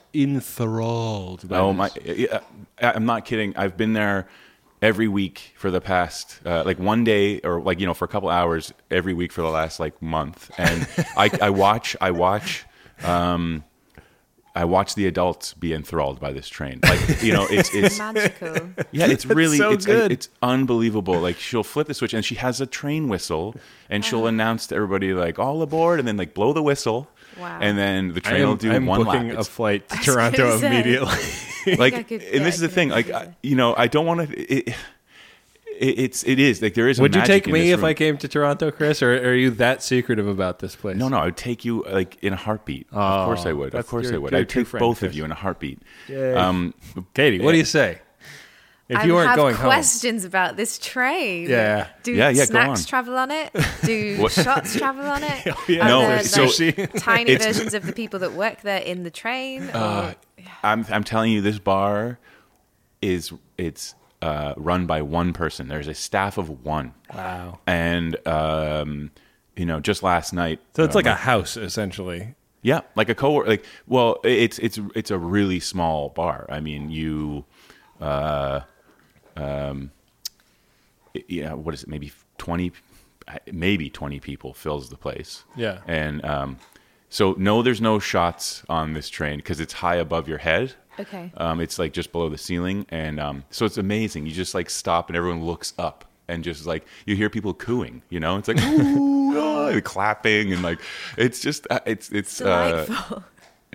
enthralled. 0.60 1.48
By 1.48 1.58
Oh 1.58 1.70
this. 1.74 1.78
my! 1.78 1.90
yeah, 2.06 2.40
I'm 2.80 3.06
not 3.06 3.26
kidding. 3.26 3.56
I've 3.56 3.78
been 3.78 3.94
there 3.94 4.28
every 4.82 5.08
week 5.08 5.54
for 5.58 5.72
the 5.72 5.82
past 5.82 6.40
uh, 6.46 6.64
like 6.66 6.80
one 6.80 7.04
day 7.04 7.40
or 7.42 7.60
like 7.62 7.80
you 7.80 7.86
know 7.86 7.94
for 7.94 8.06
a 8.06 8.08
couple 8.08 8.30
hours 8.30 8.74
every 8.92 9.14
week 9.14 9.32
for 9.32 9.42
the 9.42 9.50
last 9.50 9.80
like 9.80 10.00
month, 10.02 10.52
and 10.58 10.88
I, 11.18 11.30
I 11.42 11.50
watch 11.50 11.96
I 12.00 12.12
watch. 12.12 12.66
Um, 13.04 13.64
I 14.56 14.66
watch 14.66 14.96
the 14.96 15.06
adults 15.06 15.54
be 15.54 15.74
enthralled 15.74 16.20
by 16.20 16.34
this 16.34 16.50
train. 16.50 16.80
Like 16.84 17.22
you 17.24 17.32
know, 17.32 17.48
it's 17.50 17.74
it's 17.74 17.98
Magical. 18.00 18.70
yeah, 18.92 19.06
it's 19.08 19.26
really 19.26 19.58
so 19.58 19.72
it's 19.72 19.86
good. 19.86 20.12
it's 20.12 20.28
unbelievable. 20.42 21.20
Like 21.20 21.38
she'll 21.38 21.64
flip 21.64 21.88
the 21.88 21.94
switch 21.94 22.14
and 22.14 22.26
she 22.26 22.36
has 22.36 22.60
a 22.60 22.66
train 22.66 23.08
whistle, 23.08 23.56
and 23.90 24.04
she'll 24.04 24.28
announce 24.28 24.68
to 24.68 24.76
everybody 24.76 25.14
like 25.14 25.40
all 25.40 25.62
aboard, 25.62 26.00
and 26.00 26.08
then 26.08 26.18
like 26.18 26.34
blow 26.34 26.52
the 26.52 26.64
whistle, 26.64 27.08
Wow. 27.40 27.60
and 27.62 27.78
then 27.78 28.10
the 28.14 28.22
I 28.26 28.30
train 28.32 28.48
will 28.48 28.56
do 28.56 28.72
I'm 28.72 28.86
one 28.86 29.04
lap. 29.06 29.38
a 29.38 29.44
flight 29.44 29.88
to 29.90 29.98
Toronto 29.98 30.58
immediately. 30.58 31.16
like 31.78 31.94
I 31.94 32.04
could- 32.04 32.24
and 32.24 32.34
yeah, 32.36 32.44
this 32.44 32.56
is 32.56 32.62
the 32.62 32.68
thing 32.70 32.90
like 32.90 33.10
I, 33.12 33.36
you 33.44 33.56
know 33.56 33.76
i 33.78 33.88
don't 33.88 34.06
want 34.06 34.28
to 34.30 34.40
it, 34.42 34.70
it, 34.70 34.76
it's 35.82 36.24
it 36.26 36.39
is 36.39 36.62
like 36.62 36.74
there 36.74 36.88
is 36.89 37.00
a 37.00 37.02
Would 37.02 37.15
you 37.15 37.22
take 37.24 37.48
me 37.48 37.72
if 37.72 37.78
room. 37.78 37.86
I 37.86 37.94
came 37.94 38.18
to 38.18 38.28
Toronto, 38.28 38.70
Chris, 38.72 39.02
or 39.02 39.12
are 39.13 39.34
you 39.34 39.50
that 39.52 39.82
secretive 39.82 40.28
about 40.28 40.60
this 40.60 40.76
place? 40.76 40.98
no 40.98 41.08
no 41.08 41.18
i 41.18 41.26
would 41.26 41.38
take 41.38 41.63
you 41.65 41.84
like 41.89 42.22
in 42.24 42.34
a 42.34 42.36
heartbeat 42.36 42.88
of 42.92 43.26
course 43.26 43.46
i 43.46 43.54
would 43.54 43.74
of 43.74 43.88
course 43.88 44.12
i 44.12 44.18
would 44.18 44.32
you're 44.32 44.39
a 44.39 44.42
i'd 44.42 44.50
take 44.50 44.68
friend, 44.68 44.82
both 44.82 45.00
Chris. 45.00 45.10
of 45.12 45.15
you 45.15 45.24
in 45.26 45.32
a 45.32 45.36
heartbeat 45.36 45.80
Yay. 46.08 46.34
um 46.36 46.74
Katie, 47.13 47.39
what 47.39 47.54
do 47.54 47.58
you 47.58 47.65
say? 47.65 48.00
If 48.89 48.98
I 48.98 49.04
you 49.04 49.13
weren't 49.13 49.28
have 49.28 49.36
going 49.38 49.54
home, 49.54 49.65
questions 49.68 50.26
about 50.26 50.58
this 50.58 50.80
train. 50.80 51.48
Yeah. 51.48 51.89
Do 52.02 52.12
Yeah, 52.12 52.30
yeah, 52.30 52.46
go 52.46 52.46
snacks 52.46 52.80
on. 52.82 52.86
travel 52.88 53.18
on 53.20 53.30
it? 53.30 53.52
Do 53.84 54.28
shots 54.44 54.76
travel 54.76 55.06
on 55.06 55.22
it? 55.22 55.44
Oh, 55.48 55.63
yeah. 55.68 55.86
Are 55.86 55.89
No, 55.89 56.00
there, 56.02 56.24
so- 56.24 56.50
like, 56.65 56.94
tiny 56.98 57.36
versions 57.36 57.76
of 57.76 57.86
the 57.86 57.94
people 57.94 58.18
that 58.22 58.34
work 58.34 58.62
there 58.63 58.82
in 58.82 59.04
the 59.04 59.12
train. 59.12 59.70
uh, 59.70 60.15
or- 60.39 60.46
i'm 60.63 60.86
i'm 60.89 61.04
telling 61.04 61.32
you 61.32 61.39
this 61.42 61.60
bar 61.60 62.18
is 63.02 63.32
it's 63.60 63.94
uh 64.22 64.54
run 64.58 64.86
by 64.86 65.02
one 65.02 65.32
person 65.34 65.68
there's 65.68 65.88
a 65.88 65.94
staff 65.94 66.38
of 66.38 66.64
one 66.66 66.94
wow. 67.14 67.58
and 67.66 68.28
um 68.28 69.12
you 69.56 69.66
know 69.66 69.80
just 69.80 70.04
last 70.04 70.34
night 70.34 70.60
So 70.74 70.84
it's 70.84 70.96
uh, 70.96 71.00
like 71.00 71.06
a 71.06 71.16
house 71.16 71.58
essentially. 71.58 72.36
Yeah, 72.62 72.82
like 72.96 73.08
a 73.08 73.16
co 73.16 73.36
like 73.36 73.66
well, 73.88 74.18
it's 74.24 74.60
it's 74.60 74.80
it's 74.94 75.12
a 75.12 75.18
really 75.18 75.60
small 75.62 76.10
bar. 76.10 76.46
I 76.50 76.60
mean, 76.60 76.90
you 76.90 77.46
uh 78.02 78.62
um 79.38 79.92
yeah, 81.28 81.54
what 81.54 81.74
is 81.74 81.84
it? 81.84 81.90
Maybe 81.90 82.12
20 82.38 82.72
maybe 83.52 83.90
20 83.90 84.20
people 84.20 84.54
fills 84.54 84.90
the 84.90 84.98
place. 84.98 85.46
Yeah. 85.56 85.80
And 85.88 86.24
um 86.26 86.58
so 87.10 87.34
no 87.38 87.62
there's 87.62 87.82
no 87.82 88.00
shots 88.00 88.63
on 88.69 88.93
this 88.93 89.10
train 89.10 89.38
because 89.38 89.60
it's 89.60 89.74
high 89.74 89.95
above 89.95 90.28
your 90.28 90.38
head. 90.39 90.74
Okay. 91.00 91.32
Um 91.38 91.60
it's 91.60 91.80
like 91.80 91.93
just 91.93 92.12
below 92.12 92.30
the 92.30 92.38
ceiling 92.38 92.86
and 92.89 93.19
um 93.19 93.43
so 93.50 93.65
it's 93.65 93.78
amazing. 93.78 94.26
You 94.26 94.32
just 94.32 94.54
like 94.54 94.69
stop 94.69 95.10
and 95.10 95.17
everyone 95.17 95.43
looks 95.43 95.74
up 95.78 96.06
and 96.28 96.43
just 96.43 96.65
like 96.65 96.86
you 97.06 97.15
hear 97.15 97.30
people 97.30 97.54
cooing, 97.54 98.02
you 98.10 98.19
know? 98.19 98.38
It's 98.38 98.48
like 98.48 98.62
ooh, 98.62 99.38
ah, 99.38 99.80
clapping 99.84 100.54
and 100.54 100.62
like 100.62 100.80
it's 101.17 101.39
just 101.39 101.67
uh, 101.69 101.80
it's 101.86 102.10
it's 102.12 102.41
uh, 102.41 103.22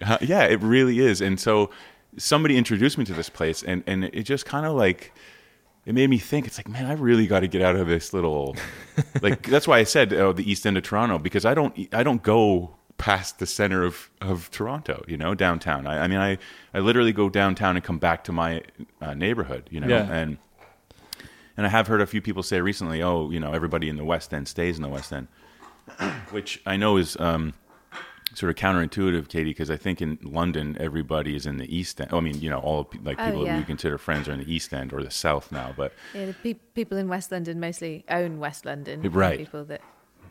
uh, 0.02 0.18
yeah, 0.20 0.44
it 0.44 0.60
really 0.60 1.00
is. 1.00 1.20
And 1.20 1.38
so 1.38 1.70
somebody 2.16 2.56
introduced 2.56 2.98
me 2.98 3.04
to 3.06 3.14
this 3.14 3.28
place, 3.28 3.62
and, 3.62 3.82
and 3.86 4.04
it 4.04 4.22
just 4.22 4.46
kind 4.46 4.66
of 4.66 4.74
like, 4.74 5.12
it 5.86 5.94
made 5.94 6.08
me 6.08 6.18
think, 6.18 6.46
it's 6.46 6.58
like, 6.58 6.68
man, 6.68 6.86
I 6.86 6.94
really 6.94 7.26
got 7.26 7.40
to 7.40 7.48
get 7.48 7.62
out 7.62 7.76
of 7.76 7.86
this 7.86 8.12
little, 8.12 8.56
like, 9.20 9.46
that's 9.46 9.68
why 9.68 9.78
I 9.78 9.84
said 9.84 10.12
oh, 10.12 10.32
the 10.32 10.48
East 10.50 10.66
End 10.66 10.76
of 10.76 10.82
Toronto, 10.82 11.18
because 11.18 11.44
I 11.44 11.54
don't, 11.54 11.88
I 11.92 12.02
don't 12.02 12.22
go 12.22 12.76
past 13.04 13.38
the 13.38 13.44
center 13.44 13.84
of, 13.84 14.08
of 14.22 14.50
Toronto, 14.50 15.04
you 15.06 15.18
know, 15.18 15.34
downtown. 15.34 15.86
I, 15.86 16.04
I 16.04 16.08
mean, 16.08 16.18
I, 16.18 16.38
I 16.72 16.78
literally 16.78 17.12
go 17.12 17.28
downtown 17.28 17.76
and 17.76 17.84
come 17.84 17.98
back 17.98 18.24
to 18.24 18.32
my 18.32 18.62
uh, 19.02 19.12
neighborhood, 19.12 19.68
you 19.70 19.78
know, 19.78 19.88
Yeah. 19.88 20.10
and, 20.10 20.38
and 21.54 21.66
I 21.66 21.68
have 21.68 21.86
heard 21.86 22.00
a 22.00 22.06
few 22.06 22.22
people 22.22 22.42
say 22.42 22.62
recently, 22.62 23.02
oh, 23.02 23.28
you 23.30 23.38
know, 23.38 23.52
everybody 23.52 23.90
in 23.90 23.96
the 23.98 24.04
West 24.06 24.32
End 24.32 24.48
stays 24.48 24.76
in 24.78 24.82
the 24.82 24.88
West 24.88 25.12
End, 25.12 25.28
which 26.30 26.62
I 26.64 26.76
know 26.78 26.96
is, 26.96 27.14
um, 27.20 27.52
sort 28.34 28.48
of 28.48 28.56
counterintuitive, 28.56 29.28
Katie, 29.28 29.50
because 29.50 29.70
I 29.70 29.76
think 29.76 30.00
in 30.00 30.18
London 30.22 30.74
everybody 30.80 31.36
is 31.36 31.44
in 31.44 31.58
the 31.58 31.76
East 31.76 32.00
End. 32.00 32.10
I 32.10 32.20
mean, 32.20 32.40
you 32.40 32.48
know, 32.48 32.58
all 32.58 32.84
pe- 32.84 33.00
like 33.00 33.20
Oh, 33.20 33.26
people 33.26 33.44
that 33.44 33.58
we 33.58 33.64
consider 33.64 33.98
friends 33.98 34.28
are 34.28 34.32
in 34.32 34.38
the 34.40 34.50
East 34.50 34.72
End 34.72 34.94
or 34.94 35.02
the 35.02 35.10
South 35.10 35.52
now. 35.52 35.74
But 35.76 35.92
Yeah, 36.14 36.24
the 36.26 36.32
pe- 36.32 36.54
people 36.74 36.96
in 36.96 37.08
West 37.08 37.30
London 37.30 37.60
mostly 37.60 38.04
own 38.08 38.38
West 38.40 38.64
London. 38.64 39.02
Right. 39.12 39.38
People 39.38 39.64
that. 39.66 39.82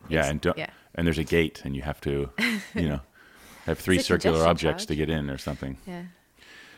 yeah, 0.09 0.25
and 0.25 0.41
don't, 0.41 0.57
yeah. 0.57 0.71
And 0.95 1.05
there's 1.07 1.17
a 1.17 1.23
gate, 1.23 1.61
and 1.65 1.75
you 1.75 1.81
have 1.81 2.01
to, 2.01 2.29
you 2.75 2.89
know, 2.89 2.99
have 3.65 3.79
three 3.79 3.99
circular 3.99 4.37
congestion 4.37 4.49
objects 4.49 4.85
to 4.85 4.95
get 4.95 5.09
in 5.09 5.29
or 5.29 5.37
something. 5.37 5.77
Yeah. 5.87 6.03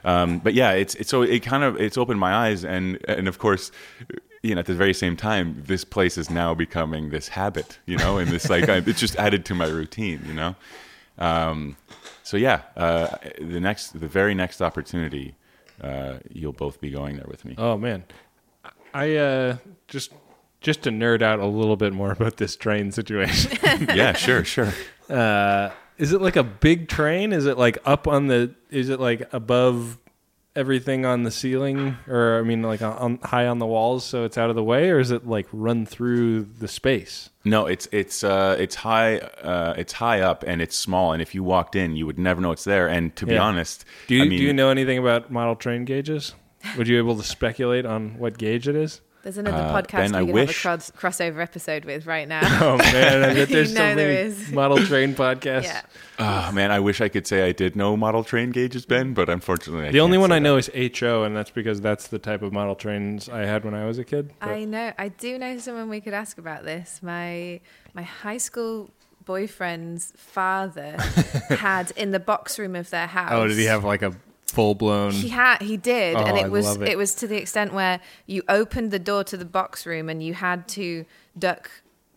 Um, 0.04 0.38
but 0.40 0.54
yeah, 0.54 0.72
it's, 0.72 0.94
it's 0.96 1.10
so 1.10 1.24
it 1.24 1.40
kind 1.40 1.64
of 1.64 1.82
it's 1.82 1.98
opened 1.98 2.20
my 2.20 2.34
eyes, 2.34 2.64
and 2.64 3.00
and 3.08 3.28
of 3.28 3.40
course, 3.40 3.72
you 4.44 4.54
know, 4.54 4.60
at 4.60 4.68
the 4.68 4.76
very 4.76 4.94
same 4.94 5.18
time, 5.18 5.64
this 5.66 5.84
place 5.84 6.18
is 6.18 6.30
now 6.30 6.54
becoming 6.54 7.10
this 7.10 7.28
habit, 7.28 7.80
you 7.88 7.98
know, 7.98 8.18
and 8.18 8.30
this 8.30 8.50
like 8.50 8.70
I, 8.70 8.78
it's 8.78 9.00
just 9.00 9.16
added 9.16 9.46
to 9.46 9.56
my 9.56 9.68
routine, 9.68 10.22
you 10.28 10.34
know. 10.34 10.56
Um, 11.18 11.78
so 12.22 12.38
yeah, 12.38 12.62
uh, 12.78 13.18
the 13.40 13.60
next, 13.60 14.00
the 14.00 14.08
very 14.08 14.36
next 14.36 14.62
opportunity, 14.62 15.36
uh, 15.82 16.18
you'll 16.32 16.54
both 16.54 16.80
be 16.80 16.92
going 16.92 17.18
there 17.18 17.28
with 17.28 17.44
me. 17.44 17.56
Oh 17.58 17.76
man, 17.78 18.04
I 18.94 19.16
uh, 19.16 19.58
just 19.88 20.12
just 20.66 20.82
to 20.82 20.90
nerd 20.90 21.22
out 21.22 21.40
a 21.40 21.46
little 21.46 21.76
bit 21.78 21.94
more 21.94 22.12
about 22.12 22.38
this 22.38 22.56
train 22.56 22.92
situation. 22.92 23.56
yeah, 23.96 24.14
sure, 24.14 24.44
sure. 24.44 24.74
uh, 25.10 25.70
is 26.00 26.12
it 26.12 26.22
like 26.22 26.36
a 26.36 26.44
big 26.44 26.90
train? 26.90 27.32
Is 27.32 27.46
it 27.46 27.58
like 27.58 27.78
up 27.86 28.08
on 28.08 28.26
the? 28.28 28.54
Is 28.72 28.90
it 28.90 29.00
like 29.00 29.32
above 29.32 30.00
everything 30.56 31.06
on 31.06 31.24
the 31.24 31.32
ceiling, 31.32 31.98
or 32.08 32.40
I 32.40 32.42
mean, 32.42 32.64
like 32.64 32.82
on, 32.82 33.20
high 33.24 33.46
on 33.46 33.60
the 33.60 33.66
walls, 33.66 34.04
so 34.06 34.24
it's 34.24 34.38
out 34.38 34.50
of 34.50 34.56
the 34.56 34.64
way, 34.64 34.90
or 34.90 35.00
is 35.00 35.12
it 35.12 35.28
like 35.28 35.48
run 35.54 35.86
through 35.86 36.46
the 36.46 36.68
space? 36.68 37.30
No, 37.44 37.68
it's 37.68 37.88
it's 37.92 38.24
uh, 38.24 38.58
it's 38.60 38.76
high, 38.76 39.18
uh, 39.20 39.76
it's 39.78 39.94
high 39.94 40.22
up, 40.22 40.44
and 40.48 40.62
it's 40.64 40.76
small. 40.76 41.14
And 41.14 41.22
if 41.22 41.36
you 41.36 41.44
walked 41.44 41.76
in, 41.76 41.96
you 41.96 42.06
would 42.08 42.18
never 42.20 42.42
know 42.42 42.52
it's 42.52 42.64
there. 42.64 42.88
And 42.90 43.16
to 43.18 43.26
be 43.28 43.34
Yeah. 43.36 43.44
honest, 43.44 43.86
Do 44.08 44.16
you 44.16 44.24
I 44.24 44.28
mean, 44.28 44.40
do 44.40 44.44
you 44.46 44.54
know 44.54 44.70
anything 44.72 44.98
about 44.98 45.32
model 45.32 45.56
train 45.56 45.86
gauges? 45.86 46.34
Would 46.78 46.88
you 46.88 46.96
be 46.96 46.98
able 46.98 47.16
to 47.18 47.24
speculate 47.24 47.86
on 47.86 48.18
what 48.18 48.38
gauge 48.40 48.68
it 48.68 48.76
is? 48.76 49.00
There's 49.26 49.40
another 49.40 49.58
Uh, 49.58 49.82
podcast 49.82 49.92
Ben, 49.98 50.16
I 50.16 50.22
we 50.22 50.28
could 50.28 50.36
wish- 50.36 50.64
have 50.64 50.80
a 50.88 50.92
cross- 50.92 50.92
crossover 51.20 51.42
episode 51.42 51.84
with 51.84 52.06
right 52.06 52.28
now. 52.28 52.42
Oh 52.64 52.78
man, 52.78 53.24
I 53.24 53.34
bet 53.34 53.50
there's 53.50 53.72
You 53.72 53.76
so 53.76 53.82
know 53.90 53.96
there 53.96 54.14
many 54.14 54.20
is. 54.30 54.52
model 54.62 54.78
train 54.86 55.16
podcasts. 55.16 55.64
yeah. 55.64 55.82
Oh 56.20 56.52
man, 56.52 56.70
I 56.70 56.80
wish 56.80 57.02
I 57.02 57.10
could 57.10 57.26
say 57.26 57.46
I 57.48 57.52
did 57.52 57.76
know 57.76 57.98
model 57.98 58.24
train 58.24 58.52
gauges, 58.52 58.86
Ben, 58.86 59.16
but 59.16 59.28
unfortunately, 59.28 59.88
I 59.88 59.92
The 59.92 60.00
only 60.00 60.18
can't 60.18 60.22
one 60.22 60.30
say 60.30 60.36
I 60.36 60.40
that. 60.40 60.44
know 60.44 60.58
is 60.58 60.70
HO, 61.00 61.24
and 61.24 61.36
that's 61.36 61.50
because 61.50 61.82
that's 61.82 62.08
the 62.08 62.20
type 62.20 62.44
of 62.44 62.54
model 62.54 62.76
trains 62.76 63.28
I 63.28 63.42
had 63.46 63.66
when 63.66 63.74
I 63.74 63.86
was 63.86 63.98
a 63.98 64.04
kid. 64.04 64.32
But- 64.40 64.50
I 64.52 64.64
know. 64.64 64.94
I 65.00 65.08
do 65.08 65.40
know 65.40 65.58
someone 65.58 65.90
we 65.90 66.02
could 66.02 66.14
ask 66.14 66.38
about 66.38 66.64
this. 66.64 67.00
My 67.02 67.62
my 67.96 68.04
high 68.04 68.38
school 68.38 68.92
boyfriend's 69.26 70.14
father 70.16 70.96
had 71.50 71.92
in 71.98 72.12
the 72.12 72.20
box 72.20 72.58
room 72.60 72.76
of 72.76 72.90
their 72.92 73.08
house. 73.08 73.32
Oh, 73.34 73.48
did 73.48 73.58
he 73.58 73.66
have 73.66 73.84
like 73.84 74.04
a 74.04 74.14
full 74.56 74.74
blown? 74.76 75.12
He 75.12 75.30
had, 75.30 75.62
he 75.62 75.78
did, 75.78 76.16
Oh, 76.16 76.20
and 76.20 76.38
I 76.38 76.42
it 76.46 76.52
was 76.52 76.76
it. 76.78 76.90
it. 76.90 76.98
was 76.98 77.14
to 77.16 77.28
the 77.28 77.36
extent 77.38 77.74
where 77.74 78.00
you 78.26 78.42
opened 78.50 78.90
the 78.92 79.00
door 79.00 79.24
to 79.26 79.38
the 79.38 79.46
box 79.46 79.86
room 79.86 80.10
and 80.10 80.24
you 80.24 80.34
had 80.34 80.68
to 80.70 81.06
duck 81.38 81.70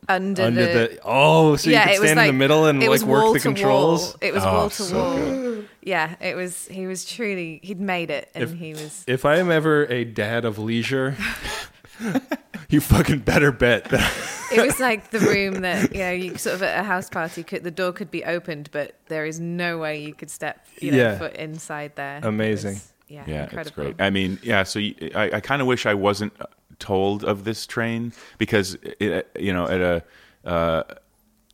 under, 0.09 0.43
under 0.45 0.67
the, 0.67 0.73
the, 0.95 1.01
oh, 1.05 1.57
so 1.57 1.69
yeah, 1.69 1.91
you 1.91 1.99
could 1.99 2.07
stand 2.07 2.17
like 2.17 2.29
in 2.31 2.35
the 2.35 2.39
middle 2.39 2.65
and 2.67 2.83
like 2.83 3.03
work 3.03 3.35
the 3.35 3.41
controls. 3.41 4.07
Wall. 4.07 4.17
It 4.23 4.33
was 4.33 4.43
Oh, 4.45 4.53
wall 4.53 4.71
to 4.71 4.83
so 4.83 4.97
wall. 4.97 5.17
good. 5.17 5.69
Yeah, 5.83 6.15
it 6.21 6.35
was. 6.35 6.67
He 6.69 6.87
was 6.87 7.05
truly. 7.05 7.61
He'd 7.63 7.81
made 7.81 8.11
it, 8.11 8.31
and 8.35 8.45
If- 8.45 8.55
he 8.55 8.73
was. 8.73 9.05
If 9.07 9.25
I 9.27 9.37
am 9.37 9.51
ever 9.51 9.85
a 9.87 10.05
dad 10.05 10.45
of 10.47 10.59
leisure, 10.59 11.17
you 12.69 12.81
fucking 12.81 13.21
better 13.21 13.53
bet 13.53 13.85
that 13.87 14.13
It 14.53 14.65
was 14.65 14.81
like 14.81 15.11
the 15.11 15.19
room 15.21 15.61
that 15.63 15.93
you 15.95 16.01
know, 16.01 16.11
you 16.11 16.39
sort 16.39 16.55
of 16.55 16.63
at 16.63 16.79
a 16.81 16.83
house 16.83 17.11
party, 17.11 17.43
could 17.43 17.65
the 17.65 17.71
door 17.71 17.93
could 17.93 18.11
be 18.11 18.25
opened, 18.25 18.71
but 18.73 18.95
there 19.07 19.27
is 19.27 19.39
no 19.41 19.77
way 19.79 20.01
you 20.03 20.15
could 20.15 20.31
step, 20.31 20.67
you 20.81 20.91
know, 20.93 20.97
Yeah. 20.99 21.19
foot 21.19 21.35
inside 21.37 21.93
there. 21.97 22.21
Amazing. 22.23 22.75
was- 22.75 22.93
yeah, 23.09 23.25
Yeah, 23.27 23.43
incredible. 23.45 23.61
it's 23.61 23.71
great. 23.71 24.01
I 24.01 24.11
mean, 24.11 24.39
yeah. 24.43 24.63
So 24.65 24.79
you, 24.79 24.95
I, 25.15 25.31
I 25.37 25.41
kind 25.41 25.61
of 25.63 25.69
wish 25.69 25.87
I 25.87 25.95
wasn't 25.95 26.33
uh, 26.41 26.45
told 26.79 27.25
of 27.25 27.45
this 27.45 27.67
train 27.67 28.13
because 28.39 28.77
it, 28.83 29.31
you 29.39 29.53
know 29.53 29.67
at 29.67 29.81
a. 29.81 30.05
Uh, 30.45 30.83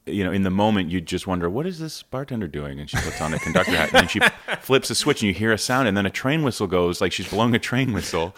you 0.07 0.23
know, 0.23 0.33
in 0.33 0.43
the 0.43 0.51
moment, 0.51 0.91
you 0.91 1.01
just 1.01 1.27
wonder, 1.27 1.49
what 1.49 1.65
is 1.65 1.79
this 1.79 2.03
bartender 2.03 2.47
doing? 2.47 2.79
And 2.79 2.91
she 2.91 2.99
puts 2.99 3.23
on 3.23 3.33
a 3.33 3.39
conductor 3.39 3.71
hat, 3.75 3.89
and 3.95 4.01
then 4.01 4.09
she 4.09 4.21
flips 4.61 4.91
a 4.91 4.95
switch, 4.95 5.23
and 5.23 5.29
you 5.29 5.33
hear 5.33 5.51
a 5.51 5.57
sound, 5.57 5.89
and 5.89 5.97
then 5.97 6.05
a 6.05 6.11
train 6.11 6.43
whistle 6.43 6.67
goes, 6.67 7.01
like 7.01 7.11
she's 7.11 7.27
blowing 7.27 7.55
a 7.55 7.59
train 7.59 7.95
whistle, 7.95 8.37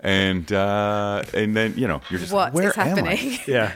and 0.00 0.50
uh, 0.52 1.22
and 1.34 1.56
then 1.56 1.74
you 1.76 1.86
know, 1.88 2.00
you're 2.10 2.20
just 2.20 2.32
What 2.32 2.46
like, 2.46 2.54
where 2.54 2.68
is 2.70 2.78
am 2.78 3.04
I? 3.04 3.14
happening? 3.14 3.38
Yeah. 3.46 3.72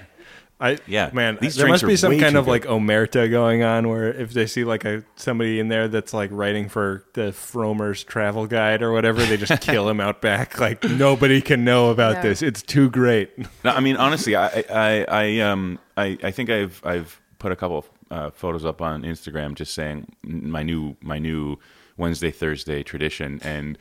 I 0.63 0.77
Yeah. 0.87 1.09
man, 1.15 1.39
These 1.41 1.55
there 1.57 1.67
must 1.69 1.87
be 1.87 1.97
some 1.97 2.19
kind 2.19 2.35
too 2.35 2.39
of 2.39 2.47
like 2.47 2.65
omerta 2.67 3.31
going 3.31 3.63
on 3.63 3.89
where 3.89 4.13
if 4.13 4.35
they 4.35 4.45
see 4.47 4.63
like 4.65 4.85
a 4.85 5.03
somebody 5.17 5.59
in 5.59 5.69
there 5.69 5.89
that's 5.89 6.13
like 6.13 6.29
writing 6.33 6.69
for 6.69 7.03
the 7.15 7.33
Frommer's 7.33 8.05
travel 8.05 8.47
guide 8.47 8.83
or 8.83 8.93
whatever, 8.93 9.25
they 9.25 9.39
just 9.39 9.63
kill 9.63 9.89
him 9.89 10.01
out 10.01 10.21
back. 10.21 10.61
Like 10.61 10.85
nobody 10.85 11.41
can 11.41 11.65
know 11.65 11.89
about 11.89 12.17
No. 12.17 12.23
this. 12.29 12.43
It's 12.43 12.61
too 12.61 12.91
great. 12.91 13.31
No, 13.65 13.71
I 13.71 13.81
mean 13.81 13.97
honestly, 13.97 14.37
I, 14.37 14.63
I, 14.71 15.05
I, 15.09 15.39
um, 15.41 15.79
I, 15.97 16.19
I 16.23 16.31
think 16.31 16.51
I've, 16.51 16.79
I've 16.85 17.19
put 17.39 17.53
a 17.53 17.57
couple 17.57 17.79
of 17.79 17.91
uh, 18.11 18.31
photos 18.31 18.67
up 18.67 18.83
on 18.83 19.03
Instagram, 19.03 19.55
just 19.55 19.73
saying 19.73 20.13
my 20.25 20.63
new, 20.63 20.95
my 21.01 21.19
new 21.19 21.57
Wednesday 21.97 22.31
Thursday 22.31 22.83
tradition, 22.83 23.41
and 23.43 23.79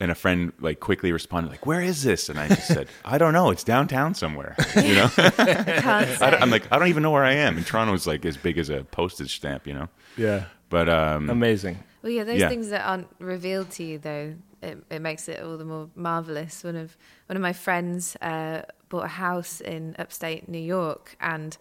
and 0.00 0.10
a 0.10 0.14
friend 0.14 0.52
like 0.60 0.80
quickly 0.80 1.12
responded 1.12 1.50
like, 1.50 1.66
"Where 1.66 1.80
is 1.80 2.02
this?" 2.02 2.28
And 2.28 2.38
I 2.38 2.48
just 2.48 2.66
said, 2.68 2.88
"I 3.04 3.18
don't 3.18 3.32
know. 3.32 3.50
It's 3.50 3.64
downtown 3.64 4.14
somewhere." 4.14 4.54
You 4.76 4.94
know, 4.94 5.10
I 5.18 5.30
can't 5.30 5.86
I 5.88 6.14
say. 6.14 6.30
don't, 6.30 6.42
I'm 6.42 6.50
like, 6.50 6.70
I 6.72 6.78
don't 6.78 6.88
even 6.88 7.02
know 7.02 7.10
where 7.10 7.24
I 7.24 7.32
am. 7.34 7.56
And 7.56 7.66
Toronto's 7.66 8.06
like 8.06 8.24
as 8.24 8.36
big 8.36 8.58
as 8.58 8.68
a 8.70 8.84
postage 8.84 9.36
stamp, 9.36 9.66
you 9.66 9.74
know. 9.74 9.88
Yeah. 10.16 10.44
But 10.70 10.88
um, 10.88 11.30
Amazing. 11.30 11.78
Well, 12.02 12.12
yeah, 12.12 12.24
those 12.24 12.38
Yeah. 12.40 12.48
things 12.48 12.68
that 12.70 12.86
aren't 12.86 13.08
revealed 13.18 13.70
to 13.72 13.82
you, 13.84 13.98
though, 13.98 14.34
it, 14.62 14.78
it 14.90 15.00
makes 15.00 15.28
it 15.28 15.42
all 15.42 15.56
the 15.56 15.64
more 15.64 15.88
marvelous. 15.96 16.62
One 16.62 16.76
of 16.76 16.96
one 17.26 17.36
of 17.36 17.42
my 17.42 17.52
friends 17.52 18.16
uh, 18.22 18.62
bought 18.88 19.04
a 19.06 19.08
house 19.08 19.60
in 19.60 19.96
upstate 19.98 20.48
New 20.48 20.58
York, 20.60 21.16
and 21.20 21.56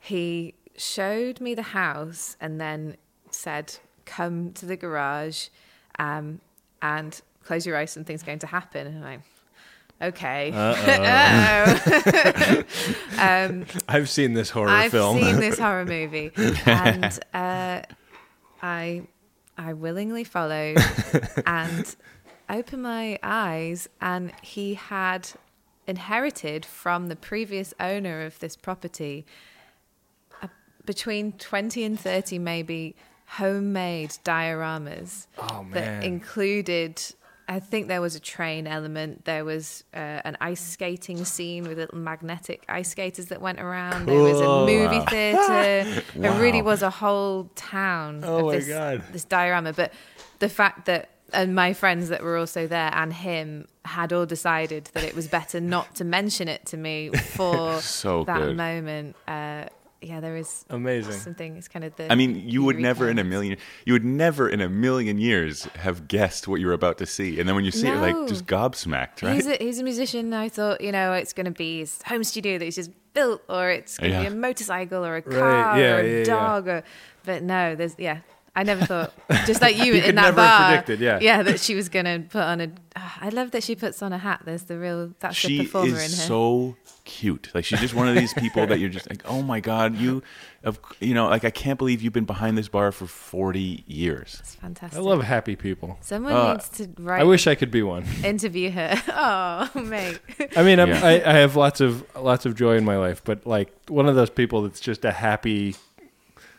he 0.00 0.54
showed 0.76 1.40
me 1.40 1.54
the 1.54 1.62
house, 1.62 2.36
and 2.40 2.60
then 2.60 2.96
said, 3.30 3.76
"Come 4.06 4.52
to 4.54 4.64
the 4.66 4.76
garage, 4.76 5.48
um, 5.98 6.40
and 6.80 7.20
close 7.44 7.66
your 7.66 7.76
eyes. 7.76 7.90
Something's 7.92 8.22
going 8.22 8.38
to 8.40 8.46
happen." 8.46 8.86
And 8.86 9.04
I'm. 9.04 9.22
Okay. 10.02 10.50
Uh-oh. 10.52 12.62
um, 13.22 13.64
I've 13.88 14.10
seen 14.10 14.34
this 14.34 14.50
horror 14.50 14.88
film. 14.90 15.18
I've 15.18 15.24
seen 15.24 15.40
this 15.40 15.58
horror 15.64 15.84
movie, 15.84 16.30
and 16.66 17.18
uh, 17.32 17.82
I 18.62 19.02
I 19.56 19.72
willingly 19.72 20.24
followed 20.24 20.78
and 21.46 21.94
opened 22.50 22.82
my 22.82 23.18
eyes, 23.22 23.88
and 24.00 24.32
he 24.42 24.74
had 24.74 25.30
inherited 25.86 26.64
from 26.66 27.06
the 27.08 27.16
previous 27.16 27.72
owner 27.78 28.22
of 28.22 28.38
this 28.40 28.56
property 28.56 29.24
uh, 30.42 30.48
between 30.84 31.32
twenty 31.32 31.84
and 31.84 31.98
thirty, 32.00 32.38
maybe 32.38 32.96
homemade 33.26 34.10
dioramas 34.24 35.26
Oh, 35.38 35.62
man. 35.62 35.70
that 35.72 36.04
included. 36.04 37.00
I 37.46 37.60
think 37.60 37.88
there 37.88 38.00
was 38.00 38.14
a 38.14 38.20
train 38.20 38.66
element. 38.66 39.24
There 39.26 39.44
was 39.44 39.84
uh, 39.94 39.98
an 40.24 40.36
ice 40.40 40.60
skating 40.62 41.24
scene 41.24 41.64
with 41.68 41.76
little 41.78 41.98
magnetic 41.98 42.64
ice 42.68 42.88
skaters 42.90 43.26
that 43.26 43.40
went 43.42 43.60
around. 43.60 44.06
There 44.06 44.22
was 44.22 44.40
a 44.40 44.44
Cool. 44.46 44.66
movie 44.66 44.98
Wow. 44.98 45.04
theater. 45.06 46.02
It 46.14 46.40
really 46.40 46.62
was 46.62 46.82
a 46.82 46.90
whole 46.90 47.50
town 47.54 48.22
Oh 48.24 48.38
of 48.38 48.44
my 48.46 48.52
this, 48.56 48.68
God. 48.68 49.02
this 49.12 49.24
diorama. 49.24 49.72
But 49.74 49.92
the 50.38 50.48
fact 50.48 50.86
that 50.86 51.10
and 51.32 51.54
my 51.54 51.72
friends 51.72 52.10
that 52.10 52.22
were 52.22 52.36
also 52.36 52.66
there 52.66 52.90
and 52.94 53.12
him 53.12 53.66
had 53.84 54.12
all 54.12 54.24
decided 54.24 54.84
that 54.94 55.02
it 55.04 55.14
was 55.16 55.26
better 55.26 55.60
not 55.60 55.94
to 55.96 56.04
mention 56.04 56.48
it 56.48 56.64
to 56.66 56.76
me 56.76 57.08
for 57.36 57.80
So 57.80 58.24
that 58.24 58.38
good. 58.38 58.56
moment. 58.56 59.16
Uh, 59.26 59.64
yeah, 60.06 60.20
there 60.20 60.36
is 60.36 60.64
Amazing. 60.70 61.12
something. 61.12 61.56
It's 61.56 61.68
kind 61.68 61.84
of 61.84 61.94
the. 61.96 62.10
I 62.12 62.14
mean, 62.14 62.48
you 62.48 62.62
would 62.64 62.78
never 62.78 63.08
in 63.08 63.18
a 63.18 63.24
million, 63.24 63.56
you 63.84 63.92
would 63.92 64.04
never 64.04 64.48
in 64.48 64.60
a 64.60 64.68
million 64.68 65.18
years 65.18 65.64
have 65.76 66.08
guessed 66.08 66.46
what 66.48 66.60
you 66.60 66.66
were 66.66 66.72
about 66.72 66.98
to 66.98 67.06
see, 67.06 67.38
and 67.40 67.48
then 67.48 67.54
when 67.56 67.64
you 67.64 67.70
see 67.70 67.88
it, 67.88 67.96
like 67.98 68.16
just 68.28 68.46
gobsmacked, 68.46 69.22
right? 69.22 69.34
He's 69.34 69.46
a, 69.46 69.56
he's 69.56 69.78
a 69.80 69.84
musician. 69.84 70.32
I 70.32 70.48
thought, 70.48 70.80
you 70.80 70.92
know, 70.92 71.12
it's 71.12 71.32
going 71.32 71.46
to 71.46 71.50
be 71.52 71.78
his 71.80 72.00
home 72.02 72.24
studio 72.24 72.58
that 72.58 72.64
he's 72.64 72.76
just 72.76 72.90
built, 73.14 73.42
or 73.48 73.70
it's 73.70 73.98
going 73.98 74.10
to 74.12 74.16
Yeah. 74.16 74.28
be 74.28 74.34
a 74.34 74.36
motorcycle, 74.36 75.04
or 75.04 75.16
a 75.16 75.22
Right, 75.22 75.38
car, 75.38 75.78
yeah, 75.78 75.96
or 75.96 76.00
a 76.00 76.04
yeah, 76.10 76.18
yeah. 76.18 76.24
dog. 76.24 76.68
Or, 76.68 76.82
but 77.24 77.42
no, 77.42 77.74
there's 77.74 77.94
yeah. 77.98 78.18
I 78.56 78.62
never 78.62 78.84
thought, 78.86 79.12
just 79.46 79.60
like 79.60 79.76
you, 79.76 79.86
You 79.86 79.94
in 79.94 80.02
could 80.02 80.16
that 80.16 80.22
never 80.22 80.36
bar, 80.36 80.46
have 80.46 80.84
predicted, 80.84 81.00
yeah. 81.00 81.18
yeah, 81.20 81.42
that 81.42 81.58
she 81.60 81.74
was 81.74 81.88
going 81.88 82.04
to 82.04 82.20
put 82.28 82.42
on 82.42 82.60
a. 82.60 82.70
Ah, 82.96 83.18
I 83.22 83.28
love 83.30 83.50
that 83.50 83.64
she 83.64 83.74
puts 83.74 84.00
on 84.02 84.12
a 84.12 84.18
hat. 84.18 84.42
There's 84.44 84.62
the 84.64 84.78
real. 84.78 85.12
That's 85.18 85.34
she 85.36 85.58
the 85.58 85.64
performer 85.64 85.88
in 85.88 85.94
her. 85.94 86.00
is 86.02 86.22
so 86.24 86.76
cute. 87.04 87.50
Like 87.54 87.64
she's 87.64 87.80
just 87.80 87.94
one 87.94 88.08
of 88.08 88.14
these 88.14 88.32
people 88.34 88.66
that 88.68 88.78
you're 88.78 88.88
just 88.90 89.10
like, 89.10 89.22
oh 89.26 89.42
my 89.42 89.58
god, 89.60 89.96
you, 89.96 90.22
of 90.62 90.78
you 91.00 91.14
know, 91.14 91.26
like 91.28 91.44
I 91.44 91.50
can't 91.50 91.78
believe 91.78 92.00
you've 92.00 92.12
been 92.12 92.24
behind 92.26 92.56
this 92.56 92.68
bar 92.68 92.92
for 92.92 93.06
40 93.08 93.82
years. 93.88 94.36
it's 94.40 94.54
fantastic. 94.54 94.98
I 94.98 95.02
love 95.02 95.22
happy 95.24 95.56
people. 95.56 95.98
Someone 96.00 96.32
Uh, 96.32 96.52
needs 96.52 96.68
to 96.70 96.88
write. 97.00 97.20
I 97.20 97.24
wish 97.24 97.46
I 97.48 97.56
could 97.56 97.72
be 97.72 97.82
one. 97.82 98.04
interview 98.24 98.70
her. 98.70 98.94
Oh, 99.16 99.68
mate. 99.74 100.20
I 100.56 100.62
mean, 100.62 100.78
I'm, 100.78 100.88
Yeah. 100.90 101.00
I, 101.04 101.12
I 101.28 101.32
have 101.38 101.56
lots 101.56 101.80
of 101.80 102.04
lots 102.16 102.46
of 102.46 102.54
joy 102.54 102.76
in 102.76 102.84
my 102.84 102.96
life, 102.96 103.22
but 103.24 103.44
like 103.46 103.72
one 103.88 104.06
of 104.08 104.14
those 104.14 104.30
people 104.30 104.62
that's 104.62 104.80
just 104.80 105.04
a 105.04 105.10
happy, 105.12 105.74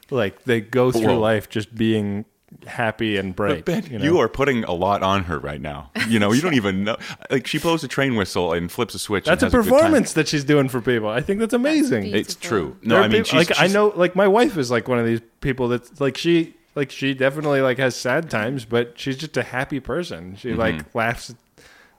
like 0.10 0.44
they 0.44 0.62
go 0.62 0.92
through 0.92 1.02
Whoa. 1.08 1.20
life 1.20 1.50
just 1.50 1.74
being 1.76 2.26
happy 2.68 3.18
and 3.18 3.36
bright. 3.36 3.66
But 3.66 3.90
Ben, 3.90 3.92
you, 3.92 4.00
you, 4.14 4.20
are 4.20 4.30
putting 4.30 4.64
a 4.64 4.72
lot 4.72 5.04
on 5.04 5.26
her 5.26 5.40
right 5.40 5.60
now. 5.60 5.92
You 6.08 6.20
know, 6.20 6.32
you 6.32 6.42
don't 6.42 6.54
even 6.64 6.84
know. 6.86 6.96
Like 7.30 7.48
she 7.48 7.58
blows 7.60 7.84
a 7.84 7.88
train 7.88 8.16
whistle 8.16 8.54
and 8.54 8.72
flips 8.72 8.96
a 8.96 9.00
switch. 9.00 9.26
That's 9.26 9.44
a 9.44 9.48
and 9.48 9.54
has 9.54 9.64
good 9.66 9.70
time. 9.70 9.78
performance 9.80 10.14
that 10.14 10.28
she's 10.28 10.44
doing 10.44 10.70
for 10.70 10.80
people. 10.80 11.10
I 11.10 11.22
think 11.22 11.40
that's 11.40 11.54
amazing. 11.54 12.04
beautiful. 12.04 12.20
It's 12.22 12.36
true. 12.36 12.78
No, 12.82 12.98
are 12.98 13.00
I 13.04 13.08
mean, 13.08 13.24
people- 13.24 13.40
she's, 13.40 13.50
like 13.50 13.60
I 13.60 13.68
know, 13.68 13.92
like 13.96 14.16
my 14.16 14.28
wife 14.28 14.58
is 14.58 14.72
like 14.72 14.88
one 14.88 15.00
of 15.00 15.06
these 15.06 15.22
people 15.42 15.68
that's 15.68 16.00
like 16.00 16.18
she, 16.18 16.56
like 16.76 16.92
she 16.92 17.14
definitely 17.14 17.62
like 17.62 17.78
has 17.80 17.96
sad 17.96 18.30
times, 18.30 18.64
but 18.66 18.98
she's 18.98 19.18
just 19.18 19.36
a 19.38 19.44
happy 19.44 19.80
person. 19.80 20.36
She 20.38 20.50
Mm-hmm. 20.52 20.60
like 20.60 20.96
laughs 20.96 21.34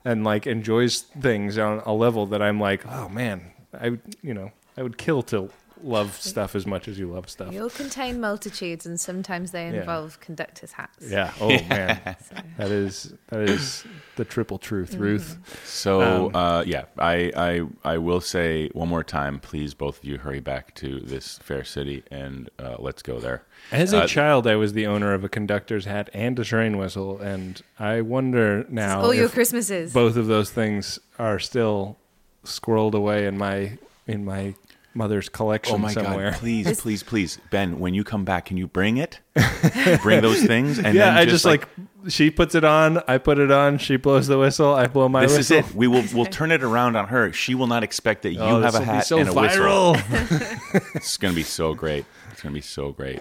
and 0.05 0.23
like 0.25 0.47
enjoys 0.47 1.01
things 1.01 1.59
on 1.59 1.83
a 1.85 1.93
level 1.93 2.25
that 2.27 2.41
I'm 2.41 2.61
like, 2.61 2.87
oh 2.87 3.09
man, 3.09 3.51
I 3.79 3.91
would, 3.91 4.01
you 4.23 4.33
know, 4.33 4.53
I 4.77 4.83
would 4.83 4.97
kill 4.97 5.23
to 5.25 5.51
love 5.83 6.15
stuff 6.21 6.55
as 6.55 6.67
much 6.67 6.89
as 6.89 6.99
you 6.99 7.13
love 7.13 7.29
stuff. 7.29 7.53
You'll 7.53 7.71
contain 7.71 8.21
multitudes, 8.21 8.87
and 8.87 8.99
sometimes 9.01 9.51
they 9.51 9.65
Yeah. 9.71 9.81
involve 9.81 10.19
conductors' 10.21 10.73
hats. 10.73 11.07
Yeah. 11.11 11.33
Oh 11.41 11.49
man, 11.51 12.01
that 12.59 12.71
is 12.71 13.13
that 13.29 13.41
is 13.41 13.85
the 14.17 14.25
triple 14.25 14.59
truth, 14.59 14.93
Mm-hmm. 14.93 15.03
Ruth. 15.03 15.61
So 15.65 16.01
Um, 16.29 16.37
uh, 16.37 16.63
yeah, 16.67 16.85
I, 16.99 17.33
I 17.37 17.67
I 17.95 17.99
will 17.99 18.21
say 18.21 18.69
one 18.73 18.89
more 18.89 19.05
time, 19.05 19.39
please, 19.39 19.75
both 19.75 19.99
of 19.99 20.05
you, 20.05 20.19
hurry 20.19 20.41
back 20.41 20.75
to 20.77 21.01
this 21.01 21.39
fair 21.39 21.65
city 21.65 22.03
and 22.11 22.49
uh, 22.59 22.77
let's 22.79 23.03
go 23.03 23.19
there. 23.21 23.43
As 23.73 23.93
a 23.93 24.03
Uh, 24.03 24.07
child, 24.07 24.47
I 24.47 24.57
was 24.57 24.73
the 24.73 24.87
owner 24.87 25.13
of 25.13 25.25
a 25.25 25.29
conductor's 25.29 25.85
hat 25.87 26.09
and 26.15 26.39
a 26.39 26.45
train 26.45 26.79
whistle, 26.79 27.19
and 27.21 27.61
I 27.79 28.01
wonder 28.01 28.65
now 28.69 29.01
All 29.03 29.15
your 29.15 29.29
Christmases. 29.29 29.93
both 29.93 30.17
of 30.17 30.27
those 30.27 30.51
things 30.51 30.99
are 31.19 31.39
still 31.39 31.97
squirreled 32.45 32.95
away 32.95 33.27
in 33.27 33.37
my 33.37 33.77
in 34.07 34.25
my 34.25 34.55
mother's 34.97 35.29
collection 35.29 35.75
Oh 35.77 35.79
my 35.79 35.93
somewhere. 35.93 36.31
god! 36.33 36.39
Please, 36.41 36.81
please, 36.81 37.03
please, 37.03 37.39
Ben, 37.51 37.79
when 37.79 37.95
you 37.95 38.03
come 38.05 38.25
back, 38.25 38.47
can 38.47 38.57
you 38.57 38.67
bring 38.67 38.97
it? 38.97 39.21
bring 40.03 40.23
those 40.23 40.43
things, 40.45 40.79
and 40.79 40.95
yeah, 40.95 41.07
then 41.11 41.17
I 41.17 41.25
just 41.27 41.45
like, 41.45 41.69
she 42.09 42.31
puts 42.31 42.55
it 42.55 42.65
on, 42.65 43.03
I 43.07 43.19
put 43.19 43.39
it 43.39 43.51
on, 43.51 43.79
she 43.79 43.97
blows 43.97 44.27
the 44.27 44.39
whistle, 44.39 44.75
I 44.75 44.87
blow 44.87 45.09
my 45.09 45.23
this 45.27 45.37
whistle. 45.37 45.59
is 45.59 45.69
it. 45.71 45.75
We 45.75 45.87
will 45.87 46.05
we'll 46.15 46.25
turn 46.41 46.51
it 46.53 46.63
around 46.63 46.97
on 46.97 47.09
her. 47.09 47.33
She 47.33 47.55
will 47.55 47.67
not 47.67 47.85
expect 47.85 48.23
that 48.23 48.33
you 48.33 48.41
Oh, 48.41 48.61
have 48.61 48.75
a 48.75 48.79
this'll 48.79 48.81
be 48.81 48.85
hat 48.87 49.07
so 49.07 49.19
and 49.19 49.29
a 49.29 49.33
whistle. 49.33 49.63
viral. 49.65 50.95
It's 50.97 51.17
gonna 51.17 51.35
be 51.35 51.43
so 51.43 51.75
great. 51.75 52.05
It's 52.33 52.43
gonna 52.43 52.55
be 52.55 52.61
so 52.61 52.93
great. 52.93 53.21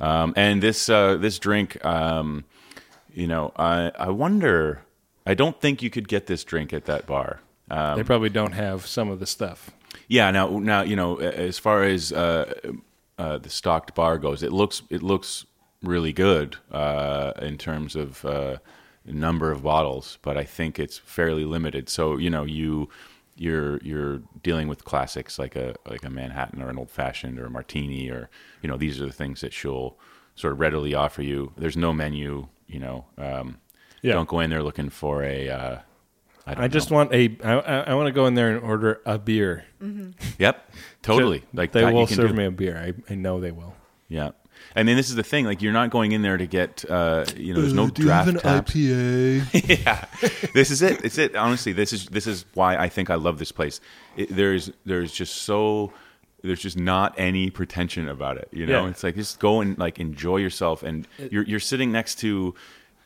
Um, 0.00 0.32
and 0.36 0.62
this 0.62 0.88
uh, 0.88 1.16
this 1.16 1.38
drink, 1.38 1.84
um, 1.84 2.44
you 3.12 3.26
know, 3.26 3.52
I 3.56 3.90
I 3.98 4.10
wonder. 4.10 4.82
I 5.26 5.34
don't 5.34 5.60
think 5.60 5.82
you 5.82 5.90
could 5.90 6.08
get 6.08 6.26
this 6.26 6.42
drink 6.44 6.72
at 6.72 6.86
that 6.86 7.06
bar. 7.06 7.40
Um, 7.70 7.96
they 7.98 8.02
probably 8.02 8.30
don't 8.30 8.52
have 8.52 8.86
some 8.86 9.10
of 9.10 9.20
the 9.20 9.26
stuff. 9.26 9.70
Yeah. 10.08 10.30
Now, 10.30 10.58
now 10.58 10.82
you 10.82 10.96
know, 10.96 11.18
as 11.18 11.58
far 11.58 11.84
as 11.84 12.12
uh, 12.12 12.72
uh, 13.18 13.38
the 13.38 13.50
stocked 13.50 13.94
bar 13.94 14.18
goes, 14.18 14.42
it 14.42 14.52
looks 14.52 14.82
it 14.90 15.02
looks 15.02 15.46
really 15.82 16.12
good 16.12 16.56
uh, 16.70 17.32
in 17.40 17.56
terms 17.56 17.96
of 17.96 18.24
uh, 18.24 18.56
number 19.04 19.50
of 19.50 19.62
bottles, 19.62 20.18
but 20.22 20.36
I 20.36 20.44
think 20.44 20.78
it's 20.78 20.98
fairly 20.98 21.44
limited. 21.44 21.88
So 21.88 22.16
you 22.18 22.30
know 22.30 22.44
you 22.44 22.88
you're 23.36 23.78
you're 23.78 24.20
dealing 24.42 24.68
with 24.68 24.84
classics 24.84 25.38
like 25.38 25.56
a 25.56 25.74
like 25.88 26.04
a 26.04 26.10
Manhattan 26.10 26.62
or 26.62 26.68
an 26.68 26.78
old 26.78 26.90
fashioned 26.90 27.38
or 27.38 27.46
a 27.46 27.50
martini 27.50 28.10
or 28.10 28.28
you 28.62 28.68
know 28.68 28.76
these 28.76 29.00
are 29.00 29.06
the 29.06 29.12
things 29.12 29.40
that 29.40 29.52
she'll 29.52 29.96
sort 30.34 30.52
of 30.52 30.60
readily 30.60 30.94
offer 30.94 31.22
you. 31.22 31.52
There's 31.56 31.76
no 31.76 31.92
menu, 31.92 32.48
you 32.66 32.78
know. 32.78 33.06
Um, 33.18 33.58
Yeah. 34.02 34.14
Don't 34.14 34.28
go 34.28 34.40
in 34.40 34.50
there 34.50 34.62
looking 34.62 34.90
for 34.90 35.22
a. 35.22 35.82
Uh, 36.46 36.50
I, 36.50 36.54
don't 36.54 36.64
I 36.64 36.68
just 36.68 36.90
know. 36.90 36.96
want 36.96 37.12
a. 37.14 37.36
I, 37.44 37.52
I, 37.52 37.80
I 37.90 37.94
want 37.94 38.06
to 38.08 38.12
go 38.12 38.26
in 38.26 38.34
there 38.34 38.50
and 38.54 38.62
order 38.64 39.00
a 39.06 39.18
beer. 39.18 39.64
Yep, 40.38 40.72
totally. 41.02 41.44
Like 41.52 41.72
they 41.72 41.82
that 41.82 41.88
you 41.90 41.94
will 41.94 42.06
can 42.06 42.16
serve 42.16 42.30
do. 42.30 42.34
me 42.36 42.44
a 42.46 42.50
beer. 42.50 42.76
I, 43.08 43.12
I 43.12 43.16
know 43.16 43.40
they 43.40 43.50
will. 43.52 43.74
Yeah. 44.08 44.30
And 44.76 44.86
then 44.86 44.96
this 44.96 45.08
is 45.08 45.14
the 45.16 45.22
thing, 45.22 45.46
like 45.46 45.62
you're 45.62 45.72
not 45.72 45.88
going 45.90 46.12
in 46.12 46.20
there 46.22 46.36
to 46.36 46.46
get, 46.46 46.84
uh, 46.88 47.24
you 47.34 47.54
know, 47.54 47.60
there's 47.62 47.72
Uh, 47.72 47.76
no 47.76 47.88
draft 47.90 48.38
taps. 48.40 48.72
IPA? 48.74 49.84
yeah, 49.84 50.04
this 50.54 50.70
is 50.70 50.82
it. 50.82 51.02
It's 51.04 51.16
it. 51.18 51.34
Honestly, 51.34 51.72
this 51.72 51.92
is 51.94 52.06
this 52.06 52.26
is 52.26 52.44
why 52.54 52.76
I 52.76 52.88
think 52.88 53.08
I 53.10 53.14
love 53.14 53.38
this 53.38 53.52
place. 53.52 53.80
It, 54.16 54.28
there's 54.34 54.70
there's 54.84 55.12
just 55.12 55.34
so 55.42 55.92
there's 56.42 56.60
just 56.60 56.76
not 56.78 57.14
any 57.18 57.50
pretension 57.50 58.08
about 58.08 58.36
it. 58.36 58.48
You 58.52 58.66
know, 58.66 58.84
Yeah. 58.84 58.90
it's 58.90 59.02
like 59.02 59.14
just 59.16 59.40
go 59.40 59.60
and 59.60 59.78
like 59.78 59.98
enjoy 59.98 60.36
yourself, 60.36 60.82
and 60.82 61.08
you're 61.30 61.44
you're 61.44 61.58
sitting 61.60 61.90
next 61.90 62.16
to 62.20 62.54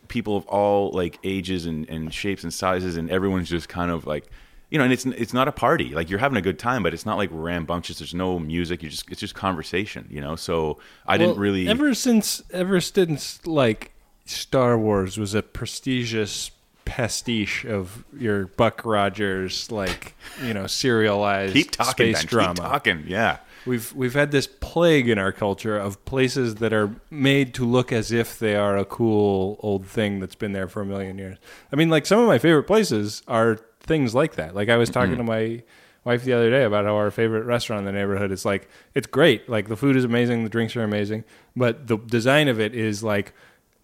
people 0.09 0.37
of 0.37 0.47
all 0.47 0.91
like 0.93 1.19
ages 1.25 1.67
and, 1.67 1.89
and 1.89 2.13
shapes 2.13 2.43
and 2.43 2.53
sizes, 2.53 2.97
and 2.97 3.11
everyone's 3.11 3.49
just 3.49 3.69
kind 3.69 3.91
of 3.91 4.07
like. 4.07 4.27
You 4.71 4.79
know, 4.79 4.85
and 4.85 4.93
it's 4.93 5.07
it's 5.07 5.33
not 5.33 5.47
a 5.47 5.53
party. 5.53 5.95
Like 5.95 6.11
you're 6.11 6.19
having 6.19 6.37
a 6.39 6.41
good 6.41 6.59
time, 6.59 6.83
but 6.83 6.93
it's 6.93 7.07
not 7.07 7.17
like 7.17 7.29
rambunctious. 7.31 7.99
There's 7.99 8.15
no 8.15 8.41
music. 8.41 8.83
You 8.83 8.89
just 8.89 9.09
it's 9.09 9.21
just 9.21 9.35
conversation. 9.35 10.09
You 10.11 10.21
know. 10.21 10.35
So 10.35 10.79
I 11.07 11.17
didn't 11.17 11.39
really. 11.39 11.69
ever 11.69 11.95
since 11.95 12.43
ever 12.51 12.81
since 12.81 13.47
like 13.47 13.93
Star 14.25 14.77
Wars 14.77 15.17
was 15.17 15.33
a 15.33 15.43
prestigious 15.43 16.51
pastiche 16.85 17.65
of 17.65 18.05
your 18.19 18.47
Buck 18.47 18.85
Rogers 18.85 19.71
like 19.71 20.15
you 20.43 20.55
know 20.55 20.67
serialized 20.67 21.55
keep 21.55 21.71
talking, 21.71 22.15
space 22.15 22.23
Ben. 22.23 22.27
drama. 22.27 22.55
Keep 22.55 22.65
talking. 22.65 23.05
Yeah. 23.07 23.39
We've 23.67 23.93
we've 23.95 24.15
had 24.15 24.31
this 24.31 24.47
plague 24.47 25.09
in 25.09 25.19
our 25.19 25.33
culture 25.33 25.79
of 25.79 26.05
places 26.05 26.57
that 26.57 26.73
are 26.73 26.95
made 27.11 27.55
to 27.55 27.65
look 27.65 27.93
as 27.93 28.13
if 28.13 28.39
they 28.39 28.57
are 28.57 28.77
a 28.77 28.85
cool 28.85 29.59
old 29.61 29.87
thing 29.87 30.21
that's 30.21 30.35
been 30.35 30.53
there 30.53 30.69
for 30.69 30.83
a 30.83 30.87
million 30.87 31.19
years. 31.19 31.39
I 31.73 31.77
mean, 31.77 31.89
like 31.89 32.07
some 32.07 32.21
of 32.21 32.27
my 32.27 32.39
favorite 32.39 32.65
places 32.65 33.23
are 33.27 33.59
things 33.81 34.15
like 34.15 34.35
that. 34.35 34.55
Like 34.55 34.69
I 34.69 34.77
was 34.77 34.91
talking 34.91 35.17
to 35.17 35.23
mm-hmm. 35.23 35.57
my 35.57 35.63
wife 36.05 36.25
the 36.25 36.33
other 36.35 36.51
day 36.51 36.65
about 36.65 36.85
how 36.85 36.97
our 36.97 37.11
favorite 37.11 37.45
restaurant 37.45 37.81
in 37.81 37.87
the 37.87 37.99
neighborhood 37.99 38.31
is 38.31 38.45
like 38.45 38.69
it's 38.95 39.07
great. 39.07 39.49
Like 39.49 39.69
the 39.69 39.77
food 39.77 39.97
is 39.97 40.05
amazing, 40.05 40.45
the 40.45 40.51
drinks 40.51 40.77
are 40.77 40.85
amazing, 40.85 41.25
but 41.57 41.87
the 41.87 41.97
design 41.97 42.49
of 42.49 42.61
it 42.61 42.75
is 42.75 43.03
like 43.03 43.33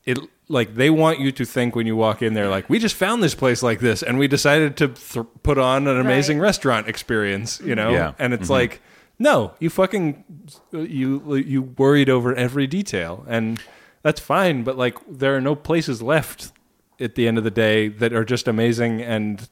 it 0.05 0.19
like 0.49 0.75
they 0.75 0.91
want 0.91 1.21
you 1.21 1.31
to 1.33 1.45
think 1.45 1.77
when 1.77 1.87
you 1.87 1.95
walk 1.97 2.23
in 2.23 2.35
there 2.35 2.49
like 2.49 2.69
we 2.69 2.79
just 2.79 2.97
found 2.97 3.23
this 3.23 3.35
place 3.35 3.63
like 3.63 3.81
this 3.81 4.03
and 4.03 4.19
we 4.19 4.27
decided 4.27 4.77
to 4.77 4.89
th- 4.89 5.27
put 5.43 5.59
on 5.59 5.87
an 5.87 5.99
amazing 5.99 6.39
Right. 6.39 6.45
restaurant 6.45 6.89
experience, 6.89 7.61
you 7.61 7.75
know? 7.75 7.91
Yeah. 7.91 8.13
And 8.19 8.33
it's 8.35 8.45
mm-hmm. 8.45 8.53
like 8.53 8.83
no, 9.21 9.53
you 9.61 9.69
fucking 9.71 10.25
you 10.73 11.37
you 11.37 11.63
worried 11.63 12.09
over 12.09 12.35
every 12.35 12.67
detail, 12.67 13.25
and 13.29 13.63
that's 14.03 14.19
fine. 14.19 14.65
But 14.65 14.77
like, 14.79 14.97
there 15.09 15.37
are 15.37 15.41
no 15.43 15.55
places 15.55 16.01
left 16.01 16.53
at 16.99 17.15
the 17.15 17.29
end 17.29 17.37
of 17.39 17.45
the 17.45 17.51
day 17.51 17.89
that 17.89 18.13
are 18.15 18.25
just 18.25 18.49
amazing 18.49 19.03
and 19.03 19.49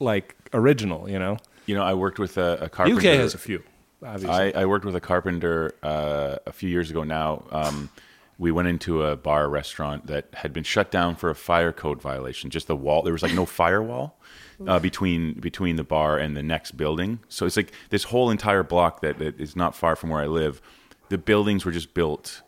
like 0.00 0.34
original. 0.52 1.08
You 1.08 1.20
know, 1.20 1.38
You 1.66 1.76
know, 1.76 1.84
I 1.84 1.94
worked 1.94 2.18
with 2.18 2.36
a, 2.36 2.58
a 2.62 2.68
carpenter. 2.68 2.98
UK 2.98 3.16
has 3.16 3.32
a 3.32 3.38
few. 3.38 3.62
Obviously, 4.04 4.54
I, 4.54 4.62
I 4.62 4.66
worked 4.66 4.84
with 4.84 4.96
a 4.96 5.00
carpenter 5.00 5.72
uh, 5.84 6.36
a 6.46 6.52
few 6.52 6.68
years 6.68 6.90
ago 6.90 7.04
now. 7.04 7.44
Um, 7.52 7.90
we 8.38 8.50
went 8.50 8.66
into 8.66 9.04
a 9.04 9.16
bar 9.16 9.48
restaurant 9.48 10.06
that 10.08 10.28
had 10.32 10.52
been 10.52 10.64
shut 10.64 10.90
down 10.90 11.14
for 11.14 11.30
a 11.30 11.34
fire 11.34 11.72
code 11.72 12.00
violation. 12.02 12.50
Just 12.50 12.66
the 12.66 12.74
wall, 12.76 13.02
there 13.02 13.12
was 13.12 13.22
like 13.22 13.34
no 13.34 13.46
firewall 13.60 14.18
uh, 14.66 14.78
between 14.78 15.34
between 15.34 15.76
the 15.76 15.84
bar 15.84 16.18
and 16.18 16.36
the 16.36 16.42
next 16.42 16.72
building. 16.76 17.20
So 17.28 17.46
it's 17.46 17.56
like 17.56 17.72
this 17.90 18.04
whole 18.04 18.30
entire 18.30 18.62
block 18.62 19.00
that, 19.00 19.18
that 19.18 19.40
is 19.40 19.56
not 19.56 19.74
far 19.74 19.96
from 19.96 20.10
where 20.10 20.20
I 20.22 20.26
live. 20.26 20.60
The 21.08 21.18
buildings 21.18 21.64
were 21.64 21.72
just 21.72 21.94
built. 21.94 22.42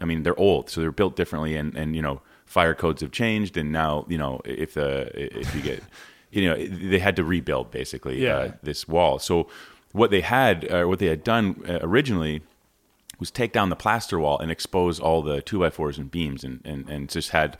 I 0.00 0.04
mean, 0.04 0.22
they're 0.22 0.38
old, 0.38 0.68
so 0.70 0.80
they're 0.80 0.92
built 0.92 1.16
differently, 1.16 1.56
and 1.56 1.74
and 1.76 1.96
you 1.96 2.02
know, 2.02 2.20
fire 2.44 2.74
codes 2.74 3.00
have 3.02 3.12
changed, 3.12 3.56
and 3.56 3.72
now 3.72 4.04
you 4.08 4.18
know 4.18 4.40
if 4.44 4.74
the 4.74 5.10
if 5.14 5.54
you 5.54 5.60
get 5.62 5.82
you 6.30 6.48
know 6.48 6.56
they 6.56 6.98
had 6.98 7.16
to 7.16 7.24
rebuild 7.24 7.70
basically 7.70 8.22
Yeah. 8.22 8.36
uh, 8.36 8.52
this 8.62 8.86
wall. 8.86 9.18
So 9.18 9.48
what 9.92 10.10
they 10.10 10.20
had, 10.20 10.70
uh, 10.70 10.84
what 10.84 10.98
they 10.98 11.06
had 11.06 11.24
done 11.24 11.62
uh, 11.68 11.78
originally, 11.80 12.42
was 13.18 13.30
take 13.30 13.52
down 13.52 13.70
the 13.70 13.76
plaster 13.76 14.18
wall 14.18 14.38
and 14.38 14.50
expose 14.50 15.00
all 15.00 15.22
the 15.22 15.40
two 15.40 15.58
by 15.60 15.70
fours 15.70 15.96
and 15.98 16.10
beams, 16.10 16.44
and 16.44 16.60
and 16.64 16.88
and 16.88 17.08
just 17.08 17.30
had 17.30 17.56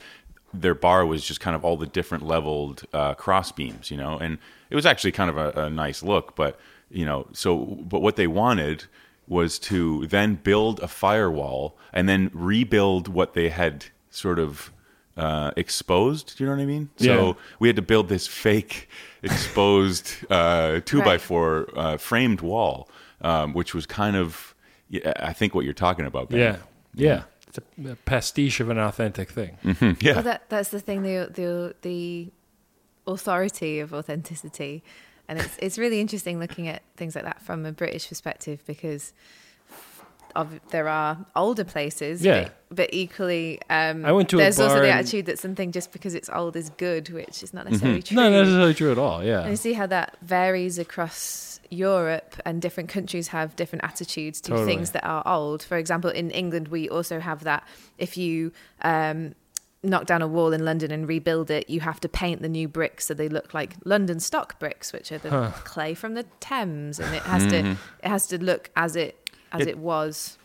their 0.53 0.75
bar 0.75 1.05
was 1.05 1.25
just 1.25 1.39
kind 1.39 1.55
of 1.55 1.63
all 1.65 1.77
the 1.77 1.85
different 1.85 2.25
leveled 2.25 2.83
uh, 2.93 3.13
cross 3.13 3.51
beams, 3.51 3.91
you 3.91 3.97
know, 3.97 4.17
and 4.17 4.37
it 4.69 4.75
was 4.75 4.85
actually 4.85 5.11
kind 5.11 5.29
of 5.29 5.37
a, 5.37 5.65
a 5.65 5.69
nice 5.69 6.03
look, 6.03 6.35
but 6.35 6.59
you 6.89 7.05
know, 7.05 7.27
so 7.33 7.57
but 7.57 8.01
what 8.01 8.15
they 8.15 8.27
wanted 8.27 8.85
was 9.27 9.59
to 9.59 10.07
then 10.07 10.35
build 10.35 10.79
a 10.79 10.87
firewall 10.87 11.77
and 11.91 12.07
then 12.07 12.31
rebuild 12.33 13.07
what 13.07 13.33
they 13.33 13.49
had 13.49 13.85
sort 14.09 14.39
of 14.39 14.71
uh, 15.17 15.51
exposed. 15.57 16.37
Do 16.37 16.43
you 16.43 16.49
know 16.49 16.55
what 16.55 16.61
I 16.61 16.65
mean? 16.65 16.89
Yeah. 16.97 17.15
So 17.15 17.37
we 17.59 17.67
had 17.67 17.75
to 17.75 17.81
build 17.81 18.07
this 18.07 18.27
fake 18.27 18.87
exposed 19.23 20.11
uh, 20.29 20.79
two 20.85 21.01
by 21.01 21.17
four 21.17 21.69
uh, 21.75 21.97
framed 21.97 22.41
wall, 22.41 22.89
um, 23.21 23.53
which 23.53 23.73
was 23.73 23.85
kind 23.85 24.15
of, 24.15 24.55
I 25.19 25.33
think, 25.33 25.53
what 25.53 25.65
you're 25.65 25.73
talking 25.73 26.05
about. 26.05 26.29
Ben. 26.29 26.39
yeah, 26.39 26.57
yeah. 26.93 27.23
It's 27.57 27.87
a, 27.87 27.91
a 27.91 27.95
pastiche 27.95 28.59
of 28.59 28.69
an 28.69 28.77
authentic 28.77 29.29
thing. 29.29 29.57
Mm-hmm, 29.63 30.05
yeah. 30.05 30.13
Well, 30.13 30.23
that 30.23 30.49
that's 30.49 30.69
the 30.69 30.79
thing. 30.79 31.01
The 31.03 31.29
the 31.33 31.75
the 31.81 32.31
authority 33.05 33.79
of 33.79 33.93
authenticity, 33.93 34.83
and 35.27 35.39
it's 35.39 35.57
it's 35.59 35.77
really 35.77 35.99
interesting 35.99 36.39
looking 36.39 36.67
at 36.67 36.83
things 36.95 37.15
like 37.15 37.23
that 37.23 37.41
from 37.41 37.65
a 37.65 37.71
British 37.71 38.09
perspective 38.09 38.63
because 38.65 39.13
of 40.37 40.59
there 40.69 40.87
are 40.87 41.17
older 41.35 41.63
places, 41.65 42.23
Yeah. 42.23 42.43
but, 42.69 42.75
but 42.75 42.89
equally, 42.93 43.59
um, 43.69 44.05
I 44.05 44.11
went 44.11 44.29
to 44.29 44.37
there's 44.37 44.59
also 44.59 44.79
the 44.81 44.89
attitude 44.91 45.25
that 45.25 45.39
something 45.39 45.71
just 45.71 45.91
because 45.91 46.15
it's 46.15 46.29
old 46.29 46.55
is 46.55 46.69
good, 46.77 47.09
which 47.09 47.43
is 47.43 47.53
not 47.53 47.65
necessarily 47.65 48.01
true. 48.03 48.15
Not 48.15 48.31
necessarily 48.31 48.73
true 48.73 48.91
at 48.91 48.97
all. 48.97 49.23
Yeah. 49.23 49.41
And 49.41 49.49
you 49.51 49.55
see 49.57 49.73
how 49.73 49.87
that 49.87 50.15
varies 50.21 50.77
across 50.79 51.59
Europe, 51.69 52.35
and 52.45 52.61
different 52.61 52.87
countries 52.89 53.27
have 53.29 53.55
different 53.57 53.83
attitudes 53.83 54.39
to 54.41 54.51
Totally. 54.51 54.67
things 54.67 54.91
that 54.91 55.03
are 55.05 55.21
old. 55.25 55.63
For 55.63 55.75
example, 55.77 56.09
in 56.09 56.31
England, 56.31 56.69
we 56.69 56.87
also 56.87 57.19
have 57.19 57.43
that 57.43 57.67
if 57.97 58.15
you 58.15 58.53
um, 58.83 59.35
knock 59.83 60.05
down 60.05 60.21
a 60.21 60.27
wall 60.27 60.53
in 60.53 60.63
London 60.63 60.91
and 60.91 61.07
rebuild 61.07 61.51
it, 61.51 61.69
you 61.69 61.81
have 61.81 61.99
to 61.99 62.09
paint 62.09 62.41
the 62.41 62.49
new 62.49 62.67
bricks 62.69 63.05
so 63.05 63.13
they 63.13 63.27
look 63.29 63.53
like 63.53 63.75
London 63.83 64.19
stock 64.19 64.59
bricks, 64.59 64.93
which 64.93 65.11
are 65.11 65.17
the 65.17 65.53
clay 65.65 65.93
from 65.93 66.13
the 66.13 66.23
Thames, 66.39 66.99
and 66.99 67.13
it 67.13 67.23
has 67.23 67.45
to 67.47 67.57
it 68.03 68.07
has 68.07 68.27
to 68.27 68.41
look 68.41 68.69
as 68.77 68.95
it 68.95 69.26
as 69.51 69.61
It- 69.61 69.67
it, 69.69 69.77
was. 69.77 70.37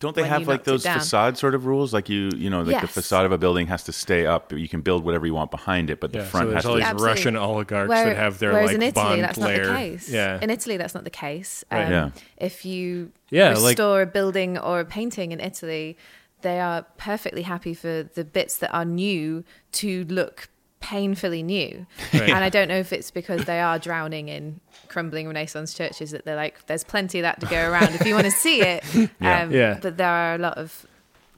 Don't 0.00 0.14
they 0.14 0.22
when 0.22 0.30
have 0.30 0.40
you 0.42 0.46
like 0.46 0.62
those 0.62 0.86
facade 0.86 1.36
sort 1.36 1.56
of 1.56 1.66
rules? 1.66 1.92
Like 1.92 2.08
you, 2.08 2.30
you 2.36 2.50
know, 2.50 2.62
like 2.62 2.80
the 2.82 2.86
facade 2.86 3.26
of 3.26 3.32
a 3.32 3.38
building 3.38 3.66
has 3.66 3.82
to 3.84 3.92
stay 3.92 4.26
up. 4.26 4.52
You 4.52 4.68
can 4.68 4.80
build 4.80 5.04
whatever 5.04 5.26
you 5.26 5.34
want 5.34 5.50
behind 5.50 5.90
it, 5.90 5.98
but 5.98 6.12
the 6.12 6.18
yeah. 6.18 6.24
So 6.24 6.30
front 6.30 6.46
there's 6.50 6.56
has 6.58 6.66
all 6.66 6.72
to. 6.74 6.78
these 6.78 6.86
Absolutely. 6.86 7.08
Russian 7.16 7.36
oligarchs 7.36 7.88
Where- 7.88 8.04
that 8.04 8.16
have 8.16 8.38
their 8.38 8.52
like 8.52 8.76
in 8.76 8.82
Italy, 8.82 8.92
bond 8.92 9.22
that's 9.24 9.38
layer. 9.38 9.64
not 9.66 9.72
the 9.72 9.76
case. 9.76 10.08
Yeah, 10.08 10.38
In 10.40 10.50
Italy, 10.50 10.76
that's 10.76 10.94
not 10.94 11.02
the 11.02 11.10
case. 11.10 11.64
Um, 11.72 11.78
Right. 11.80 11.90
Yeah. 11.90 12.10
If 12.36 12.64
you 12.64 13.10
Yeah, 13.30 13.54
like- 13.54 13.70
restore 13.70 14.02
a 14.02 14.06
building 14.06 14.56
or 14.56 14.78
a 14.78 14.84
painting 14.84 15.32
in 15.32 15.40
Italy, 15.40 15.96
they 16.42 16.60
are 16.60 16.82
perfectly 16.96 17.42
happy 17.42 17.74
for 17.74 18.04
the 18.14 18.24
bits 18.24 18.56
that 18.58 18.72
are 18.72 18.84
new 18.84 19.42
to 19.72 20.04
look 20.04 20.48
painfully 20.80 21.42
new. 21.42 21.86
Right. 22.14 22.22
And 22.30 22.44
I 22.44 22.48
don't 22.48 22.68
know 22.68 22.78
if 22.78 22.92
it's 22.92 23.10
because 23.10 23.44
they 23.44 23.60
are 23.60 23.78
drowning 23.78 24.28
in 24.28 24.60
crumbling 24.88 25.26
Renaissance 25.26 25.74
churches 25.74 26.12
that 26.12 26.24
they're 26.24 26.36
like, 26.36 26.66
there's 26.66 26.84
plenty 26.84 27.18
of 27.18 27.22
that 27.24 27.40
to 27.40 27.46
go 27.46 27.68
around 27.70 27.94
if 27.94 28.06
you 28.06 28.14
want 28.14 28.26
to 28.26 28.30
see 28.30 28.60
it. 28.62 28.84
Yeah. 29.20 29.42
Um, 29.42 29.50
Yeah. 29.52 29.78
But 29.82 29.96
there 29.96 30.08
are 30.08 30.34
a 30.34 30.38
lot 30.38 30.56
of 30.56 30.86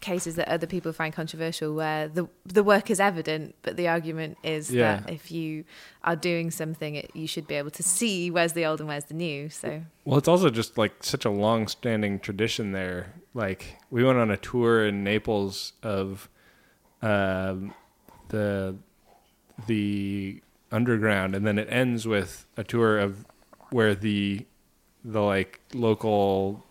cases 0.01 0.37
that 0.37 0.49
other 0.49 0.67
people 0.67 0.93
find 0.95 1.13
controversial 1.13 1.75
where 1.75 2.09
the 2.09 2.27
the 2.47 2.63
work 2.63 2.91
is 2.91 3.01
evident, 3.01 3.55
but 3.63 3.77
the 3.77 3.87
argument 3.87 4.39
is 4.43 4.71
Yeah. 4.71 4.97
that 5.01 5.11
if 5.11 5.31
you 5.31 5.65
are 6.05 6.17
doing 6.17 6.51
something, 6.51 6.95
it, 6.95 7.11
you 7.15 7.27
should 7.27 7.47
be 7.47 7.55
able 7.55 7.71
to 7.73 7.83
see 7.83 8.31
where's 8.31 8.55
the 8.55 8.65
old 8.65 8.81
and 8.81 8.89
where's 8.89 9.05
the 9.05 9.15
new. 9.15 9.51
So 9.51 9.83
Well, 10.07 10.17
it's 10.19 10.29
also 10.29 10.49
just 10.51 10.79
like 10.79 10.93
such 11.03 11.25
a 11.27 11.31
long-standing 11.31 12.21
tradition 12.21 12.73
there. 12.73 13.13
Like 13.35 13.77
we 13.91 14.03
went 14.05 14.19
on 14.19 14.31
a 14.31 14.37
tour 14.39 14.87
in 14.87 15.05
Naples 15.05 15.75
of 15.83 16.29
um, 17.03 17.75
the 18.29 18.77
the 19.67 20.43
underground, 20.73 21.35
and 21.35 21.47
then 21.47 21.59
it 21.59 21.69
ends 21.71 22.07
with 22.07 22.47
a 22.57 22.65
tour 22.65 22.99
of 22.99 23.25
where 23.71 23.95
the 23.95 24.47
the 25.05 25.21
like 25.21 25.61
local 25.73 26.65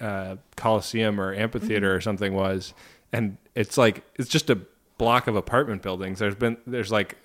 uh, 0.00 0.36
coliseum 0.56 1.20
or 1.20 1.34
amphitheater 1.34 1.94
or 1.94 2.00
something 2.00 2.34
was, 2.34 2.74
and 3.12 3.36
it's 3.54 3.78
like 3.78 4.04
it's 4.16 4.28
just 4.28 4.50
a 4.50 4.58
block 4.98 5.26
of 5.26 5.36
apartment 5.36 5.82
buildings. 5.82 6.18
There's 6.18 6.34
been 6.34 6.56
there's 6.66 6.92
like 6.92 7.16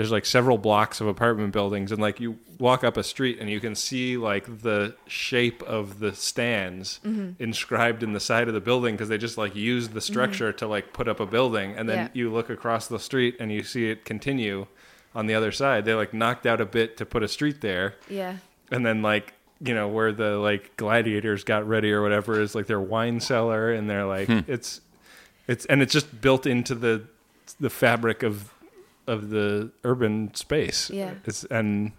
there's 0.00 0.10
like 0.10 0.24
several 0.24 0.56
blocks 0.56 1.02
of 1.02 1.06
apartment 1.06 1.52
buildings, 1.52 1.92
and 1.92 2.00
like 2.00 2.20
you 2.20 2.38
walk 2.58 2.82
up 2.84 2.96
a 2.96 3.02
street 3.02 3.36
and 3.38 3.50
you 3.50 3.60
can 3.60 3.74
see 3.74 4.16
like 4.16 4.62
the 4.62 4.94
shape 5.06 5.62
of 5.64 5.98
the 5.98 6.14
stands 6.14 7.00
Mm-hmm. 7.04 7.42
inscribed 7.42 8.02
in 8.02 8.14
the 8.14 8.20
side 8.20 8.48
of 8.48 8.54
the 8.54 8.60
building 8.62 8.94
because 8.94 9.10
they 9.10 9.18
just 9.18 9.36
like 9.36 9.54
used 9.54 9.92
the 9.92 10.00
structure 10.00 10.52
to 10.54 10.66
like 10.66 10.94
put 10.94 11.06
up 11.06 11.20
a 11.20 11.26
building, 11.26 11.74
and 11.76 11.86
then 11.86 11.98
Yeah. 11.98 12.08
you 12.14 12.32
look 12.32 12.48
across 12.48 12.88
the 12.88 12.98
street 12.98 13.36
and 13.38 13.52
you 13.52 13.62
see 13.62 13.90
it 13.90 14.06
continue 14.06 14.66
on 15.14 15.26
the 15.26 15.34
other 15.34 15.52
side. 15.52 15.84
They 15.84 15.92
like 15.92 16.14
knocked 16.14 16.46
out 16.46 16.62
a 16.62 16.66
bit 16.66 16.96
to 16.96 17.04
put 17.04 17.22
a 17.22 17.28
street 17.28 17.60
there 17.60 17.96
Yeah. 18.08 18.36
and 18.70 18.86
then 18.86 19.02
like 19.02 19.34
you 19.62 19.74
know 19.74 19.88
where 19.88 20.12
the 20.12 20.38
like 20.38 20.74
gladiators 20.78 21.44
got 21.44 21.68
ready 21.68 21.92
or 21.92 22.00
whatever 22.00 22.40
is 22.40 22.54
like 22.54 22.66
their 22.66 22.80
wine 22.80 23.20
cellar 23.20 23.70
and 23.70 23.90
they're 23.90 24.06
like 24.06 24.30
it's 24.48 24.80
it's 25.46 25.66
and 25.66 25.82
it's 25.82 25.92
just 25.92 26.22
built 26.22 26.46
into 26.46 26.74
the 26.74 27.02
the 27.60 27.68
fabric 27.68 28.22
of 28.22 28.54
of 29.10 29.30
the 29.30 29.70
urban 29.84 30.32
space 30.34 30.90
Yeah. 30.90 31.14
it's 31.24 31.44
and 31.44 31.92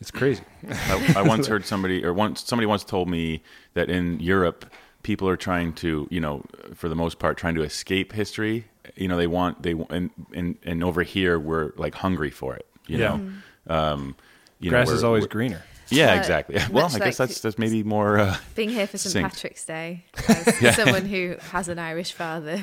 it's 0.00 0.10
crazy 0.10 0.42
I, 0.68 1.14
I 1.16 1.22
once 1.22 1.46
heard 1.52 1.64
somebody, 1.64 2.04
or 2.04 2.12
once 2.12 2.44
somebody 2.44 2.66
once 2.66 2.84
told 2.84 3.08
me 3.08 3.42
that 3.74 3.88
in 3.88 4.20
Europe, 4.20 4.66
people 5.02 5.26
are 5.28 5.36
trying 5.36 5.72
to, 5.74 6.06
you 6.10 6.20
know, 6.20 6.42
for 6.74 6.88
the 6.90 6.94
most 6.94 7.18
part, 7.18 7.38
trying 7.38 7.54
to 7.54 7.62
escape 7.62 8.12
history. 8.12 8.66
You 8.96 9.08
know, 9.08 9.16
they 9.16 9.26
want 9.26 9.62
they 9.62 9.72
and 9.88 10.10
and 10.34 10.58
and 10.64 10.84
over 10.84 11.02
here 11.02 11.38
we're 11.38 11.72
like 11.76 11.94
hungry 11.94 12.30
for 12.30 12.54
it. 12.56 12.66
You 12.86 12.98
Yeah. 12.98 13.08
know, 13.08 13.74
um, 13.74 14.16
you 14.58 14.70
know, 14.70 14.76
grass 14.84 14.90
is 14.90 15.02
always 15.04 15.26
greener 15.26 15.62
Yeah, 15.88 16.12
Uh, 16.12 16.16
exactly. 16.18 16.56
Well, 16.70 16.86
I 16.86 16.92
much 16.92 17.02
guess 17.02 17.16
that's 17.16 17.40
that's 17.40 17.58
maybe 17.58 17.82
more. 17.82 18.18
Uh, 18.18 18.36
Being 18.54 18.70
here 18.70 18.86
for 18.86 18.98
St. 18.98 19.12
Succinct. 19.12 19.32
Patrick's 19.34 19.64
Day, 19.64 20.04
as 20.28 20.76
someone 20.76 21.06
who 21.06 21.36
has 21.52 21.68
an 21.68 21.78
Irish 21.78 22.12
father, 22.12 22.60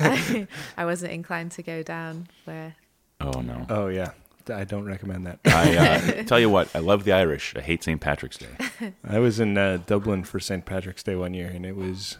I, 0.00 0.46
I 0.76 0.84
wasn't 0.84 1.12
inclined 1.12 1.50
to 1.58 1.62
go 1.62 1.82
down 1.82 2.28
where. 2.44 2.76
Oh 3.20 3.40
no. 3.40 3.66
oh 3.68 3.88
yeah 3.88 4.12
i 4.52 4.64
don't 4.64 4.84
recommend 4.86 5.26
that 5.26 5.38
I 5.44 5.76
uh, 5.76 6.22
tell 6.30 6.40
you 6.40 6.50
what, 6.50 6.74
I 6.74 6.78
love 6.80 7.04
the 7.04 7.12
Irish. 7.12 7.54
I 7.56 7.60
hate 7.60 7.84
St. 7.84 8.00
Patrick's 8.00 8.38
Day. 8.38 8.92
i 9.04 9.18
was 9.18 9.38
in 9.38 9.56
uh, 9.56 9.78
dublin 9.86 10.24
for 10.24 10.40
st 10.40 10.64
patrick's 10.64 11.02
day 11.02 11.14
one 11.14 11.34
year 11.34 11.48
and 11.48 11.64
it 11.64 11.76
was 11.76 12.16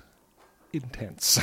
intense 0.73 1.39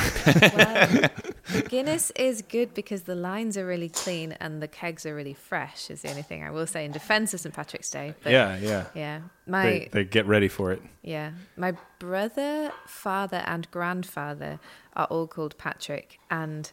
Well, 0.55 1.09
Guinness 1.69 2.11
is 2.11 2.41
good 2.41 2.73
because 2.73 3.03
the 3.03 3.15
lines 3.15 3.57
are 3.57 3.65
really 3.65 3.89
clean 3.89 4.33
and 4.33 4.61
the 4.61 4.67
kegs 4.67 5.05
are 5.05 5.15
really 5.15 5.33
fresh. 5.33 5.89
Is 5.89 6.01
the 6.01 6.09
only 6.09 6.21
thing 6.21 6.43
I 6.43 6.51
will 6.51 6.67
say 6.67 6.85
in 6.85 6.91
defence 6.91 7.33
of 7.33 7.39
St 7.39 7.53
Patrick's 7.53 7.89
Day. 7.89 8.13
But 8.23 8.31
yeah 8.31 8.57
yeah 8.57 8.85
yeah, 8.95 9.19
my 9.45 9.63
they, 9.63 9.89
they 9.91 10.03
get 10.05 10.25
ready 10.27 10.47
for 10.47 10.71
it 10.71 10.81
Yeah. 11.03 11.31
My 11.57 11.73
brother, 11.99 12.71
father, 12.85 13.43
and 13.45 13.69
grandfather 13.71 14.59
are 14.95 15.05
all 15.07 15.27
called 15.27 15.57
Patrick, 15.57 16.19
and 16.29 16.71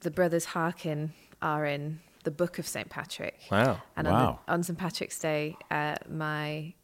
the 0.00 0.10
brothers 0.10 0.46
Harkin 0.46 1.12
are 1.46 1.64
in 1.64 2.00
the 2.24 2.30
Book 2.30 2.58
of 2.58 2.66
St. 2.66 2.88
Patrick. 2.90 3.38
wow 3.50 3.80
And 3.96 4.06
Wow. 4.08 4.14
on, 4.14 4.38
the, 4.46 4.52
on 4.54 4.62
St. 4.64 4.78
Patrick's 4.78 5.18
Day, 5.18 5.56
uh, 5.70 5.94
my 6.10 6.74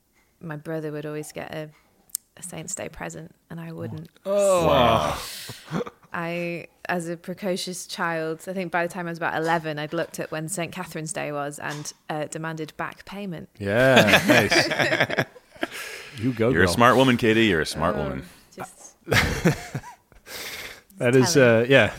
my 0.41 0.57
brother 0.57 0.91
would 0.93 1.07
always 1.07 1.31
get 1.33 1.53
a, 1.55 1.71
a 2.37 2.43
Saint's 2.43 2.75
Day 2.75 2.89
present, 2.89 3.35
and 3.51 3.61
I 3.61 3.71
wouldn't. 3.73 4.09
Wow. 4.25 5.19
I, 6.15 6.67
as 6.89 7.09
a 7.09 7.17
precocious 7.17 7.87
child, 7.87 8.45
I 8.47 8.53
think 8.53 8.71
by 8.71 8.87
the 8.87 8.93
time 8.93 9.07
I 9.07 9.11
was 9.11 9.19
about 9.19 9.35
11, 9.37 9.79
I'd 9.79 9.93
looked 9.95 10.19
at 10.21 10.31
when 10.31 10.49
St. 10.49 10.71
Catherine's 10.71 11.13
Day 11.13 11.33
was 11.33 11.59
and 11.59 11.91
uh, 12.11 12.25
demanded 12.27 12.73
back 12.77 13.05
payment. 13.07 13.49
yeah 13.59 14.21
nice 14.29 15.25
you 16.23 16.33
go 16.35 16.51
You're 16.51 16.65
a 16.65 16.69
smart 16.69 16.97
woman, 16.97 17.17
Katie. 17.17 17.47
You're 17.47 17.63
a 17.63 17.67
smart 17.67 17.97
Oh, 17.97 18.03
woman. 18.03 18.25
Just 18.55 18.97
that 20.99 21.17
is 21.17 21.35
telling. 21.35 21.65
uh 21.65 21.67
yeah 21.69 21.93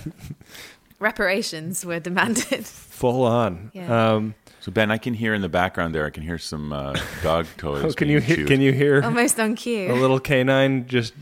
reparations 1.03 1.85
were 1.85 1.99
demanded. 1.99 2.65
full 2.65 3.23
on. 3.25 3.69
Yeah. 3.73 4.13
Um, 4.13 4.33
So 4.61 4.71
Ben, 4.71 4.89
I 4.91 4.97
can 4.97 5.13
hear 5.13 5.33
in 5.33 5.41
the 5.41 5.49
background 5.49 5.93
there. 5.93 6.05
I 6.05 6.09
can 6.09 6.23
hear 6.23 6.37
some 6.39 6.71
uh, 6.73 6.95
dog 7.21 7.45
toys. 7.57 7.83
oh, 7.83 7.91
can 7.93 8.07
being 8.07 8.15
you 8.15 8.19
hear, 8.21 8.47
can 8.47 8.61
you 8.61 8.71
hear 8.71 9.03
Almost 9.03 9.39
on 9.39 9.55
cue. 9.55 9.91
a 9.91 9.95
little 9.95 10.19
canine 10.21 10.87
just 10.87 11.13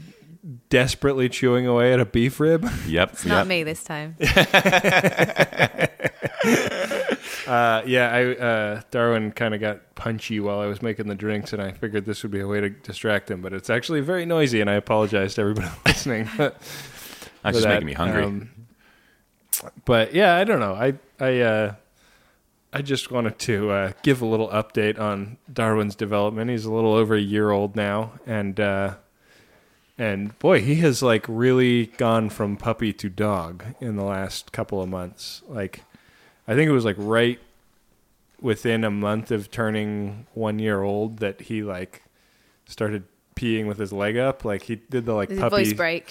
desperately 0.69 1.27
chewing 1.29 1.65
away 1.67 1.91
at 1.93 1.99
a 1.99 2.05
beef 2.05 2.39
rib? 2.39 2.65
Yep. 2.87 3.09
It's 3.13 3.25
not 3.25 3.47
me 3.47 3.63
this 3.63 3.83
time. 3.83 4.15
Uh, 7.47 7.81
yeah, 7.85 8.09
I 8.13 8.25
uh, 8.35 8.81
Darwin 8.91 9.31
kind 9.31 9.53
of 9.53 9.59
got 9.59 9.95
punchy 9.95 10.39
while 10.39 10.59
I 10.59 10.67
was 10.67 10.81
making 10.81 11.07
the 11.07 11.15
drinks, 11.15 11.51
and 11.53 11.61
I 11.61 11.71
figured 11.71 12.05
this 12.05 12.23
would 12.23 12.31
be 12.31 12.39
a 12.39 12.47
way 12.47 12.61
to 12.61 12.69
distract 12.69 13.29
him. 13.29 13.41
But 13.41 13.51
it's 13.51 13.69
actually 13.69 13.99
very 14.01 14.25
noisy, 14.25 14.61
and 14.61 14.69
I 14.69 14.75
apologize 14.75 15.35
to 15.35 15.41
everybody 15.41 15.67
listening. 15.85 16.29
That's 16.37 16.55
for 17.41 17.51
just 17.51 17.63
that. 17.63 17.69
making 17.69 17.87
me 17.87 17.93
hungry. 17.93 18.23
Um, 18.23 18.49
but 19.85 20.13
yeah, 20.13 20.35
I 20.35 20.43
don't 20.43 20.59
know. 20.59 20.73
I 20.73 20.93
I 21.19 21.39
uh, 21.39 21.75
I 22.73 22.81
just 22.81 23.11
wanted 23.11 23.37
to 23.39 23.69
uh, 23.71 23.91
give 24.03 24.21
a 24.21 24.25
little 24.25 24.49
update 24.49 24.99
on 24.99 25.37
Darwin's 25.51 25.95
development. 25.95 26.49
He's 26.49 26.65
a 26.65 26.71
little 26.71 26.93
over 26.93 27.15
a 27.15 27.21
year 27.21 27.51
old 27.51 27.75
now, 27.75 28.13
and 28.25 28.59
uh, 28.59 28.95
and 29.97 30.37
boy, 30.39 30.61
he 30.61 30.75
has 30.75 31.03
like 31.03 31.25
really 31.27 31.87
gone 31.87 32.29
from 32.29 32.57
puppy 32.57 32.93
to 32.93 33.09
dog 33.09 33.63
in 33.79 33.97
the 33.97 34.03
last 34.03 34.51
couple 34.51 34.81
of 34.81 34.89
months. 34.89 35.41
Like, 35.47 35.83
I 36.47 36.55
think 36.55 36.69
it 36.69 36.73
was 36.73 36.85
like 36.85 36.95
right 36.97 37.39
within 38.39 38.83
a 38.83 38.91
month 38.91 39.31
of 39.31 39.51
turning 39.51 40.25
one 40.33 40.57
year 40.57 40.81
old 40.81 41.19
that 41.19 41.41
he 41.41 41.61
like 41.61 42.03
started 42.65 43.03
peeing 43.35 43.67
with 43.67 43.77
his 43.77 43.91
leg 43.91 44.17
up. 44.17 44.45
Like 44.45 44.63
he 44.63 44.77
did 44.77 45.05
the 45.05 45.13
like 45.13 45.29
his 45.29 45.39
puppy 45.39 45.55
voice 45.55 45.73
break? 45.73 46.09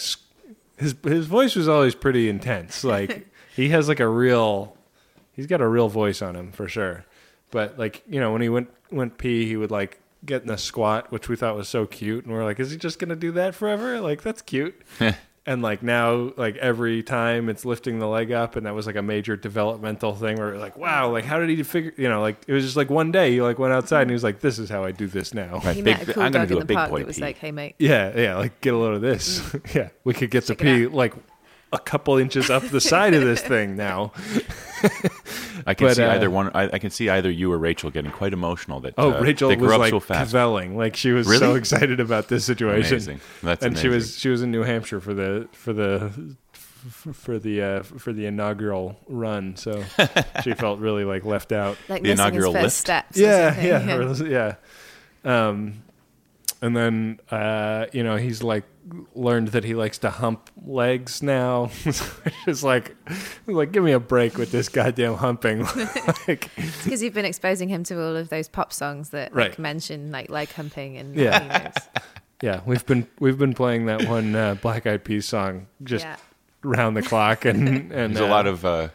his 0.76 0.94
his 1.04 1.26
voice 1.26 1.54
was 1.54 1.68
always 1.68 1.94
pretty 1.94 2.28
intense. 2.28 2.84
Like 2.84 3.26
he 3.56 3.68
has 3.70 3.88
like 3.88 4.00
a 4.00 4.08
real, 4.08 4.76
he's 5.32 5.46
got 5.46 5.60
a 5.60 5.68
real 5.68 5.88
voice 5.88 6.22
on 6.22 6.36
him 6.36 6.52
for 6.52 6.68
sure. 6.68 7.04
But 7.50 7.78
like 7.78 8.02
you 8.08 8.20
know 8.20 8.32
when 8.32 8.42
he 8.42 8.48
went 8.48 8.70
went 8.90 9.18
pee, 9.18 9.46
he 9.46 9.56
would 9.56 9.70
like 9.70 10.00
get 10.24 10.42
in 10.42 10.50
a 10.50 10.58
squat, 10.58 11.10
which 11.10 11.28
we 11.28 11.36
thought 11.36 11.56
was 11.56 11.68
so 11.68 11.86
cute, 11.86 12.24
and 12.24 12.32
we're 12.34 12.44
like, 12.44 12.60
is 12.60 12.70
he 12.70 12.76
just 12.76 12.98
gonna 12.98 13.16
do 13.16 13.32
that 13.32 13.54
forever? 13.54 14.00
Like 14.00 14.22
that's 14.22 14.40
cute. 14.42 14.80
and 15.46 15.62
like 15.62 15.82
now, 15.82 16.32
like 16.36 16.54
every 16.58 17.02
time 17.02 17.48
it's 17.48 17.64
lifting 17.64 17.98
the 17.98 18.06
leg 18.06 18.30
up, 18.30 18.54
and 18.54 18.66
that 18.66 18.74
was 18.74 18.86
like 18.86 18.94
a 18.96 19.02
major 19.02 19.34
developmental 19.36 20.14
thing. 20.14 20.36
Where 20.36 20.52
we're 20.52 20.58
like, 20.58 20.76
wow, 20.78 21.10
like 21.10 21.24
how 21.24 21.40
did 21.40 21.48
he 21.48 21.60
figure? 21.64 21.92
You 21.96 22.08
know, 22.08 22.20
like 22.20 22.36
it 22.46 22.52
was 22.52 22.62
just 22.62 22.76
like 22.76 22.88
one 22.90 23.10
day 23.10 23.32
he 23.32 23.42
like 23.42 23.58
went 23.58 23.72
outside 23.72 24.02
and 24.02 24.10
he 24.10 24.14
was 24.14 24.22
like, 24.22 24.38
this 24.40 24.60
is 24.60 24.68
how 24.70 24.84
I 24.84 24.92
do 24.92 25.08
this 25.08 25.34
now. 25.34 25.58
Right, 25.64 25.74
He 25.74 25.82
big- 25.82 26.08
a 26.08 26.12
cool 26.12 26.22
I'm 26.22 26.30
gonna 26.30 26.46
do 26.46 26.58
a 26.60 26.64
big 26.64 26.76
park 26.76 26.90
boy 26.90 26.98
that 26.98 27.06
was 27.08 27.16
pee. 27.16 27.22
like, 27.22 27.38
"Hey 27.38 27.50
mate, 27.50 27.74
Yeah, 27.80 28.16
yeah, 28.16 28.36
like 28.36 28.60
get 28.60 28.74
a 28.74 28.76
load 28.76 28.94
of 28.94 29.00
this. 29.00 29.42
yeah, 29.74 29.88
we 30.04 30.14
could 30.14 30.30
get 30.30 30.44
Check 30.46 30.58
the 30.58 30.64
pee 30.64 30.86
out. 30.86 30.92
like 30.92 31.14
a 31.72 31.78
couple 31.78 32.16
inches 32.18 32.50
up 32.50 32.62
the 32.64 32.80
side 32.80 33.14
of 33.14 33.22
this 33.22 33.40
thing 33.40 33.76
now. 33.76 34.12
I 35.66 35.74
can 35.74 35.88
but, 35.88 35.96
see 35.96 36.02
uh, 36.02 36.14
either 36.14 36.30
one. 36.30 36.50
I, 36.54 36.70
I 36.72 36.78
can 36.78 36.90
see 36.90 37.08
either 37.08 37.30
you 37.30 37.52
or 37.52 37.58
Rachel 37.58 37.90
getting 37.90 38.10
quite 38.10 38.32
emotional. 38.32 38.80
That 38.80 38.94
Oh, 38.98 39.12
uh, 39.12 39.20
Rachel 39.20 39.50
they 39.50 39.56
was 39.56 39.72
up 39.72 39.78
like 39.78 39.90
so 39.90 40.00
cavelling, 40.00 40.76
like 40.76 40.96
she 40.96 41.12
was 41.12 41.26
so 41.38 41.54
excited 41.54 42.00
about 42.00 42.28
this 42.28 42.44
situation. 42.44 42.94
Amazing. 42.94 43.20
That's 43.42 43.64
and 43.64 43.78
she 43.78 43.88
was 43.88 44.18
she 44.18 44.28
was 44.30 44.42
in 44.42 44.50
New 44.50 44.62
Hampshire 44.62 45.00
for 45.00 45.14
the 45.14 45.48
for 45.52 45.72
the 45.72 46.10
for 47.12 47.38
the 47.38 47.62
uh, 47.62 47.82
for 47.82 48.12
the 48.12 48.26
inaugural 48.26 48.98
run, 49.06 49.56
so 49.56 49.84
she 50.42 50.54
felt 50.54 50.80
really 50.80 51.04
like 51.04 51.24
left 51.24 51.52
out. 51.52 51.76
like 51.88 52.02
The 52.02 52.08
missing 52.08 52.10
his 52.10 52.20
inaugural 52.20 52.52
first 52.52 52.62
lift? 52.64 52.76
steps." 52.76 53.18
or 53.18 53.22
Yeah, 53.22 53.60
yeah, 53.60 53.94
or 53.96 54.26
yeah. 54.26 54.54
Um, 55.24 55.82
and 56.62 56.76
then 56.76 57.20
uh, 57.30 57.86
you 57.92 58.02
know 58.02 58.16
he's 58.16 58.42
like 58.42 58.64
learned 59.14 59.48
that 59.48 59.64
he 59.64 59.74
likes 59.74 59.98
to 59.98 60.10
hump 60.10 60.50
legs 60.64 61.22
now. 61.22 61.66
Which 61.84 62.34
is 62.46 62.64
like, 62.64 62.96
like 63.46 63.72
give 63.72 63.84
me 63.84 63.92
a 63.92 64.00
break 64.00 64.36
with 64.36 64.50
this 64.52 64.68
goddamn 64.68 65.14
humping. 65.14 65.64
like, 66.28 66.50
because 66.54 67.02
you've 67.02 67.14
been 67.14 67.24
exposing 67.24 67.68
him 67.68 67.84
to 67.84 68.02
all 68.02 68.16
of 68.16 68.28
those 68.28 68.48
pop 68.48 68.72
songs 68.72 69.10
that 69.10 69.34
Right. 69.34 69.50
like, 69.50 69.58
mention 69.58 70.10
like 70.10 70.30
leg 70.30 70.50
humping 70.50 70.96
and 70.96 71.14
Yeah. 71.14 71.72
yeah, 72.42 72.60
we've 72.66 72.84
been 72.86 73.06
we've 73.18 73.38
been 73.38 73.54
playing 73.54 73.86
that 73.86 74.08
one 74.08 74.34
uh, 74.34 74.54
Black 74.54 74.86
Eyed 74.86 75.04
Peas 75.04 75.26
song 75.26 75.66
just 75.82 76.04
yeah. 76.04 76.16
round 76.62 76.96
the 76.96 77.02
clock, 77.02 77.44
and 77.44 77.92
and 77.92 78.16
There's 78.16 78.20
a 78.20 78.26
uh, 78.26 78.28
lot 78.28 78.46
of 78.46 78.64
uh, 78.64 78.88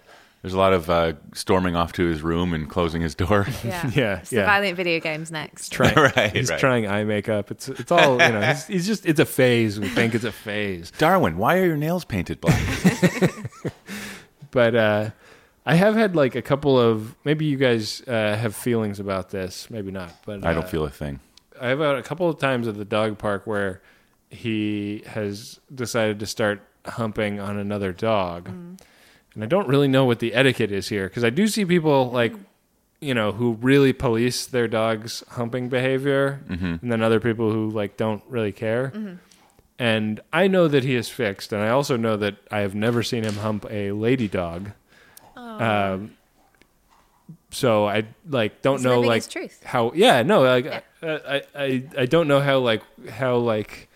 there's 0.46 0.54
a 0.54 0.60
lot 0.60 0.74
of 0.74 0.92
uh, 0.92 1.14
storming 1.34 1.76
off 1.76 1.94
to 1.94 2.06
his 2.06 2.22
room 2.22 2.54
and 2.54 2.70
closing 2.70 3.02
his 3.02 3.16
door. 3.16 3.48
Yeah. 3.64 3.90
Yeah, 3.96 4.20
It's 4.20 4.30
the 4.30 4.44
violent 4.44 4.78
video 4.78 5.00
games 5.00 5.32
next. 5.32 5.70
trying. 5.70 5.96
Right, 6.16 6.32
he's 6.32 6.52
right. 6.52 6.60
trying 6.60 6.88
eye 6.88 7.04
makeup. 7.04 7.50
It's 7.50 7.68
it's 7.68 7.92
all 7.92 8.22
you 8.22 8.30
know. 8.30 8.42
He's, 8.42 8.68
he's 8.68 8.86
just 8.86 9.08
it's 9.08 9.20
a 9.20 9.26
phase. 9.26 9.80
We 9.80 9.88
think 9.88 10.14
it's 10.14 10.24
a 10.24 10.32
phase. 10.32 10.92
Darwin, 11.00 11.38
why 11.38 11.58
are 11.58 11.66
your 11.66 11.78
nails 11.78 12.06
painted 12.06 12.40
black? 12.42 12.62
but 14.52 14.76
uh, 14.76 15.10
I 15.66 15.74
have 15.74 15.96
had 15.96 16.16
like 16.16 16.36
a 16.36 16.44
couple 16.44 16.80
of 16.80 17.16
maybe 17.24 17.46
you 17.46 17.58
guys 17.58 18.04
uh, 18.08 18.36
have 18.36 18.56
feelings 18.56 19.00
about 19.00 19.32
this, 19.32 19.72
maybe 19.72 19.90
not. 19.90 20.14
But 20.28 20.46
I 20.46 20.54
don't 20.54 20.66
uh, 20.66 20.68
feel 20.68 20.86
a 20.86 20.92
thing. 20.92 21.22
I 21.60 21.70
have 21.70 21.80
had 21.80 21.96
a 21.96 22.04
couple 22.04 22.30
of 22.30 22.38
times 22.38 22.68
at 22.68 22.78
the 22.78 22.86
dog 22.86 23.18
park 23.18 23.48
where 23.48 23.82
he 24.30 25.02
has 25.08 25.60
decided 25.74 26.20
to 26.20 26.28
start 26.28 26.62
humping 26.86 27.40
on 27.40 27.58
another 27.58 27.92
dog, 27.92 28.52
and 29.36 29.44
I 29.44 29.48
don't 29.48 29.68
really 29.68 29.88
know 29.88 30.06
what 30.06 30.20
the 30.20 30.34
etiquette 30.34 30.72
is 30.72 30.90
here 30.90 31.08
because 31.08 31.24
I 31.24 31.30
do 31.30 31.48
see 31.48 31.66
people 31.66 32.10
like 32.12 32.34
you 33.02 33.14
know 33.14 33.32
who 33.34 33.54
really 33.62 33.94
police 33.94 34.46
their 34.48 34.68
dog's 34.68 35.24
humping 35.32 35.70
behavior, 35.70 36.42
Mm-hmm. 36.50 36.66
and 36.82 36.92
then 36.92 37.04
other 37.04 37.20
people 37.20 37.52
who 37.52 37.70
like 37.70 37.98
don't 37.98 38.24
really 38.28 38.52
care. 38.54 38.92
And 39.78 40.22
I 40.32 40.48
know 40.48 40.70
that 40.70 40.84
he 40.86 40.96
is 40.96 41.10
fixed, 41.10 41.52
and 41.52 41.62
I 41.62 41.68
also 41.70 41.98
know 41.98 42.16
that 42.18 42.36
I 42.50 42.60
have 42.60 42.74
never 42.74 43.04
seen 43.04 43.24
him 43.26 43.36
hump 43.36 43.66
a 43.70 43.92
lady 43.92 44.30
dog. 44.30 44.72
Um, 45.36 46.12
so 47.52 47.86
I 47.86 48.06
like 48.30 48.62
don't 48.62 48.78
He's 48.78 48.86
know 48.86 49.02
like 49.02 49.28
truth. 49.30 49.62
how. 49.64 49.92
Yeah, 49.96 50.24
no, 50.24 50.42
like 50.44 50.66
Yeah. 50.66 50.82
uh, 51.04 51.20
I, 51.28 51.42
I 51.64 51.84
I 51.98 52.06
don't 52.06 52.28
know 52.28 52.40
how 52.40 52.60
like 52.60 52.82
how 53.10 53.38
like, 53.38 53.90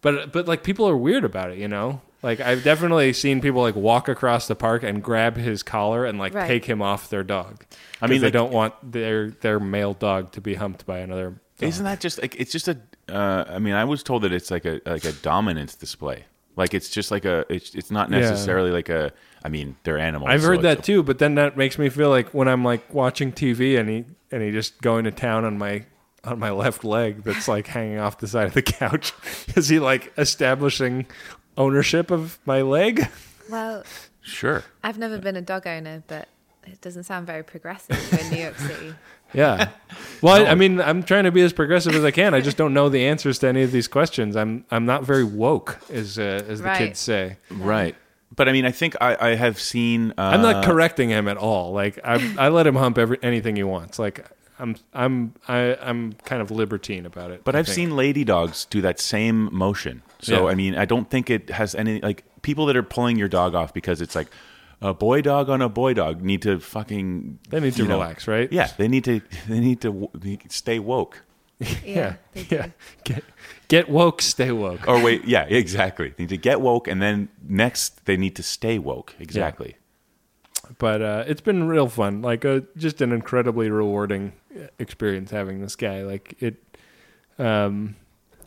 but 0.00 0.32
but 0.32 0.46
like 0.48 0.62
people 0.64 0.88
are 0.88 0.96
weird 0.96 1.24
about 1.24 1.50
it, 1.52 1.58
you 1.58 1.68
know. 1.68 2.00
Like 2.22 2.40
I've 2.40 2.62
definitely 2.62 3.12
seen 3.12 3.40
people 3.40 3.62
like 3.62 3.74
walk 3.74 4.08
across 4.08 4.46
the 4.46 4.54
park 4.54 4.82
and 4.84 5.02
grab 5.02 5.36
his 5.36 5.62
collar 5.62 6.04
and 6.04 6.18
like 6.18 6.34
Right. 6.34 6.46
take 6.46 6.64
him 6.66 6.80
off 6.80 7.10
their 7.10 7.24
dog. 7.24 7.64
I 8.00 8.06
mean, 8.06 8.20
they 8.20 8.26
like- 8.28 8.32
don't 8.32 8.52
want 8.52 8.74
their 8.92 9.30
their 9.30 9.58
male 9.58 9.94
dog 9.94 10.32
to 10.32 10.40
be 10.40 10.54
humped 10.54 10.86
by 10.86 10.98
another. 10.98 11.30
Dog. 11.58 11.68
Isn't 11.68 11.84
that 11.84 12.00
just 12.00 12.20
like 12.20 12.36
it's 12.38 12.52
just 12.52 12.68
a? 12.68 12.78
Uh, 13.08 13.44
I 13.48 13.58
mean, 13.58 13.74
I 13.74 13.84
was 13.84 14.02
told 14.02 14.22
that 14.22 14.32
it's 14.32 14.50
like 14.50 14.64
a 14.64 14.80
like 14.86 15.04
a 15.04 15.12
dominance 15.12 15.74
display. 15.74 16.24
Like 16.54 16.74
it's 16.74 16.88
just 16.90 17.10
like 17.10 17.24
a. 17.24 17.44
It's 17.48 17.74
it's 17.74 17.90
not 17.90 18.10
Yeah. 18.10 18.20
necessarily 18.20 18.70
like 18.70 18.88
a. 18.88 19.12
I 19.44 19.48
mean, 19.48 19.74
they're 19.82 19.98
animals. 19.98 20.30
I've 20.30 20.42
so 20.42 20.48
heard 20.48 20.58
it's- 20.60 20.76
that 20.76 20.84
too, 20.84 21.02
but 21.02 21.18
then 21.18 21.34
that 21.34 21.56
makes 21.56 21.76
me 21.78 21.88
feel 21.88 22.08
like 22.10 22.32
when 22.32 22.46
I'm 22.46 22.62
like 22.64 22.92
watching 22.94 23.32
TV 23.32 23.76
and 23.80 23.88
he 23.88 24.04
and 24.30 24.42
he 24.42 24.52
just 24.52 24.80
going 24.80 25.04
to 25.04 25.10
town 25.10 25.44
on 25.44 25.58
my 25.58 25.86
on 26.24 26.38
my 26.38 26.50
left 26.50 26.84
leg 26.84 27.24
that's 27.24 27.48
like 27.48 27.66
hanging 27.66 27.98
off 27.98 28.18
the 28.18 28.28
side 28.28 28.46
of 28.46 28.54
the 28.54 28.62
couch. 28.62 29.12
Is 29.56 29.68
he 29.68 29.80
like 29.80 30.12
establishing 30.16 31.06
ownership 31.56 32.10
of 32.10 32.38
my 32.44 32.62
leg? 32.62 33.08
Well, 33.50 33.84
Sure. 34.24 34.62
I've 34.84 34.98
never 34.98 35.18
been 35.18 35.34
a 35.36 35.42
dog 35.42 35.66
owner, 35.66 36.02
but 36.06 36.28
it 36.64 36.80
doesn't 36.80 37.02
sound 37.04 37.26
very 37.26 37.42
progressive 37.42 37.96
in 38.20 38.30
New 38.30 38.42
York 38.42 38.56
City. 38.58 38.94
Yeah. 39.34 39.70
Well, 40.20 40.44
I, 40.46 40.50
I 40.50 40.54
mean, 40.54 40.78
I'm 40.78 41.02
trying 41.02 41.24
to 41.24 41.32
be 41.32 41.40
as 41.40 41.54
progressive 41.54 41.94
as 41.94 42.04
I 42.04 42.10
can. 42.10 42.34
I 42.34 42.42
just 42.42 42.58
don't 42.58 42.74
know 42.74 42.90
the 42.90 43.06
answers 43.06 43.38
to 43.38 43.48
any 43.48 43.62
of 43.62 43.72
these 43.72 43.88
questions. 43.88 44.36
I'm 44.36 44.66
I'm 44.70 44.84
not 44.84 45.04
very 45.04 45.24
woke, 45.24 45.78
as 45.90 46.18
uh, 46.18 46.44
as 46.46 46.58
the 46.58 46.66
Right. 46.66 46.76
kids 46.76 46.98
say. 46.98 47.38
Right. 47.50 47.96
But 48.36 48.50
I 48.50 48.52
mean, 48.52 48.66
I 48.66 48.72
think 48.72 48.94
I, 49.00 49.16
I 49.18 49.34
have 49.36 49.58
seen. 49.58 50.10
Uh, 50.18 50.22
I'm 50.34 50.42
not 50.42 50.66
correcting 50.66 51.08
him 51.08 51.28
at 51.28 51.38
all. 51.38 51.72
Like 51.72 51.98
I 52.04 52.34
I 52.38 52.48
let 52.50 52.66
him 52.66 52.74
hump 52.76 52.98
every 52.98 53.18
anything 53.22 53.56
he 53.56 53.62
wants. 53.62 53.98
Like 53.98 54.22
I'm 54.62 54.76
I'm 54.94 55.34
I, 55.48 55.76
I'm 55.82 56.12
kind 56.24 56.40
of 56.40 56.50
libertine 56.50 57.04
about 57.06 57.30
it. 57.32 57.42
But 57.44 57.54
I 57.56 57.58
I've 57.60 57.66
think. 57.66 57.74
seen 57.74 57.96
lady 57.96 58.24
dogs 58.24 58.64
do 58.66 58.80
that 58.82 59.00
same 59.00 59.48
motion. 59.54 60.02
So 60.20 60.44
Yeah. 60.46 60.52
I 60.52 60.54
mean, 60.54 60.74
I 60.76 60.84
don't 60.84 61.10
think 61.10 61.28
it 61.30 61.50
has 61.50 61.74
any 61.74 62.00
like 62.00 62.24
people 62.42 62.66
that 62.66 62.76
are 62.76 62.82
pulling 62.82 63.16
your 63.18 63.28
dog 63.28 63.54
off 63.54 63.74
because 63.74 64.00
it's 64.00 64.14
like 64.14 64.28
a 64.80 64.94
boy 64.94 65.20
dog 65.22 65.48
on 65.48 65.60
a 65.62 65.68
boy 65.68 65.94
dog 65.94 66.22
need 66.22 66.42
to 66.42 66.58
fucking 66.60 67.38
They 67.50 67.60
need 67.60 67.74
to 67.74 67.82
you 67.82 67.88
know- 67.88 67.94
relax, 68.00 68.26
right? 68.28 68.52
Yeah, 68.52 68.68
they 68.78 68.88
need 68.88 69.04
to 69.04 69.20
they 69.48 69.60
need 69.60 69.80
to 69.82 69.92
w- 69.92 70.38
stay 70.48 70.78
woke. 70.78 71.22
yeah, 71.84 72.14
yeah. 72.50 72.68
Get 73.04 73.22
get 73.68 73.88
woke, 73.88 74.20
stay 74.22 74.50
woke. 74.52 74.86
Or 74.88 75.00
wait, 75.02 75.24
yeah, 75.24 75.44
exactly. 75.48 76.08
They 76.16 76.24
need 76.24 76.30
to 76.30 76.36
get 76.50 76.60
woke, 76.60 76.88
and 76.88 77.00
then 77.00 77.28
next 77.48 78.04
they 78.06 78.16
need 78.16 78.34
to 78.36 78.42
stay 78.42 78.78
woke. 78.78 79.14
Exactly. 79.20 79.76
But 80.78 81.02
uh, 81.02 81.24
it's 81.26 81.40
been 81.40 81.66
real 81.66 81.88
fun. 81.88 82.22
Like 82.22 82.44
uh, 82.44 82.60
just 82.76 83.00
an 83.00 83.12
incredibly 83.12 83.70
rewarding 83.70 84.32
experience 84.78 85.30
having 85.30 85.60
this 85.60 85.76
guy. 85.76 86.02
Like 86.02 86.36
it. 86.40 86.56
Um, 87.38 87.96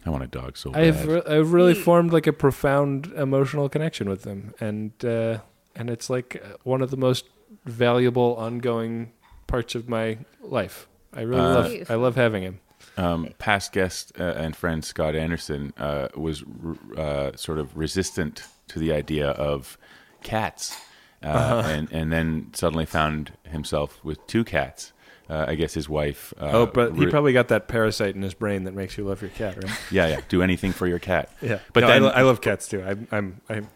I 0.06 0.10
want 0.12 0.24
a 0.24 0.28
dog 0.28 0.56
so 0.58 0.72
bad. 0.72 0.84
I've 0.84 1.08
re- 1.08 1.24
I've 1.28 1.54
really 1.54 1.74
formed 1.74 2.14
like 2.14 2.28
a 2.28 2.34
profound 2.34 3.08
emotional 3.16 3.70
connection 3.70 4.10
with 4.10 4.24
him, 4.24 4.54
and 4.60 4.92
uh, 5.04 5.40
and 5.76 5.90
it's 5.90 6.10
like 6.10 6.42
uh, 6.44 6.58
one 6.64 6.82
of 6.82 6.92
the 6.92 6.98
most 6.98 7.26
valuable 7.66 8.36
ongoing 8.38 9.12
parts 9.48 9.76
of 9.76 9.90
my 9.90 10.18
life. 10.42 10.88
I 11.14 11.22
really 11.22 11.42
Uh, 11.42 11.54
love 11.54 11.92
I 11.92 11.96
love 11.96 12.16
having 12.16 12.44
him. 12.44 12.60
um, 12.98 13.30
past 13.40 13.72
guest 13.74 14.12
uh, 14.20 14.24
and 14.24 14.56
friend 14.56 14.84
Scott 14.86 15.16
Anderson 15.16 15.74
uh, 15.78 16.10
was 16.16 16.44
r- 16.64 16.78
uh, 16.98 17.32
sort 17.36 17.58
of 17.58 17.76
resistant 17.76 18.44
to 18.68 18.80
the 18.80 18.94
idea 18.94 19.30
of 19.32 19.78
cats, 20.22 20.78
uh, 21.26 21.30
Uh-huh. 21.30 21.70
and 21.70 21.92
and 21.92 22.12
then 22.14 22.52
suddenly 22.54 22.86
found 22.86 23.34
himself 23.44 24.04
with 24.04 24.26
two 24.28 24.44
cats. 24.44 24.92
Uh, 25.28 25.44
I 25.48 25.56
guess 25.56 25.74
his 25.74 25.90
wife. 25.90 26.36
Uh, 26.40 26.52
oh, 26.54 26.66
but 26.68 26.94
he 26.94 27.06
re- 27.06 27.10
probably 27.12 27.34
got 27.34 27.48
that 27.48 27.68
parasite 27.68 28.14
in 28.14 28.22
his 28.22 28.36
brain 28.36 28.66
that 28.66 28.76
makes 28.76 28.96
you 28.96 29.04
love 29.06 29.24
your 29.24 29.32
cat, 29.32 29.56
right? 29.64 29.74
yeah, 29.92 30.08
yeah. 30.08 30.22
Do 30.30 30.44
anything 30.44 30.72
for 30.72 30.86
your 30.86 31.00
cat. 31.00 31.32
Yeah, 31.42 31.58
But 31.74 31.80
No, 31.82 31.88
then- 31.88 32.04
I, 32.04 32.06
lo- 32.06 32.12
I 32.18 32.22
love 32.22 32.42
cats 32.42 32.68
too. 32.68 32.84
I'm 32.84 33.08
I'm, 33.12 33.42
I'm 33.50 33.68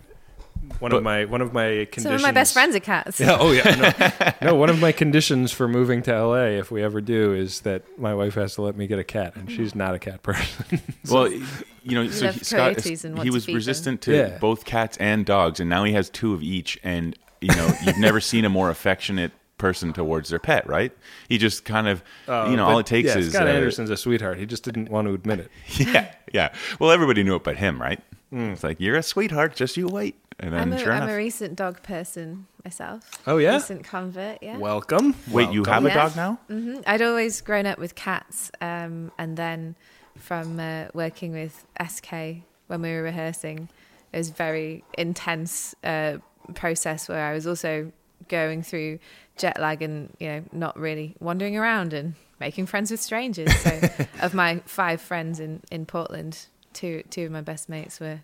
one 0.78 0.92
But- 0.92 0.98
of 0.98 1.04
my 1.04 1.26
one 1.26 1.42
of 1.42 1.52
my 1.52 1.88
conditions. 1.92 2.04
Some 2.04 2.14
of 2.14 2.22
my 2.22 2.32
best 2.32 2.54
friends 2.54 2.76
are 2.76 2.80
cats. 2.80 3.20
Yeah, 3.20 3.36
oh 3.40 3.52
yeah. 3.52 4.34
No, 4.44 4.48
no, 4.52 4.56
one 4.56 4.70
of 4.70 4.80
my 4.80 4.92
conditions 4.92 5.52
for 5.52 5.68
moving 5.68 6.04
to 6.04 6.12
LA, 6.24 6.60
if 6.60 6.70
we 6.70 6.84
ever 6.84 7.02
do, 7.02 7.34
is 7.34 7.62
that 7.62 7.82
my 7.98 8.14
wife 8.14 8.36
has 8.36 8.54
to 8.56 8.62
let 8.62 8.76
me 8.78 8.86
get 8.86 9.00
a 9.00 9.04
cat, 9.04 9.36
and 9.36 9.50
she's 9.50 9.74
not 9.74 9.96
a 9.96 10.00
cat 10.00 10.22
person. 10.22 10.82
Well, 11.10 11.32
you 11.32 11.96
know, 11.96 12.08
so 12.10 12.32
he, 12.32 12.44
Scott, 12.44 12.76
coyotes 12.76 13.04
and 13.06 13.16
want 13.16 13.24
he 13.26 13.32
was 13.32 13.46
feed 13.46 13.54
them. 13.54 13.56
resistant 13.58 14.02
to 14.04 14.16
Yeah. 14.16 14.38
both 14.38 14.66
cats 14.66 14.98
and 14.98 15.26
dogs, 15.26 15.60
and 15.60 15.68
now 15.68 15.84
he 15.84 15.94
has 15.94 16.12
two 16.12 16.34
of 16.36 16.44
each. 16.44 16.78
And 16.84 17.18
you 17.42 17.56
know, 17.56 17.72
you've 17.86 17.98
never 17.98 18.20
seen 18.20 18.46
a 18.46 18.50
more 18.50 18.70
affectionate 18.70 19.32
person 19.58 19.92
towards 19.94 20.30
their 20.30 20.40
pet, 20.40 20.68
right? 20.68 20.92
He 21.28 21.38
just 21.38 21.66
kind 21.66 21.88
of, 21.88 22.02
you 22.28 22.56
know, 22.56 22.66
all 22.66 22.80
it 22.80 22.86
takes 22.86 23.10
yeah, 23.10 23.18
is 23.18 23.34
Scott 23.34 23.48
uh, 23.48 23.52
Anderson's 23.52 23.90
a 23.90 23.98
sweetheart. 23.98 24.38
He 24.38 24.46
just 24.46 24.64
didn't 24.64 24.90
want 24.90 25.08
to 25.08 25.14
admit 25.14 25.40
it. 25.40 25.52
yeah, 25.94 26.14
yeah. 26.34 26.54
Well, 26.80 26.92
everybody 26.92 27.24
knew 27.24 27.36
it 27.36 27.44
but 27.44 27.58
him, 27.58 27.80
right? 27.82 28.02
Hmm. 28.32 28.52
It's 28.52 28.64
like 28.64 28.80
you're 28.80 28.96
a 28.96 29.04
sweetheart, 29.04 29.56
just 29.56 29.76
you 29.78 29.88
wait. 29.88 30.16
And 30.40 30.54
then 30.54 30.62
I'm, 30.62 30.74
a, 30.74 30.80
sure 30.80 30.94
I'm 30.94 31.04
enough, 31.04 31.10
a 31.10 31.18
recent 31.18 31.56
dog 31.58 31.84
person 31.84 32.48
myself. 32.64 33.04
Oh, 33.28 33.38
yeah? 33.38 33.56
Recent 33.56 33.84
convert, 33.84 34.42
yeah. 34.42 34.58
Welcome. 34.58 35.14
wait, 35.30 35.52
you 35.52 35.64
Welcome. 35.64 35.74
have 35.74 35.86
a 35.86 35.88
Yeah. 35.90 35.94
dog 35.96 36.16
now? 36.16 36.40
hmm 36.48 36.80
I'd 36.88 37.02
always 37.02 37.42
grown 37.42 37.66
up 37.66 37.78
with 37.78 37.96
cats, 37.96 38.50
um, 38.62 39.12
and 39.18 39.36
then 39.36 39.76
from 40.16 40.60
uh, 40.60 40.86
working 40.94 41.34
with 41.34 41.66
SK 41.86 42.44
when 42.68 42.82
we 42.82 42.92
were 42.92 43.04
rehearsing, 43.04 43.68
it 44.14 44.18
was 44.18 44.30
very 44.30 44.84
intense 44.98 45.76
uh, 45.84 46.18
process 46.56 47.08
where 47.10 47.26
I 47.26 47.34
was 47.34 47.48
also 47.48 47.92
going 48.28 48.64
through 48.64 49.00
jet 49.38 49.60
lag 49.60 49.82
and 49.82 50.14
you 50.20 50.28
know 50.28 50.44
not 50.52 50.78
really 50.78 51.16
wandering 51.20 51.56
around 51.58 51.94
and 51.94 52.16
making 52.40 52.66
friends 52.66 52.92
with 52.92 53.02
strangers. 53.02 53.54
So, 53.60 53.80
of 54.22 54.34
my 54.34 54.62
five 54.66 55.02
friends 55.02 55.40
in 55.40 55.62
in 55.72 55.86
Portland, 55.86 56.46
two 56.74 57.04
two 57.10 57.26
of 57.26 57.32
my 57.32 57.42
best 57.42 57.70
mates 57.70 58.00
were 58.00 58.22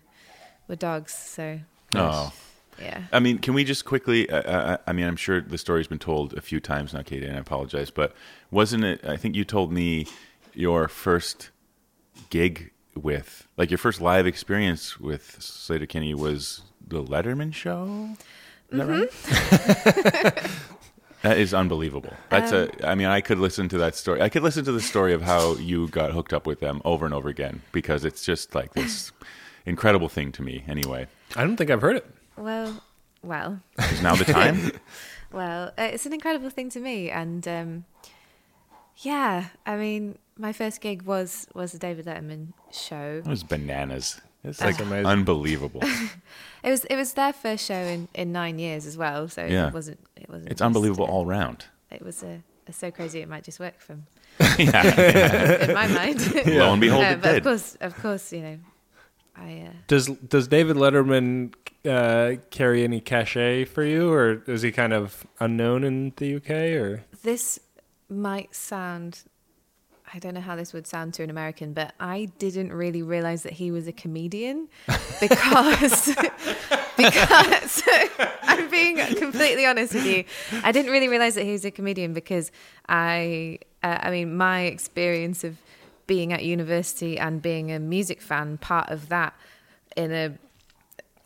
were 0.68 0.76
dogs. 0.76 1.12
So 1.14 1.60
Oh. 1.94 2.32
yeah. 2.82 3.04
I 3.12 3.20
mean, 3.20 3.38
can 3.38 3.54
we 3.54 3.64
just 3.64 3.84
quickly? 3.84 4.28
Uh, 4.28 4.42
uh, 4.42 4.76
I 4.86 4.92
mean, 4.92 5.06
I'm 5.06 5.16
sure 5.16 5.40
the 5.40 5.56
story's 5.58 5.86
been 5.86 5.98
told 5.98 6.34
a 6.34 6.40
few 6.40 6.60
times 6.60 6.92
now, 6.92 7.02
Katie, 7.02 7.26
and 7.26 7.36
I 7.36 7.40
apologize, 7.40 7.90
but 7.90 8.12
wasn't 8.50 8.84
it? 8.84 9.04
I 9.04 9.16
think 9.16 9.34
you 9.34 9.44
told 9.44 9.72
me 9.72 10.06
your 10.54 10.88
first 10.88 11.50
gig 12.30 12.72
with, 12.96 13.46
like, 13.56 13.70
your 13.70 13.78
first 13.78 14.00
live 14.00 14.26
experience 14.26 14.98
with 14.98 15.38
Sleater-Kinney 15.40 16.14
was 16.14 16.62
the 16.86 17.02
Letterman 17.02 17.52
show. 17.52 18.10
Is 18.70 18.78
that 18.78 18.86
right? 18.86 19.10
that 21.22 21.38
is 21.38 21.54
unbelievable. 21.54 22.12
That's 22.30 22.52
a. 22.52 22.70
I 22.86 22.94
mean, 22.94 23.06
I 23.06 23.20
could 23.20 23.38
listen 23.38 23.68
to 23.68 23.78
that 23.78 23.94
story. 23.94 24.20
I 24.20 24.28
could 24.28 24.42
listen 24.42 24.64
to 24.64 24.72
the 24.72 24.80
story 24.80 25.12
of 25.12 25.22
how 25.22 25.54
you 25.56 25.88
got 25.88 26.12
hooked 26.12 26.32
up 26.32 26.46
with 26.46 26.60
them 26.60 26.82
over 26.84 27.04
and 27.04 27.14
over 27.14 27.28
again 27.28 27.62
because 27.72 28.04
it's 28.04 28.24
just 28.24 28.54
like 28.54 28.72
this 28.74 29.12
incredible 29.66 30.08
thing 30.08 30.32
to 30.32 30.42
me. 30.42 30.64
Anyway, 30.66 31.06
I 31.36 31.44
don't 31.44 31.56
think 31.56 31.70
I've 31.70 31.82
heard 31.82 31.96
it. 31.96 32.06
Well, 32.36 32.82
well. 33.22 33.60
is 33.78 34.02
now 34.02 34.16
the 34.16 34.24
time? 34.24 34.72
Well, 35.32 35.72
uh, 35.76 35.88
it's 35.92 36.06
an 36.06 36.12
incredible 36.12 36.50
thing 36.50 36.70
to 36.70 36.80
me, 36.80 37.10
and 37.10 37.46
um, 37.48 37.84
yeah, 38.98 39.46
I 39.66 39.76
mean, 39.76 40.18
my 40.38 40.52
first 40.52 40.80
gig 40.80 41.02
was 41.02 41.46
was 41.54 41.72
the 41.72 41.78
David 41.78 42.06
Letterman 42.06 42.52
show. 42.72 43.22
It 43.24 43.28
was 43.28 43.42
bananas. 43.42 44.20
It's 44.44 44.60
like 44.60 44.78
amazing. 44.80 45.06
unbelievable. 45.06 45.82
It 46.62 46.70
was 46.70 46.84
it 46.86 46.96
was 46.96 47.12
their 47.12 47.32
first 47.32 47.64
show 47.64 47.74
in, 47.94 48.08
in 48.12 48.32
nine 48.32 48.58
years 48.58 48.86
as 48.86 48.96
well, 48.96 49.28
so 49.28 49.44
Yeah. 49.44 49.68
it 49.68 49.74
wasn't 49.74 50.00
it 50.16 50.28
wasn't. 50.28 50.50
It's 50.50 50.60
unbelievable 50.60 51.04
all 51.04 51.24
round. 51.24 51.64
It 51.92 52.02
was 52.02 52.24
uh, 52.24 52.38
so 52.72 52.90
crazy 52.90 53.20
it 53.20 53.28
might 53.28 53.44
just 53.44 53.60
work 53.60 53.78
from 53.78 54.06
yeah. 54.58 55.60
in 55.68 55.72
my 55.74 55.86
mind. 55.86 56.18
Lo 56.46 56.72
and 56.72 56.80
behold, 56.80 57.04
Uh, 57.04 57.08
it 57.10 57.20
but 57.22 57.28
did. 57.28 57.36
of 57.38 57.44
course, 57.44 57.76
of 57.80 57.94
course, 58.02 58.32
you 58.32 58.40
know, 58.42 58.58
I 59.36 59.68
uh, 59.68 59.72
Does 59.86 60.06
Does 60.28 60.48
David 60.48 60.76
Letterman 60.76 61.54
uh, 61.84 62.40
carry 62.50 62.82
any 62.82 63.00
cachet 63.00 63.64
for 63.66 63.84
you, 63.84 64.10
or 64.12 64.42
is 64.48 64.62
he 64.62 64.72
kind 64.72 64.92
of 64.92 65.24
unknown 65.38 65.84
in 65.84 66.14
the 66.16 66.34
UK? 66.36 66.50
Or 66.82 67.04
this 67.22 67.60
might 68.08 68.54
sound 68.54 69.24
I 70.12 70.20
don't 70.20 70.34
know 70.34 70.40
how 70.40 70.54
this 70.54 70.72
would 70.72 70.86
sound 70.86 71.14
to 71.14 71.24
an 71.24 71.30
American, 71.30 71.72
but 71.72 71.92
I 71.98 72.28
didn't 72.38 72.72
really 72.72 73.02
realize 73.02 73.42
that 73.42 73.54
he 73.54 73.72
was 73.72 73.88
a 73.88 73.92
comedian 73.92 74.68
because 75.20 76.06
because 76.96 77.82
I'm 78.42 78.70
being 78.70 78.98
completely 79.16 79.66
honest 79.66 79.94
with 79.94 80.06
you. 80.06 80.24
I 80.62 80.72
didn't 80.72 80.92
really 80.92 81.08
realize 81.08 81.34
that 81.34 81.44
he 81.44 81.52
was 81.52 81.64
a 81.64 81.70
comedian 81.70 82.12
because 82.12 82.52
I 82.88 83.58
uh, 83.82 83.98
I 84.00 84.10
mean 84.10 84.36
my 84.36 84.62
experience 84.62 85.42
of 85.42 85.56
being 86.06 86.32
at 86.32 86.44
university 86.44 87.18
and 87.18 87.42
being 87.42 87.72
a 87.72 87.80
music 87.80 88.20
fan 88.22 88.58
part 88.58 88.90
of 88.90 89.08
that 89.08 89.34
in 89.96 90.12
a 90.12 90.38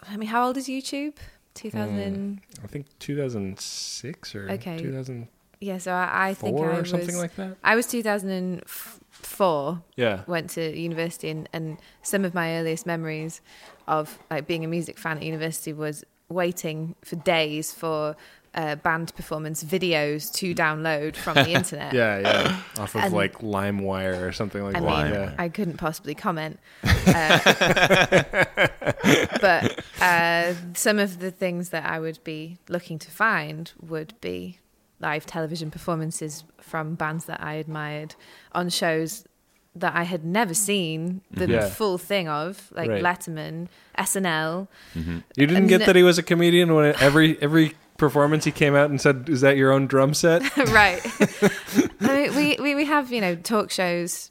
I 0.02 0.16
mean 0.16 0.28
how 0.28 0.46
old 0.46 0.56
is 0.56 0.68
YouTube? 0.68 1.16
2000 1.54 2.40
I 2.62 2.66
think 2.66 2.86
2006 2.98 4.34
or 4.34 4.50
Okay. 4.52 4.78
2004 4.78 5.28
Yeah, 5.60 5.78
so 5.78 5.92
I, 5.92 6.28
I 6.30 6.34
think 6.34 6.56
I 6.58 6.60
or 6.62 6.80
was 6.80 6.90
something 6.90 7.16
like 7.16 7.36
that. 7.36 7.56
I 7.62 7.76
was 7.76 7.86
2004 7.86 9.82
Yeah. 9.96 10.22
went 10.26 10.50
to 10.50 10.76
university 10.78 11.28
and, 11.28 11.48
and 11.52 11.76
some 12.02 12.24
of 12.24 12.32
my 12.34 12.56
earliest 12.56 12.86
memories 12.86 13.40
of 13.86 14.18
like 14.30 14.46
being 14.46 14.64
a 14.64 14.68
music 14.68 14.98
fan 14.98 15.18
at 15.18 15.22
university 15.22 15.72
was 15.72 16.04
waiting 16.30 16.94
for 17.04 17.16
days 17.16 17.72
for 17.74 18.16
uh, 18.54 18.74
band 18.76 19.14
performance 19.14 19.62
videos 19.62 20.32
to 20.32 20.54
download 20.54 21.14
from 21.14 21.34
the 21.34 21.50
internet. 21.58 21.92
Yeah, 21.92 22.18
yeah. 22.20 22.60
Off 22.78 22.94
of 22.94 23.02
And- 23.04 23.14
like 23.14 23.38
LimeWire 23.40 24.22
or 24.26 24.32
something 24.32 24.62
like 24.64 24.76
I 24.76 24.80
that. 24.80 25.04
mean, 25.04 25.12
yeah. 25.14 25.34
I 25.38 25.48
couldn't 25.50 25.76
possibly 25.76 26.14
comment. 26.14 26.58
Uh, 27.06 27.38
but 29.40 29.84
uh, 30.00 30.54
some 30.74 30.98
of 30.98 31.18
the 31.18 31.30
things 31.30 31.70
that 31.70 31.84
I 31.84 31.98
would 31.98 32.22
be 32.24 32.58
looking 32.68 32.98
to 33.00 33.10
find 33.10 33.72
would 33.80 34.14
be 34.20 34.58
live 35.00 35.26
television 35.26 35.70
performances 35.70 36.44
from 36.60 36.94
bands 36.94 37.24
that 37.24 37.42
I 37.42 37.54
admired 37.54 38.14
on 38.52 38.68
shows 38.68 39.24
that 39.74 39.94
I 39.94 40.02
had 40.02 40.24
never 40.24 40.52
seen 40.54 41.20
the 41.30 41.48
Yeah. 41.48 41.68
full 41.68 41.96
thing 41.96 42.28
of, 42.28 42.70
like 42.74 42.90
Right. 42.90 43.02
Letterman, 43.02 43.68
SNL. 43.96 44.68
Mm-hmm. 44.96 45.18
You 45.36 45.46
didn't 45.46 45.68
get 45.68 45.82
uh, 45.82 45.86
that 45.86 45.96
he 45.96 46.02
was 46.02 46.18
a 46.18 46.22
comedian 46.22 46.74
when 46.74 46.94
every 47.00 47.40
every 47.40 47.74
performance 47.96 48.44
he 48.44 48.50
came 48.50 48.74
out 48.74 48.90
and 48.90 49.00
said, 49.00 49.28
"Is 49.28 49.42
that 49.42 49.56
your 49.56 49.72
own 49.72 49.86
drum 49.86 50.12
set?" 50.14 50.42
right. 50.68 51.00
I 52.00 52.16
mean, 52.16 52.34
we, 52.34 52.56
we 52.60 52.74
we 52.74 52.84
have 52.86 53.12
you 53.12 53.20
know 53.20 53.36
talk 53.36 53.70
shows 53.70 54.30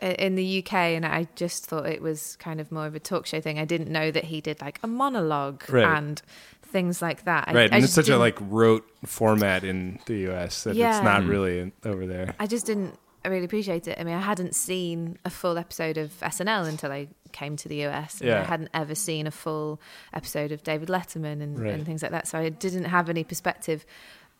in 0.00 0.34
the 0.34 0.58
UK, 0.62 0.74
and 0.74 1.06
I 1.06 1.26
just 1.36 1.66
thought 1.66 1.86
it 1.86 2.02
was 2.02 2.36
kind 2.36 2.60
of 2.60 2.70
more 2.72 2.86
of 2.86 2.94
a 2.94 3.00
talk 3.00 3.24
show 3.26 3.40
thing. 3.40 3.58
I 3.58 3.64
didn't 3.64 3.90
know 3.90 4.10
that 4.10 4.24
he 4.24 4.40
did 4.40 4.60
like 4.60 4.78
a 4.82 4.86
monologue 4.86 5.62
Right. 5.70 5.84
and 5.96 6.20
things 6.68 7.00
like 7.02 7.24
that. 7.24 7.48
I, 7.48 7.52
right, 7.54 7.72
I 7.72 7.76
and 7.76 7.84
it's 7.84 7.92
such 7.94 8.08
a 8.08 8.18
like 8.18 8.36
rote 8.40 8.86
format 9.04 9.64
in 9.64 9.98
the 10.06 10.30
US 10.32 10.64
that 10.64 10.74
Yeah. 10.76 10.96
it's 10.96 11.04
not 11.04 11.24
really 11.24 11.60
in, 11.60 11.72
over 11.84 12.06
there. 12.06 12.34
I 12.38 12.46
just 12.46 12.66
didn't 12.66 12.98
I 13.24 13.28
really 13.28 13.44
appreciate 13.44 13.88
it. 13.88 13.98
I 13.98 14.04
mean, 14.04 14.14
I 14.14 14.20
hadn't 14.20 14.54
seen 14.54 15.18
a 15.24 15.30
full 15.30 15.58
episode 15.58 15.96
of 15.98 16.12
SNL 16.20 16.68
until 16.68 16.92
I 16.92 17.08
came 17.32 17.56
to 17.56 17.68
the 17.68 17.84
US, 17.86 18.20
and 18.20 18.30
I 18.30 18.44
hadn't 18.44 18.70
ever 18.72 18.94
seen 18.94 19.26
a 19.26 19.32
full 19.32 19.80
episode 20.14 20.52
of 20.52 20.62
David 20.62 20.88
Letterman 20.88 21.42
and, 21.42 21.58
Right. 21.58 21.72
and 21.74 21.84
things 21.84 22.02
like 22.02 22.12
that. 22.12 22.28
So 22.28 22.38
I 22.38 22.50
didn't 22.50 22.84
have 22.84 23.10
any 23.10 23.24
perspective 23.24 23.84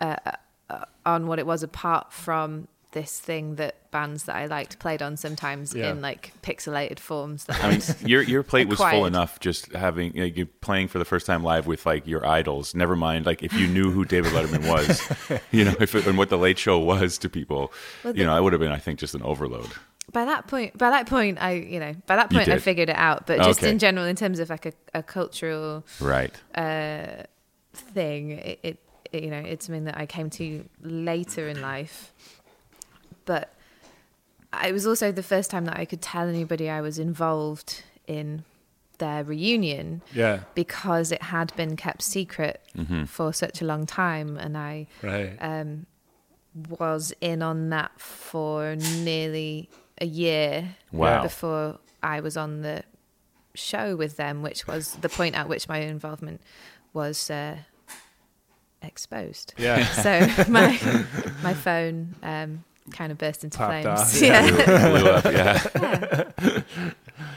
uh, 0.00 0.14
uh, 0.70 0.84
on 1.04 1.26
what 1.26 1.40
it 1.40 1.46
was 1.46 1.64
apart 1.64 2.12
from 2.12 2.68
this 2.92 3.18
thing 3.20 3.56
that 3.56 3.90
bands 3.90 4.24
that 4.24 4.36
I 4.36 4.46
liked 4.46 4.78
played 4.78 5.02
on 5.02 5.16
sometimes 5.16 5.74
Yeah. 5.74 5.90
in 5.90 6.00
like 6.00 6.32
pixelated 6.42 6.98
forms. 6.98 7.44
That 7.44 7.62
I 7.62 7.70
mean, 7.70 7.80
your 8.04 8.22
your 8.22 8.42
plate 8.42 8.68
was 8.68 8.78
full 8.78 9.04
enough 9.06 9.38
just 9.40 9.72
having 9.72 10.14
you 10.14 10.20
know, 10.20 10.26
you 10.26 10.46
playing 10.46 10.88
for 10.88 10.98
the 10.98 11.04
first 11.04 11.26
time 11.26 11.42
live 11.42 11.66
with 11.66 11.84
like 11.84 12.06
your 12.06 12.26
idols. 12.26 12.74
Never 12.74 12.96
mind, 12.96 13.26
like 13.26 13.42
if 13.42 13.52
you 13.52 13.66
knew 13.66 13.90
who 13.90 14.04
David 14.04 14.32
Letterman 14.32 14.70
was, 14.70 15.40
you 15.52 15.64
know, 15.64 15.74
if 15.80 15.94
it, 15.94 16.06
and 16.06 16.16
what 16.16 16.30
the 16.30 16.38
Late 16.38 16.58
Show 16.58 16.78
was 16.78 17.18
to 17.18 17.28
people, 17.28 17.72
Well, 18.04 18.16
you 18.16 18.24
know, 18.24 18.34
I 18.34 18.40
would 18.40 18.52
have 18.52 18.60
been, 18.60 18.72
I 18.72 18.78
think, 18.78 18.98
just 18.98 19.14
an 19.14 19.22
overload. 19.22 19.68
by 20.12 20.24
that 20.24 20.46
point, 20.46 20.78
by 20.78 20.88
that 20.90 21.06
point, 21.06 21.36
I 21.42 21.52
you 21.52 21.80
know 21.80 21.94
by 22.06 22.16
that 22.16 22.30
point 22.30 22.48
I 22.48 22.58
figured 22.58 22.88
it 22.88 22.96
out. 22.96 23.26
But 23.26 23.38
just 23.42 23.60
Okay. 23.60 23.70
in 23.70 23.78
general, 23.78 24.06
in 24.06 24.16
terms 24.16 24.38
of 24.38 24.48
like 24.48 24.64
a, 24.64 24.72
a 24.94 25.02
cultural 25.02 25.84
Right. 26.00 26.32
uh, 26.54 27.24
thing. 27.74 28.30
It, 28.30 28.60
it, 28.62 28.78
it, 29.12 29.22
you 29.22 29.30
know, 29.30 29.38
it's 29.38 29.66
something 29.66 29.84
that 29.84 29.96
I 29.96 30.06
came 30.06 30.30
to 30.30 30.64
later 30.82 31.48
in 31.48 31.60
life, 31.60 32.12
but 33.26 33.52
it 34.64 34.72
was 34.72 34.86
also 34.86 35.12
the 35.12 35.22
first 35.22 35.50
time 35.50 35.66
that 35.66 35.78
I 35.78 35.84
could 35.84 36.00
tell 36.00 36.26
anybody 36.28 36.70
I 36.70 36.80
was 36.80 36.98
involved 36.98 37.82
in 38.06 38.44
their 38.98 39.22
reunion 39.24 40.00
Yeah, 40.14 40.40
because 40.54 41.12
it 41.12 41.20
had 41.24 41.54
been 41.56 41.76
kept 41.76 42.00
secret 42.00 42.62
for 43.06 43.32
such 43.34 43.60
a 43.60 43.64
long 43.66 43.84
time, 43.84 44.38
and 44.38 44.56
I 44.56 44.86
right. 45.02 45.36
um, 45.40 45.84
was 46.70 47.12
in 47.20 47.42
on 47.42 47.68
that 47.68 48.00
for 48.00 48.74
nearly 48.76 49.68
a 50.00 50.06
year 50.06 50.76
Wow. 50.92 51.22
before 51.22 51.78
I 52.02 52.20
was 52.20 52.36
on 52.38 52.62
the 52.62 52.84
show 53.54 53.96
with 53.96 54.16
them, 54.16 54.40
which 54.42 54.66
was 54.66 54.92
the 55.02 55.08
point 55.10 55.34
at 55.34 55.48
which 55.48 55.68
my 55.68 55.78
involvement 55.78 56.40
was 56.94 57.30
uh, 57.30 57.56
exposed. 58.82 59.52
yeah. 59.58 59.84
So 60.02 60.50
my 60.50 60.78
my 61.42 61.54
phone 61.54 62.14
um, 62.22 62.64
kind 62.92 63.10
of 63.12 63.18
burst 63.18 63.44
into 63.44 63.58
Popped 63.58 63.82
flames. 63.82 64.00
off. 64.00 64.20
Yeah. 64.22 64.50
Blew 64.90 65.10
up. 65.10 65.24
Yeah. 65.24 66.62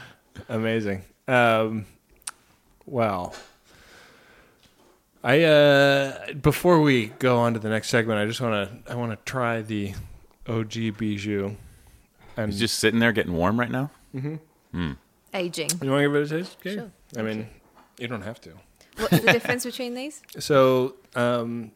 Amazing. 0.50 1.04
Um, 1.28 1.86
well, 2.86 3.36
I 5.24 5.44
uh, 5.44 6.34
before 6.34 6.82
we 6.82 7.08
go 7.20 7.38
on 7.38 7.54
to 7.54 7.60
the 7.60 7.70
next 7.70 7.90
segment, 7.90 8.20
I 8.20 8.26
just 8.26 8.42
want 8.42 8.86
to 8.86 8.92
I 8.92 8.96
want 8.96 9.12
to 9.12 9.18
try 9.32 9.62
the 9.62 9.94
OG 10.48 10.98
bijou. 10.98 11.56
And 12.38 12.52
He's 12.52 12.60
just 12.60 12.80
sitting 12.80 13.00
there 13.00 13.12
getting 13.12 13.34
warm 13.34 13.60
right 13.60 13.70
now. 13.70 13.92
Aging. 15.34 15.70
you 15.82 15.92
want 15.92 16.02
to 16.04 16.10
give 16.10 16.16
it 16.16 16.32
a 16.32 16.38
taste? 16.40 16.58
Okay. 16.62 16.76
Sure. 16.76 16.92
I 17.18 17.22
mean, 17.22 17.48
you 18.00 18.08
don't 18.08 18.22
have 18.22 18.40
to. 18.42 18.52
What's 18.98 19.20
the 19.20 19.32
difference 19.32 19.66
between 19.66 19.94
these? 19.94 20.22
So, 20.40 20.96
um, 21.16 21.72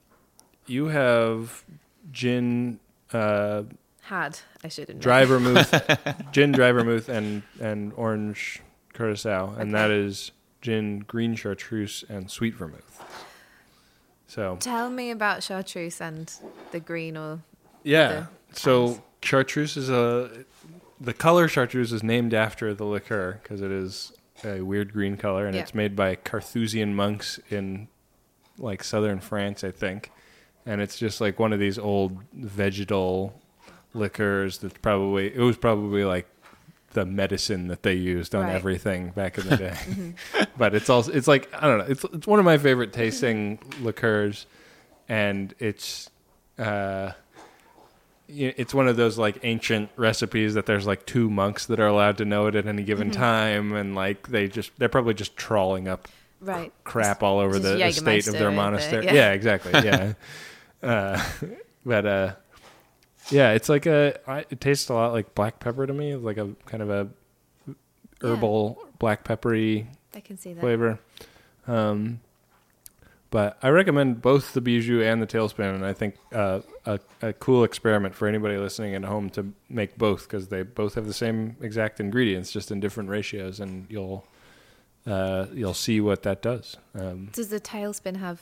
you 0.66 0.88
have 0.88 1.64
gin, 2.12 2.80
uh, 3.14 3.64
Had 4.02 4.40
I 4.64 4.68
should 4.68 4.88
have 4.90 4.96
known. 4.98 5.02
dry 5.02 5.26
vermouth, 5.26 6.32
gin, 6.32 6.52
dry 6.52 6.72
vermouth, 6.72 7.10
and 7.10 7.44
and 7.62 7.94
orange 7.96 8.62
curacao, 8.94 9.54
and 9.58 9.74
that 9.74 9.92
is 9.92 10.32
gin, 10.62 11.00
green 11.00 11.36
chartreuse, 11.36 12.04
and 12.10 12.30
sweet 12.30 12.56
vermouth. 12.56 13.02
So 14.28 14.58
Tell 14.60 14.90
me 14.90 15.12
about 15.12 15.44
chartreuse 15.44 16.02
and 16.02 16.32
the 16.72 16.80
green 16.80 17.18
or 17.18 17.40
yeah, 17.84 18.26
so 18.54 19.04
chartreuse 19.22 19.78
is 19.78 19.90
a 19.90 20.46
the 21.00 21.14
color 21.14 21.48
chartreuse 21.48 21.92
is 21.92 22.02
named 22.02 22.34
after 22.34 22.74
the 22.74 22.86
liqueur 22.86 23.40
because 23.44 23.62
it 23.62 23.72
is 23.72 24.14
a 24.46 24.62
weird 24.62 24.94
green 24.94 25.18
color, 25.18 25.46
and 25.46 25.56
Yeah. 25.56 25.62
it's 25.62 25.76
made 25.76 25.96
by 25.96 26.16
Carthusian 26.16 26.96
monks 26.96 27.40
in 27.50 27.88
like 28.58 28.84
southern 28.84 29.20
France, 29.20 29.64
I 29.64 29.72
think. 29.72 30.12
And 30.66 30.80
it's 30.82 30.98
just 30.98 31.20
like 31.22 31.40
one 31.40 31.52
of 31.54 31.60
these 31.60 31.78
old 31.78 32.18
vegetal 32.34 33.34
liquors 33.94 34.58
that's 34.60 34.78
probably 34.82 35.28
it 35.34 35.40
was 35.40 35.58
probably 35.58 36.04
like 36.06 36.28
the 36.94 37.06
medicine 37.06 37.68
that 37.68 37.84
they 37.84 37.94
used 37.94 38.34
on 38.36 38.44
Right. 38.46 38.56
everything 38.56 39.10
back 39.10 39.38
in 39.38 39.50
the 39.50 39.58
day. 40.38 40.46
but 40.58 40.74
it's 40.76 40.90
also 40.90 41.12
it's 41.12 41.28
like 41.28 41.50
I 41.54 41.68
don't 41.68 41.80
know, 41.80 41.86
it's 41.90 42.04
it's 42.06 42.28
one 42.28 42.40
of 42.40 42.46
my 42.46 42.58
favorite 42.58 42.94
tasting 42.94 43.60
liqueurs 43.82 44.46
and 45.10 45.54
it's 45.60 46.10
uh 46.58 47.12
it's 48.30 48.74
one 48.74 48.88
of 48.88 48.96
those 48.96 49.18
like 49.18 49.38
ancient 49.44 49.90
recipes 49.96 50.54
that 50.54 50.66
there's 50.66 50.88
like 50.88 51.06
two 51.06 51.30
monks 51.30 51.66
that 51.66 51.80
are 51.80 51.88
allowed 51.88 52.18
to 52.18 52.26
know 52.26 52.48
it 52.48 52.56
at 52.56 52.66
any 52.66 52.84
given 52.84 53.12
time 53.12 53.74
and 53.74 53.96
like 53.96 54.28
they 54.30 54.48
just 54.48 54.72
they're 54.80 54.88
probably 54.90 55.14
just 55.14 55.36
trawling 55.36 55.88
up 55.88 56.08
right 56.40 56.72
crap 56.84 57.22
all 57.22 57.40
over 57.40 57.60
Just 57.60 57.64
the 57.64 57.86
estate 57.86 58.28
of 58.28 58.34
their 58.34 58.50
monastery. 58.52 59.06
Yeah. 59.06 59.14
yeah. 59.14 59.32
exactly. 59.34 59.72
Yeah. 59.84 60.14
uh, 60.84 61.24
but 61.86 62.06
uh, 62.06 62.34
yeah, 63.30 63.52
it's 63.52 63.70
like 63.70 63.86
a. 63.86 64.20
I, 64.30 64.40
it 64.50 64.62
tastes 64.62 64.90
a 64.90 64.94
lot 64.94 65.14
like 65.14 65.34
black 65.36 65.60
pepper 65.60 65.88
to 65.88 65.94
me. 65.94 66.12
It's 66.12 66.24
like 66.24 66.38
a 66.38 66.50
kind 66.66 66.84
of 66.84 66.90
a 66.90 67.10
herbal 68.22 68.80
black 69.00 69.24
peppery 69.24 69.88
I 70.16 70.20
can 70.20 70.38
see 70.38 70.54
that. 70.54 70.62
flavor. 70.62 71.00
Um, 71.68 72.20
but 73.30 73.58
I 73.64 73.70
recommend 73.70 74.22
both 74.22 74.54
the 74.54 74.62
bijou 74.62 75.02
and 75.02 75.20
the 75.20 75.26
tailspin, 75.26 75.74
and 75.74 75.84
I 75.84 75.94
think 75.94 76.18
uh, 76.32 76.60
a, 76.86 77.00
a 77.22 77.34
cool 77.34 77.64
experiment 77.64 78.14
for 78.14 78.28
anybody 78.28 78.58
listening 78.58 78.94
at 78.94 79.04
home 79.06 79.32
to 79.32 79.54
make 79.70 79.98
both 79.98 80.24
because 80.24 80.50
they 80.50 80.62
both 80.62 80.94
have 80.94 81.08
the 81.08 81.14
same 81.16 81.56
exact 81.60 82.00
ingredients, 82.00 82.52
just 82.52 82.70
in 82.70 82.80
different 82.80 83.10
ratios, 83.10 83.60
and 83.60 83.88
you'll 83.90 84.28
uh, 85.08 85.48
you'll 85.52 85.74
see 85.74 86.00
what 86.00 86.22
that 86.24 86.44
does. 86.44 86.78
Um, 86.94 87.30
Does 87.34 87.50
the 87.50 87.60
tailspin 87.60 88.18
have 88.18 88.40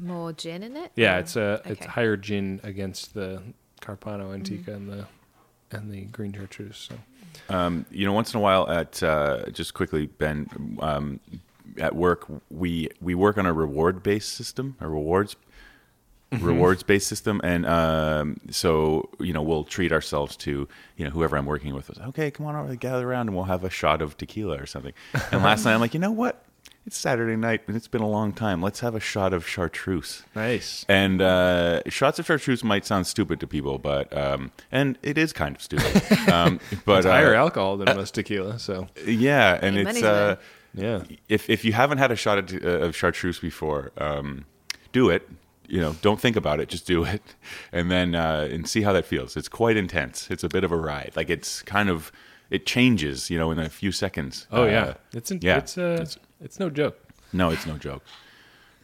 more 0.00 0.32
gin 0.32 0.62
in 0.62 0.76
it? 0.76 0.92
yeah, 0.96 1.16
or- 1.16 1.18
it's 1.20 1.36
a 1.36 1.62
it's 1.64 1.86
higher 1.86 2.16
gin 2.16 2.60
against 2.62 3.14
the 3.14 3.42
Carpano 3.80 4.34
Antica 4.34 4.74
and 4.74 4.88
the 4.88 5.06
and 5.70 5.90
the 5.90 6.02
green 6.02 6.32
chartreuse. 6.32 6.88
So. 6.88 6.96
Um, 7.54 7.86
you 7.90 8.06
know, 8.06 8.12
once 8.12 8.32
in 8.32 8.38
a 8.38 8.42
while, 8.42 8.68
at 8.70 9.02
uh, 9.02 9.50
just 9.50 9.74
quickly, 9.74 10.06
Ben, 10.06 10.76
um, 10.80 11.20
at 11.78 11.94
work, 11.94 12.26
we 12.50 12.88
we 13.00 13.14
work 13.14 13.38
on 13.38 13.46
a 13.46 13.52
reward 13.52 14.02
based 14.02 14.32
system, 14.32 14.76
a 14.80 14.88
rewards 14.88 15.36
rewards 16.40 16.82
based 16.82 17.06
system, 17.08 17.40
and 17.42 17.64
um, 17.66 18.38
so 18.50 19.08
you 19.18 19.32
know 19.32 19.42
we'll 19.42 19.64
treat 19.64 19.92
ourselves 19.92 20.36
to 20.36 20.68
you 20.96 21.04
know 21.04 21.10
whoever 21.10 21.36
I'm 21.36 21.46
working 21.46 21.74
with. 21.74 21.88
Was, 21.88 21.98
okay, 21.98 22.30
come 22.30 22.46
on 22.46 22.54
over, 22.54 22.74
gather 22.76 23.08
around, 23.08 23.28
and 23.28 23.36
we'll 23.36 23.46
have 23.46 23.64
a 23.64 23.70
shot 23.70 24.02
of 24.02 24.16
tequila 24.16 24.60
or 24.60 24.66
something. 24.66 24.92
And 25.32 25.42
last 25.42 25.64
night, 25.66 25.74
I'm 25.74 25.80
like, 25.80 25.94
you 25.94 26.00
know 26.00 26.12
what? 26.12 26.44
It's 26.88 26.96
Saturday 26.96 27.36
night, 27.36 27.60
and 27.66 27.76
it's 27.76 27.86
been 27.86 28.00
a 28.00 28.08
long 28.08 28.32
time. 28.32 28.62
Let's 28.62 28.80
have 28.80 28.94
a 28.94 28.98
shot 29.00 29.34
of 29.34 29.46
chartreuse. 29.46 30.22
Nice. 30.34 30.86
And 30.88 31.20
uh, 31.20 31.82
shots 31.90 32.18
of 32.18 32.24
chartreuse 32.24 32.64
might 32.64 32.86
sound 32.86 33.06
stupid 33.06 33.40
to 33.40 33.46
people, 33.46 33.76
but 33.76 34.10
um, 34.16 34.52
and 34.72 34.96
it 35.02 35.18
is 35.18 35.34
kind 35.34 35.54
of 35.54 35.60
stupid. 35.60 36.02
Um, 36.32 36.60
but 36.86 36.98
It's 37.00 37.06
higher 37.06 37.34
uh, 37.34 37.38
alcohol 37.40 37.76
than 37.76 37.94
most 37.94 38.14
tequila, 38.14 38.58
so 38.58 38.86
yeah, 39.06 39.58
and 39.60 39.76
Your 39.76 39.86
it's 39.86 40.02
uh, 40.02 40.36
yeah. 40.72 41.02
if 41.28 41.50
if 41.50 41.62
you 41.62 41.74
haven't 41.74 41.98
had 41.98 42.10
a 42.10 42.16
shot 42.16 42.38
of, 42.38 42.64
uh, 42.64 42.86
of 42.86 42.96
chartreuse 42.96 43.38
before, 43.38 43.92
um, 43.98 44.46
do 44.92 45.10
it. 45.10 45.28
You 45.66 45.82
know, 45.82 45.94
don't 46.00 46.18
think 46.18 46.36
about 46.36 46.58
it, 46.58 46.70
just 46.70 46.86
do 46.86 47.04
it, 47.04 47.20
and 47.70 47.90
then 47.90 48.14
uh, 48.14 48.48
and 48.50 48.66
see 48.66 48.80
how 48.80 48.94
that 48.94 49.04
feels. 49.04 49.36
It's 49.36 49.50
quite 49.50 49.76
intense. 49.76 50.30
It's 50.30 50.42
a 50.42 50.48
bit 50.48 50.64
of 50.64 50.72
a 50.72 50.76
ride. 50.76 51.12
Like 51.16 51.28
it's 51.28 51.60
kind 51.60 51.90
of 51.90 52.10
it 52.48 52.64
changes. 52.64 53.28
You 53.28 53.38
know, 53.38 53.50
in 53.50 53.58
a 53.58 53.68
few 53.68 53.92
seconds. 53.92 54.46
Oh 54.50 54.62
Uh, 54.62 54.66
yeah, 54.66 54.94
it's 55.12 55.30
in, 55.30 55.40
yeah, 55.42 55.58
it's 55.58 55.76
uh, 55.76 55.98
it's- 56.00 56.16
it's 56.40 56.58
no 56.60 56.70
joke. 56.70 56.98
no, 57.32 57.50
it's 57.50 57.66
no 57.66 57.76
joke. 57.76 58.02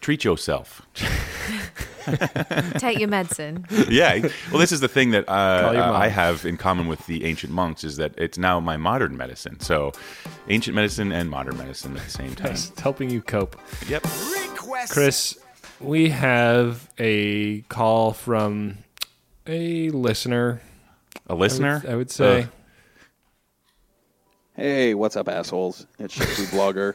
treat 0.01 0.25
yourself. 0.25 0.83
Take 2.79 2.99
your 2.99 3.09
medicine. 3.09 3.67
yeah. 3.89 4.19
Well, 4.51 4.59
this 4.61 4.73
is 4.73 4.81
the 4.81 4.89
thing 4.89 5.13
that 5.13 5.25
uh, 5.29 5.63
Call 5.63 5.73
your 5.75 5.87
mom. 5.87 5.97
I 5.97 6.09
have 6.09 6.45
in 6.45 6.59
common 6.59 6.87
with 6.87 7.07
the 7.07 7.25
ancient 7.25 7.53
monks 7.53 7.83
is 7.85 7.97
that 7.97 8.13
it's 8.19 8.37
now 8.37 8.61
my 8.61 8.77
modern 8.77 9.17
medicine. 9.17 9.59
So, 9.61 9.93
ancient 10.49 10.75
medicine 10.75 11.13
and 11.13 11.31
modern 11.31 11.57
medicine 11.57 11.97
at 11.97 12.05
the 12.05 12.11
same 12.11 12.35
time. 12.35 12.53
It's 12.53 12.79
helping 12.79 13.09
you 13.09 13.23
cope. 13.23 13.57
Yep. 13.89 14.05
Request. 14.51 14.93
Chris, 14.93 15.39
we 15.81 16.11
have 16.11 16.91
a 16.99 17.63
call 17.63 18.13
from 18.13 18.79
a 19.47 19.89
listener. 19.91 20.61
A 21.29 21.35
listener, 21.35 21.83
I 21.89 21.95
would, 21.95 22.11
say. 22.11 22.43
Uh, 22.43 22.47
Hey, 24.57 24.95
what's 24.95 25.17
up, 25.17 25.29
assholes? 25.29 25.85
It's 25.99 26.15
Shit 26.15 26.29
Food 26.29 26.47
Blogger. 26.49 26.95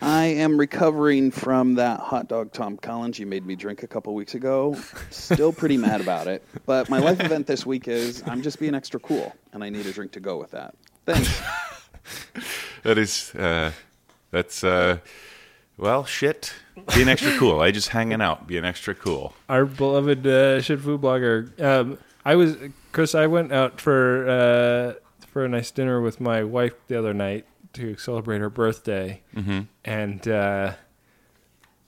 I 0.00 0.26
am 0.26 0.58
recovering 0.58 1.30
from 1.30 1.74
that 1.74 2.00
hot 2.00 2.28
dog 2.28 2.52
Tom 2.52 2.76
Collins 2.76 3.18
you 3.18 3.26
made 3.26 3.44
me 3.44 3.56
drink 3.56 3.82
a 3.82 3.88
couple 3.88 4.14
weeks 4.14 4.34
ago. 4.34 4.76
Still 5.10 5.52
pretty 5.52 5.76
mad 5.76 6.00
about 6.00 6.28
it. 6.28 6.44
But 6.66 6.88
my 6.88 6.98
life 6.98 7.20
event 7.20 7.46
this 7.46 7.66
week 7.66 7.88
is 7.88 8.22
I'm 8.26 8.42
just 8.42 8.60
being 8.60 8.74
extra 8.74 9.00
cool, 9.00 9.34
and 9.52 9.64
I 9.64 9.70
need 9.70 9.86
a 9.86 9.92
drink 9.92 10.12
to 10.12 10.20
go 10.20 10.38
with 10.38 10.52
that. 10.52 10.74
Thanks. 11.04 11.42
that 12.84 12.96
is, 12.96 13.34
uh, 13.34 13.72
that's, 14.30 14.62
uh, 14.62 14.98
well, 15.76 16.04
shit. 16.04 16.54
Being 16.94 17.08
extra 17.08 17.36
cool. 17.36 17.60
I 17.60 17.72
just 17.72 17.88
hanging 17.88 18.20
out, 18.20 18.46
being 18.46 18.64
extra 18.64 18.94
cool. 18.94 19.34
our 19.48 19.66
beloved 19.66 20.26
uh, 20.26 20.60
shit 20.60 20.80
food 20.80 21.00
blogger. 21.00 21.60
Um, 21.60 21.98
I 22.24 22.36
was 22.36 22.56
Chris. 22.92 23.14
I 23.14 23.26
went 23.26 23.52
out 23.52 23.80
for 23.80 24.28
uh, 24.28 24.94
for 25.30 25.44
a 25.44 25.48
nice 25.48 25.70
dinner 25.70 26.00
with 26.00 26.20
my 26.20 26.42
wife 26.42 26.72
the 26.88 26.98
other 26.98 27.14
night 27.14 27.46
to 27.74 27.96
celebrate 27.96 28.38
her 28.38 28.50
birthday, 28.50 29.22
mm-hmm. 29.34 29.60
and 29.84 30.26
uh, 30.28 30.74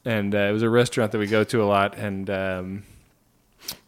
and 0.04 0.34
uh, 0.34 0.38
it 0.38 0.52
was 0.52 0.62
a 0.62 0.70
restaurant 0.70 1.12
that 1.12 1.18
we 1.18 1.26
go 1.26 1.44
to 1.44 1.62
a 1.62 1.64
lot, 1.64 1.96
and 1.96 2.28
um, 2.30 2.82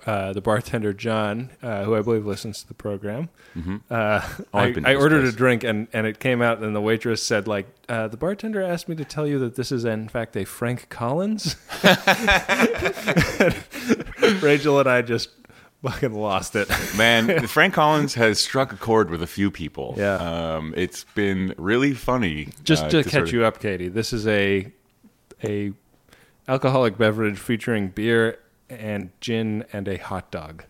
uh, 0.07 0.33
the 0.33 0.41
bartender 0.41 0.93
John, 0.93 1.51
uh, 1.63 1.85
who 1.85 1.95
I 1.95 2.03
believe 2.03 2.27
listens 2.27 2.63
to 2.63 2.69
the 2.69 2.75
program. 2.75 3.29
Uh, 3.91 4.21
Oh, 4.55 4.59
I, 4.59 4.75
I 4.85 4.95
ordered 4.95 5.23
place. 5.23 5.35
a 5.35 5.37
drink 5.37 5.65
and, 5.65 5.89
and 5.93 6.07
it 6.07 6.19
came 6.19 6.41
out 6.43 6.63
and 6.63 6.75
the 6.75 6.81
waitress 6.81 7.23
said 7.23 7.47
like 7.47 7.67
uh, 7.89 8.09
the 8.09 8.17
bartender 8.17 8.63
asked 8.63 8.89
me 8.89 8.97
to 8.97 9.05
tell 9.05 9.27
you 9.27 9.39
that 9.41 9.57
this 9.57 9.71
is 9.71 9.85
in 9.85 10.09
fact 10.09 10.37
a 10.37 10.45
Frank 10.45 10.89
Collins. 10.89 11.57
Rachel 14.43 14.81
and 14.81 14.89
I 14.89 15.03
just 15.03 15.31
fucking 15.83 16.13
lost 16.15 16.55
it. 16.57 16.69
Man, 16.97 17.47
Frank 17.47 17.75
Collins 17.75 18.15
has 18.15 18.39
struck 18.41 18.73
a 18.73 18.77
chord 18.77 19.11
with 19.11 19.23
a 19.23 19.27
few 19.27 19.51
people. 19.51 19.95
Yeah. 19.97 20.17
Um, 20.17 20.73
it's 20.77 21.05
been 21.15 21.55
really 21.57 21.93
funny. 21.95 22.49
Just 22.65 22.85
uh, 22.85 22.89
to 22.91 23.03
sort 23.03 23.13
catch 23.13 23.23
of- 23.29 23.33
you 23.33 23.45
up, 23.45 23.61
Katie, 23.61 23.89
this 23.89 24.13
is 24.13 24.27
a 24.27 24.73
a 25.45 25.73
alcoholic 26.49 26.97
beverage 26.99 27.39
featuring 27.39 27.89
beer 27.89 28.39
and 28.71 29.11
gin 29.21 29.65
and 29.73 29.87
a 29.89 29.97
hot 29.99 30.31
dog. 30.31 30.65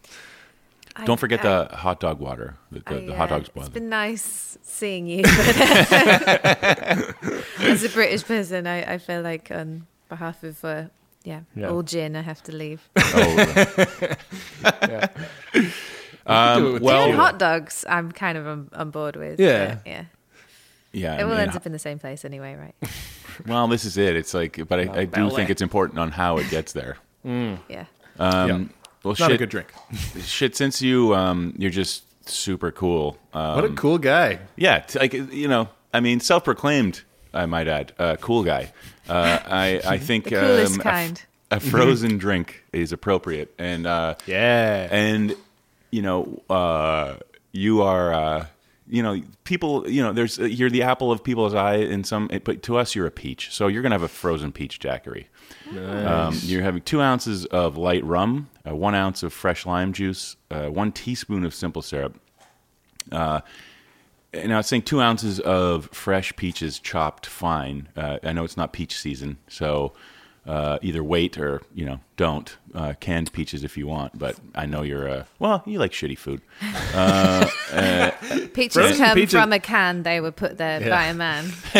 Don't 1.04 1.18
forget 1.20 1.44
I- 1.44 1.64
the 1.68 1.76
hot 1.76 2.00
dog 2.00 2.18
water. 2.18 2.56
The, 2.70 2.80
the, 2.80 2.94
I, 2.96 3.06
the 3.06 3.16
hot 3.16 3.30
uh, 3.32 3.36
dogs 3.36 3.48
It's 3.48 3.54
boil. 3.54 3.68
been 3.70 3.88
nice 3.88 4.58
seeing 4.62 5.06
you. 5.06 5.22
but- 5.22 5.32
As 7.60 7.84
a 7.84 7.88
British 7.88 8.24
person, 8.24 8.66
I, 8.66 8.94
I 8.94 8.98
feel 8.98 9.22
like 9.22 9.50
on 9.50 9.86
behalf 10.08 10.42
of 10.42 10.62
uh, 10.64 10.84
yeah, 11.24 11.40
Yeah. 11.54 11.68
all 11.70 11.82
gin, 11.82 12.16
I 12.16 12.22
have 12.22 12.42
to 12.44 12.52
leave. 12.52 12.88
Oh, 12.96 14.16
Yeah. 14.82 15.08
um, 16.26 16.60
do 16.62 16.68
it 16.68 16.72
with 16.74 16.82
well, 16.82 17.04
Doing 17.06 17.16
hot 17.16 17.38
dogs, 17.38 17.84
I'm 17.88 18.12
kind 18.12 18.38
of 18.38 18.46
on, 18.46 18.68
on 18.72 18.90
board 18.90 19.16
with. 19.16 19.40
Yeah. 19.40 19.78
yeah. 19.86 20.04
yeah. 20.92 21.20
It 21.20 21.24
will 21.24 21.32
I 21.32 21.38
mean, 21.38 21.48
end 21.48 21.56
up 21.56 21.66
in 21.66 21.72
the 21.72 21.78
same 21.78 21.98
place 21.98 22.24
anyway, 22.24 22.54
right? 22.54 22.74
well, 23.46 23.66
this 23.68 23.84
is 23.84 23.96
it. 23.98 24.16
It's 24.16 24.34
like, 24.34 24.66
but 24.68 24.78
I, 24.78 24.82
I 24.82 25.04
do 25.04 25.10
ballet. 25.10 25.34
think 25.36 25.50
it's 25.50 25.62
important 25.62 25.98
on 25.98 26.10
how 26.12 26.38
it 26.38 26.48
gets 26.50 26.72
there. 26.72 26.96
Yeah. 27.24 27.84
Um, 28.18 28.48
Yeah. 28.48 28.64
Well, 29.04 29.12
It's 29.12 29.20
not 29.20 29.30
shit, 29.30 29.34
a 29.34 29.38
good 29.38 29.48
drink. 29.50 29.72
shit. 30.20 30.54
Since 30.54 30.80
you, 30.80 31.12
um, 31.12 31.54
you're 31.58 31.72
just 31.72 32.04
super 32.28 32.70
cool. 32.70 33.18
Um, 33.34 33.56
What 33.56 33.64
a 33.64 33.70
cool 33.70 33.98
guy. 33.98 34.38
Yeah, 34.54 34.78
t- 34.78 34.96
like 35.00 35.12
you 35.12 35.48
know, 35.48 35.68
I 35.92 35.98
mean, 35.98 36.20
self-proclaimed. 36.20 37.02
I 37.34 37.46
might 37.46 37.68
add, 37.68 37.92
uh, 37.98 38.16
cool 38.20 38.42
guy. 38.44 38.72
Uh, 39.08 39.38
I 39.46 39.80
I 39.84 39.98
think 40.08 40.24
The 40.24 40.30
coolest 40.30 40.74
um, 40.74 40.80
kind. 40.80 41.22
A, 41.50 41.60
frozen 41.60 42.16
drink 42.18 42.64
is 42.72 42.92
appropriate, 42.92 43.52
and 43.58 43.86
uh, 43.86 44.14
Yeah. 44.26 44.88
and 44.90 45.34
you 45.90 46.02
know, 46.02 46.42
uh, 46.48 47.16
you 47.52 47.82
are. 47.82 48.14
Uh, 48.14 48.46
you 48.88 49.02
know, 49.02 49.22
people. 49.44 49.88
You 49.88 50.02
know, 50.02 50.12
there's 50.12 50.36
you're 50.38 50.68
the 50.70 50.82
apple 50.82 51.10
of 51.12 51.22
people's 51.24 51.54
eye 51.54 51.76
in 51.76 52.04
some, 52.04 52.28
but 52.44 52.62
to 52.64 52.76
us, 52.76 52.94
you're 52.94 53.06
a 53.06 53.10
peach. 53.10 53.50
So 53.50 53.68
you're 53.68 53.80
gonna 53.82 53.94
have 53.94 54.02
a 54.02 54.08
frozen 54.08 54.52
peach 54.52 54.78
daiquiri. 54.80 55.28
Um, 55.74 56.36
you're 56.42 56.62
having 56.62 56.82
two 56.82 57.00
ounces 57.00 57.46
of 57.46 57.78
light 57.78 58.04
rum, 58.04 58.48
uh, 58.68 58.74
one 58.76 58.94
ounce 58.94 59.22
of 59.22 59.32
fresh 59.32 59.64
lime 59.64 59.92
juice, 59.94 60.36
uh, 60.50 60.66
one 60.66 60.92
teaspoon 60.92 61.44
of 61.44 61.54
simple 61.54 61.80
syrup. 61.80 62.18
Uh, 64.34 64.46
now 64.46 64.58
it's 64.60 64.68
saying 64.68 64.82
two 64.82 65.00
ounces 65.00 65.40
of 65.40 65.86
fresh 65.92 66.34
peaches 66.36 66.78
chopped 66.78 67.26
fine. 67.26 67.88
Uh, 67.96 68.18
I 68.22 68.32
know 68.32 68.44
it's 68.44 68.56
not 68.56 68.72
peach 68.72 68.96
season, 68.98 69.38
so 69.48 69.92
uh, 70.46 70.78
either 70.82 71.04
wait 71.04 71.38
or 71.38 71.62
you 71.74 71.84
know 71.86 72.00
don't 72.16 72.56
uh, 72.74 72.94
canned 73.00 73.32
peaches 73.32 73.62
if 73.62 73.76
you 73.76 73.86
want. 73.86 74.18
But 74.18 74.36
I 74.54 74.66
know 74.66 74.82
you're 74.82 75.08
uh, 75.08 75.24
well, 75.38 75.62
you 75.66 75.78
like 75.78 75.92
shitty 75.92 76.18
food. 76.18 76.40
Peaches 78.54 78.74
Frozen 78.74 78.96
come 78.98 79.14
peaches- 79.16 79.32
from 79.32 79.52
a 79.52 79.58
can 79.60 80.02
they 80.02 80.20
were 80.20 80.32
put 80.32 80.58
there 80.58 80.80
Yeah. 80.82 80.88
by 80.90 81.04
a 81.06 81.14
man 81.14 81.50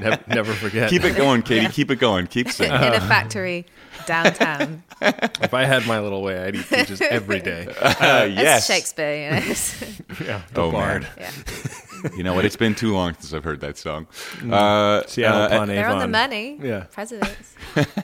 never, 0.00 0.18
never 0.28 0.52
forget. 0.52 0.90
Keep 0.90 1.04
it 1.04 1.16
going, 1.16 1.42
Katie. 1.42 1.68
Keep 1.68 1.90
it 1.90 1.96
going. 1.96 2.26
Keep 2.26 2.50
singing. 2.52 2.74
in 2.82 2.94
a 2.94 3.00
factory 3.00 3.66
downtown. 4.06 4.82
if 5.00 5.54
I 5.54 5.64
had 5.64 5.86
my 5.86 6.00
little 6.00 6.22
way, 6.22 6.38
I'd 6.42 6.56
eat 6.56 6.68
peaches 6.68 7.00
every 7.00 7.40
day. 7.40 7.68
Uh, 7.80 8.26
That's 8.26 8.34
yes. 8.34 8.66
Shakespeare, 8.66 9.14
you 9.16 9.30
know. 10.20 10.26
Yeah, 10.26 10.42
the 10.52 10.60
Oh 10.62 10.70
bard. 10.72 11.02
man. 11.02 11.10
yeah. 11.18 12.10
You 12.16 12.22
know 12.22 12.34
what? 12.34 12.44
It's 12.44 12.56
been 12.56 12.74
too 12.74 12.92
long 12.94 13.14
since 13.14 13.32
I've 13.34 13.44
heard 13.44 13.60
that 13.60 13.76
song. 13.78 14.06
Uh, 14.50 15.02
Seattle 15.06 15.42
uh, 15.42 15.46
upon 15.46 15.68
They're 15.68 15.88
on 15.88 15.98
the 15.98 16.08
money. 16.08 16.58
Yeah. 16.62 16.84
Presidents. 16.90 17.54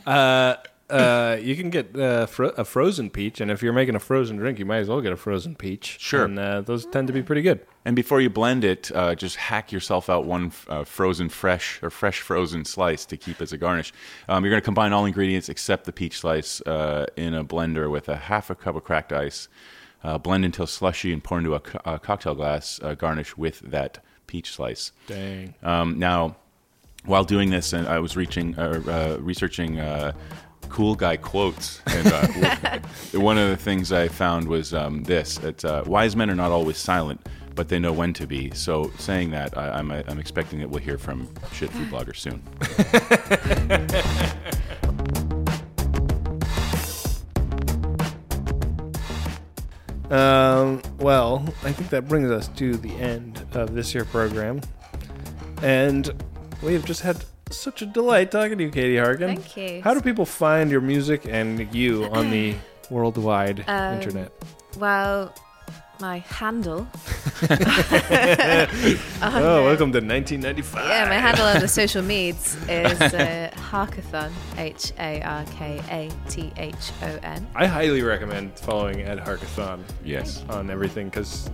Uh, 0.06 0.56
uh, 0.88 1.36
you 1.40 1.56
can 1.56 1.70
get 1.70 1.96
uh, 1.98 2.26
fro- 2.26 2.50
a 2.56 2.64
frozen 2.64 3.10
peach, 3.10 3.40
and 3.40 3.50
if 3.50 3.62
you're 3.62 3.72
making 3.72 3.94
a 3.96 4.00
frozen 4.00 4.36
drink, 4.36 4.58
you 4.58 4.64
might 4.64 4.78
as 4.78 4.88
well 4.88 5.00
get 5.00 5.12
a 5.12 5.16
frozen 5.16 5.56
peach. 5.56 5.96
Sure. 5.98 6.24
and 6.24 6.38
uh, 6.38 6.60
those 6.60 6.86
tend 6.86 7.06
to 7.08 7.12
be 7.12 7.22
pretty 7.22 7.42
good. 7.42 7.60
And 7.84 7.96
before 7.96 8.20
you 8.20 8.30
blend 8.30 8.64
it, 8.64 8.90
uh, 8.94 9.14
just 9.14 9.36
hack 9.36 9.72
yourself 9.72 10.08
out 10.08 10.24
one 10.24 10.52
uh, 10.68 10.84
frozen 10.84 11.28
fresh 11.28 11.82
or 11.82 11.90
fresh 11.90 12.20
frozen 12.20 12.64
slice 12.64 13.04
to 13.06 13.16
keep 13.16 13.40
as 13.40 13.52
a 13.52 13.56
garnish. 13.58 13.92
Um, 14.28 14.44
you're 14.44 14.50
going 14.50 14.60
to 14.60 14.64
combine 14.64 14.92
all 14.92 15.04
ingredients 15.06 15.48
except 15.48 15.84
the 15.84 15.92
peach 15.92 16.18
slice 16.20 16.60
uh, 16.62 17.06
in 17.16 17.34
a 17.34 17.44
blender 17.44 17.90
with 17.90 18.08
a 18.08 18.16
half 18.16 18.50
a 18.50 18.54
cup 18.54 18.76
of 18.76 18.84
cracked 18.84 19.12
ice. 19.12 19.48
Uh, 20.04 20.18
blend 20.18 20.44
until 20.44 20.66
slushy 20.66 21.12
and 21.12 21.22
pour 21.24 21.38
into 21.38 21.54
a, 21.54 21.60
co- 21.60 21.80
a 21.84 21.98
cocktail 21.98 22.34
glass. 22.34 22.78
Uh, 22.82 22.94
garnish 22.94 23.36
with 23.36 23.58
that 23.60 23.98
peach 24.28 24.52
slice. 24.52 24.92
Dang. 25.08 25.54
Um, 25.62 25.98
now, 25.98 26.36
while 27.04 27.24
doing 27.24 27.50
this, 27.50 27.72
and 27.72 27.86
I 27.86 28.00
was 28.00 28.16
reaching, 28.16 28.58
uh, 28.58 28.82
uh, 29.16 29.20
researching 29.22 29.78
uh, 29.78 30.12
cool 30.68 30.94
guy 30.94 31.16
quotes, 31.16 31.80
and 31.86 32.06
uh, 32.06 32.78
one 33.14 33.38
of 33.38 33.48
the 33.50 33.56
things 33.56 33.92
I 33.92 34.08
found 34.08 34.48
was 34.48 34.74
um, 34.74 35.02
this: 35.04 35.38
that 35.38 35.64
uh, 35.64 35.84
wise 35.86 36.16
men 36.16 36.30
are 36.30 36.34
not 36.34 36.52
always 36.52 36.78
silent, 36.78 37.26
but 37.54 37.68
they 37.68 37.78
know 37.78 37.92
when 37.92 38.12
to 38.14 38.26
be. 38.26 38.50
So, 38.54 38.90
saying 38.98 39.30
that, 39.30 39.56
I, 39.56 39.70
I'm, 39.70 39.90
I'm 39.90 40.18
expecting 40.18 40.58
that 40.60 40.68
we'll 40.68 40.82
hear 40.82 40.98
from 40.98 41.28
shit 41.52 41.70
food 41.70 41.88
blogger 41.88 42.14
soon. 42.14 42.42
Um, 50.10 50.82
well, 50.98 51.44
I 51.64 51.72
think 51.72 51.90
that 51.90 52.06
brings 52.06 52.30
us 52.30 52.46
to 52.48 52.76
the 52.76 52.92
end 52.94 53.44
of 53.54 53.74
this 53.74 53.92
year 53.92 54.04
program, 54.04 54.60
and 55.62 56.12
we 56.62 56.74
have 56.74 56.84
just 56.84 57.02
had 57.02 57.24
such 57.50 57.80
a 57.82 57.86
delight 57.86 58.30
talking 58.30 58.58
to 58.58 58.64
you, 58.64 58.70
Katie 58.70 58.96
Harkin. 58.96 59.36
Thank 59.36 59.56
you. 59.56 59.82
How 59.82 59.94
do 59.94 60.00
people 60.00 60.26
find 60.26 60.70
your 60.70 60.80
music 60.80 61.26
and 61.28 61.72
you 61.74 62.04
on 62.06 62.30
the 62.30 62.54
worldwide 62.90 63.64
Um, 63.68 63.94
internet? 63.94 64.32
Well, 64.78 65.32
my 66.00 66.18
handle. 66.18 66.86
Oh, 69.22 69.64
welcome 69.64 69.92
to 69.92 69.98
1995. 70.00 70.88
Yeah, 70.88 71.08
my 71.08 71.14
handle 71.14 71.46
on 71.46 71.60
the 71.60 71.68
social 71.68 72.02
medias 72.12 72.56
is 72.68 73.00
uh, 73.00 73.50
Harkathon. 73.70 74.30
H 74.56 74.92
A 74.98 75.22
R 75.22 75.44
K 75.56 75.80
A 75.90 76.10
T 76.30 76.52
H 76.56 76.74
O 77.02 77.18
N. 77.22 77.46
I 77.54 77.66
highly 77.66 78.02
recommend 78.02 78.58
following 78.58 79.02
Ed 79.02 79.18
Harkathon 79.18 79.82
Yes, 80.04 80.44
on 80.50 80.70
everything 80.70 81.08
because, 81.08 81.48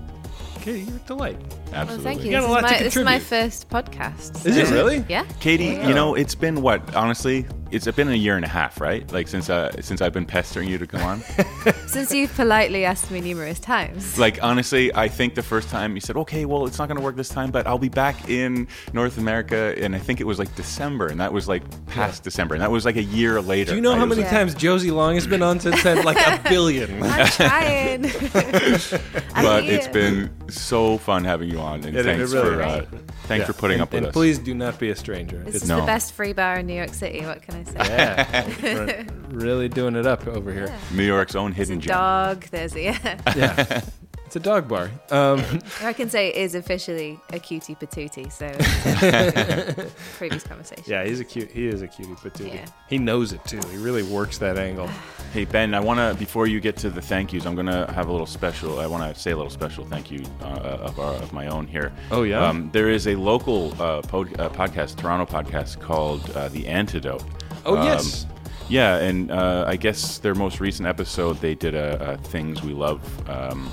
Katie, 0.62 0.82
you're 0.82 0.96
a 0.96 1.00
delight. 1.00 1.36
Well, 1.40 1.74
absolutely. 1.74 2.04
thank 2.04 2.24
you. 2.24 2.30
got 2.30 2.42
This 2.42 2.44
a 2.44 2.46
is, 2.46 2.50
lot 2.54 2.60
to 2.60 2.74
my, 2.74 2.82
this 2.84 2.96
is 2.96 3.04
my 3.04 3.18
first 3.18 3.68
podcast. 3.68 4.46
Is 4.46 4.56
it 4.56 4.70
really? 4.70 5.04
Yeah. 5.08 5.24
Katie, 5.40 5.64
you 5.64 5.92
know, 5.92 6.14
it's 6.14 6.36
been 6.36 6.62
what, 6.62 6.94
honestly, 6.94 7.46
it's 7.72 7.90
been 7.96 8.08
a 8.08 8.14
year 8.14 8.36
and 8.36 8.44
a 8.44 8.48
half, 8.48 8.80
right? 8.80 9.10
Like 9.12 9.28
since 9.28 9.48
uh, 9.50 9.72
since 9.80 10.00
I've 10.00 10.12
been 10.12 10.26
pestering 10.26 10.68
you 10.68 10.78
to 10.78 10.86
come 10.86 11.02
on. 11.02 11.22
Since 11.92 12.10
you've 12.14 12.32
politely 12.34 12.86
asked 12.86 13.10
me 13.10 13.20
numerous 13.20 13.60
times. 13.60 14.18
like 14.18 14.42
honestly, 14.42 14.94
I 14.94 15.08
think 15.08 15.34
the 15.34 15.42
first 15.42 15.68
time 15.68 15.94
you 15.94 16.00
said, 16.00 16.16
"Okay, 16.16 16.46
well, 16.46 16.66
it's 16.66 16.78
not 16.78 16.88
going 16.88 16.96
to 16.96 17.02
work 17.04 17.16
this 17.16 17.28
time, 17.28 17.50
but 17.50 17.66
I'll 17.66 17.78
be 17.78 17.90
back 17.90 18.30
in 18.30 18.66
North 18.94 19.18
America," 19.18 19.74
and 19.78 19.94
I 19.94 19.98
think 19.98 20.18
it 20.20 20.24
was 20.26 20.38
like 20.38 20.54
December, 20.54 21.08
and 21.08 21.20
that 21.20 21.32
was 21.34 21.48
like 21.48 21.62
past 21.88 22.22
December, 22.24 22.54
and 22.54 22.62
that 22.62 22.70
was 22.70 22.86
like 22.86 22.96
a 22.96 23.02
year 23.02 23.42
later. 23.42 23.72
Do 23.72 23.76
you 23.76 23.82
know 23.82 23.92
I 23.92 23.98
how 23.98 24.06
many 24.06 24.22
like- 24.22 24.32
Yeah. 24.32 24.38
times 24.38 24.54
Josie 24.54 24.90
Long 24.90 25.14
has 25.16 25.26
been 25.26 25.42
on 25.42 25.60
since 25.60 25.82
then? 25.82 26.02
Like 26.04 26.16
a 26.16 26.40
billion. 26.48 27.02
I'm 27.02 27.26
trying. 27.26 28.06
I'm 29.34 29.44
But 29.44 29.64
it's 29.64 29.88
been 29.88 30.30
so 30.48 30.96
fun 30.98 31.24
having 31.24 31.50
you 31.50 31.58
on, 31.58 31.84
and 31.84 31.94
It- 31.96 32.00
it 32.00 32.04
thanks 32.04 32.32
really 32.32 32.54
for 32.56 32.62
uh, 32.62 32.84
thanks 33.24 33.42
Yeah. 33.42 33.46
for 33.46 33.52
putting 33.52 33.74
and, 33.76 33.82
up 33.82 33.92
with 33.92 33.98
and 33.98 34.06
us. 34.06 34.12
please 34.12 34.38
do 34.38 34.54
not 34.54 34.78
be 34.78 34.88
a 34.90 34.96
stranger. 34.96 35.38
This 35.44 35.56
It's 35.56 35.64
is 35.64 35.68
No. 35.68 35.80
the 35.80 35.86
best 35.86 36.12
free 36.14 36.32
bar 36.32 36.58
in 36.58 36.66
New 36.66 36.74
York 36.74 36.94
City. 36.94 37.20
What 37.26 37.42
can 37.42 37.54
I 37.56 37.61
say? 37.66 37.74
yeah, 37.78 39.04
really 39.30 39.68
doing 39.68 39.96
it 39.96 40.06
up 40.06 40.26
over 40.26 40.52
here. 40.52 40.74
New 40.92 41.04
York's 41.04 41.34
own 41.34 41.52
hidden 41.52 41.80
gem. 41.80 41.94
dog. 41.94 42.44
There's 42.50 42.74
a 42.74 42.82
yeah. 42.82 43.18
Yeah, 43.36 43.82
it's 44.26 44.36
a 44.36 44.40
dog 44.40 44.66
bar. 44.68 44.90
Um, 45.10 45.42
I 45.82 45.92
can 45.92 46.08
say 46.10 46.28
it 46.28 46.36
is 46.36 46.54
officially 46.54 47.18
a 47.32 47.38
cutie 47.38 47.74
patootie. 47.74 48.30
So 48.32 48.50
it's 48.58 49.92
previous 50.16 50.42
conversation. 50.44 50.84
yeah, 50.86 51.04
he's 51.04 51.20
a 51.20 51.24
cute. 51.24 51.50
He 51.50 51.66
is 51.66 51.82
a 51.82 51.88
cutie 51.88 52.14
patootie. 52.14 52.54
Yeah. 52.54 52.66
He 52.88 52.98
knows 52.98 53.32
it 53.32 53.44
too. 53.44 53.60
He 53.70 53.76
really 53.76 54.02
works 54.02 54.38
that 54.38 54.58
angle. 54.58 54.88
Hey 55.32 55.46
Ben, 55.46 55.72
I 55.72 55.80
want 55.80 55.98
to 55.98 56.14
before 56.18 56.46
you 56.46 56.60
get 56.60 56.76
to 56.76 56.90
the 56.90 57.00
thank 57.00 57.32
yous, 57.32 57.46
I'm 57.46 57.54
gonna 57.54 57.90
have 57.92 58.08
a 58.08 58.12
little 58.12 58.26
special. 58.26 58.80
I 58.80 58.86
want 58.86 59.14
to 59.14 59.18
say 59.18 59.30
a 59.30 59.34
little 59.36 59.48
special 59.50 59.82
thank 59.86 60.10
you 60.10 60.22
uh, 60.42 60.44
of 60.44 60.98
our, 60.98 61.14
of 61.14 61.32
my 61.32 61.46
own 61.46 61.66
here. 61.66 61.90
Oh, 62.10 62.22
yeah? 62.24 62.46
Um, 62.46 62.68
there 62.74 62.90
is 62.90 63.06
a 63.08 63.14
local 63.16 63.72
uh, 63.80 64.02
pod, 64.02 64.38
uh, 64.38 64.50
podcast, 64.50 64.96
Toronto 64.98 65.24
podcast 65.24 65.80
called 65.80 66.28
uh, 66.32 66.48
The 66.48 66.66
Antidote. 66.68 67.24
Oh 67.64 67.76
Um, 67.76 67.86
yes. 67.86 68.26
Yeah, 68.68 68.96
and 68.98 69.30
uh, 69.30 69.64
I 69.66 69.76
guess 69.76 70.18
their 70.18 70.34
most 70.34 70.60
recent 70.60 70.88
episode, 70.88 71.38
they 71.40 71.54
did 71.54 71.74
a, 71.74 72.12
a 72.12 72.16
"Things 72.18 72.62
We 72.62 72.72
Love" 72.72 73.02
um, 73.28 73.70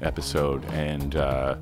episode, 0.00 0.64
and 0.66 1.16
uh, 1.16 1.56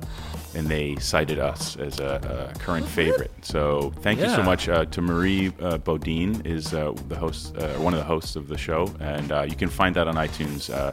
and 0.55 0.67
they 0.67 0.95
cited 0.97 1.39
us 1.39 1.75
as 1.77 1.99
a, 1.99 2.51
a 2.55 2.59
current 2.59 2.87
favorite. 2.87 3.31
So 3.41 3.91
thank 4.01 4.19
you 4.19 4.29
so 4.29 4.43
much 4.43 4.69
uh, 4.69 4.85
to 4.85 5.01
Marie 5.01 5.51
uh, 5.59 5.77
Bodine, 5.79 6.41
is 6.45 6.73
uh, 6.73 6.93
the 7.07 7.15
host, 7.15 7.55
uh, 7.57 7.67
one 7.79 7.93
of 7.93 7.99
the 7.99 8.05
hosts 8.05 8.35
of 8.35 8.47
the 8.47 8.57
show, 8.57 8.93
and 8.99 9.31
uh, 9.31 9.41
you 9.47 9.55
can 9.55 9.69
find 9.69 9.95
that 9.95 10.07
on 10.07 10.15
iTunes 10.15 10.69
uh, 10.73 10.91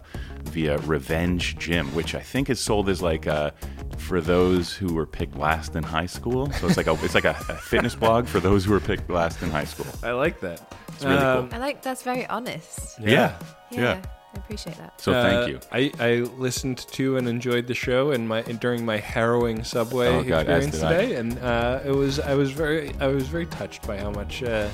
via 0.48 0.78
Revenge 0.78 1.56
Gym, 1.58 1.86
which 1.94 2.14
I 2.14 2.20
think 2.20 2.50
is 2.50 2.60
sold 2.60 2.88
as 2.88 3.00
like 3.02 3.26
uh, 3.26 3.50
for 3.98 4.20
those 4.20 4.72
who 4.74 4.94
were 4.94 5.06
picked 5.06 5.36
last 5.36 5.76
in 5.76 5.82
high 5.82 6.06
school. 6.06 6.50
So 6.52 6.66
it's 6.66 6.76
like 6.76 6.86
a 6.86 6.92
it's 7.04 7.14
like 7.14 7.24
a, 7.24 7.36
a 7.48 7.54
fitness 7.54 7.94
blog 7.94 8.26
for 8.26 8.40
those 8.40 8.64
who 8.64 8.72
were 8.72 8.80
picked 8.80 9.08
last 9.10 9.42
in 9.42 9.50
high 9.50 9.64
school. 9.64 9.86
I 10.02 10.12
like 10.12 10.40
that. 10.40 10.60
It's 10.94 11.04
really 11.04 11.16
Um, 11.18 11.48
I 11.52 11.58
like 11.58 11.82
that's 11.82 12.02
very 12.02 12.26
honest. 12.26 12.98
Yeah. 13.00 13.38
Yeah, 13.70 13.80
Yeah. 13.80 14.02
I 14.34 14.38
appreciate 14.38 14.76
that. 14.76 15.00
So 15.00 15.12
Uh, 15.12 15.22
thank 15.22 15.48
you. 15.50 15.60
I, 15.72 15.90
I 16.00 16.10
listened 16.38 16.78
to 16.92 17.16
and 17.16 17.28
enjoyed 17.28 17.66
the 17.66 17.74
show 17.74 18.10
in 18.12 18.26
my 18.26 18.42
during 18.42 18.84
my 18.84 18.98
harrowing 18.98 19.64
subway 19.64 20.08
Oh, 20.08 20.22
God, 20.22 20.40
experience 20.48 20.74
did 20.76 20.84
I. 20.84 20.92
today, 20.96 21.14
and 21.16 21.38
uh, 21.38 21.80
it 21.84 21.92
was 21.92 22.18
I 22.20 22.34
was 22.34 22.50
very 22.50 22.92
I 23.00 23.06
was 23.08 23.26
very 23.28 23.46
touched 23.46 23.86
by 23.86 23.98
how 23.98 24.10
much 24.10 24.42
uh, 24.42 24.68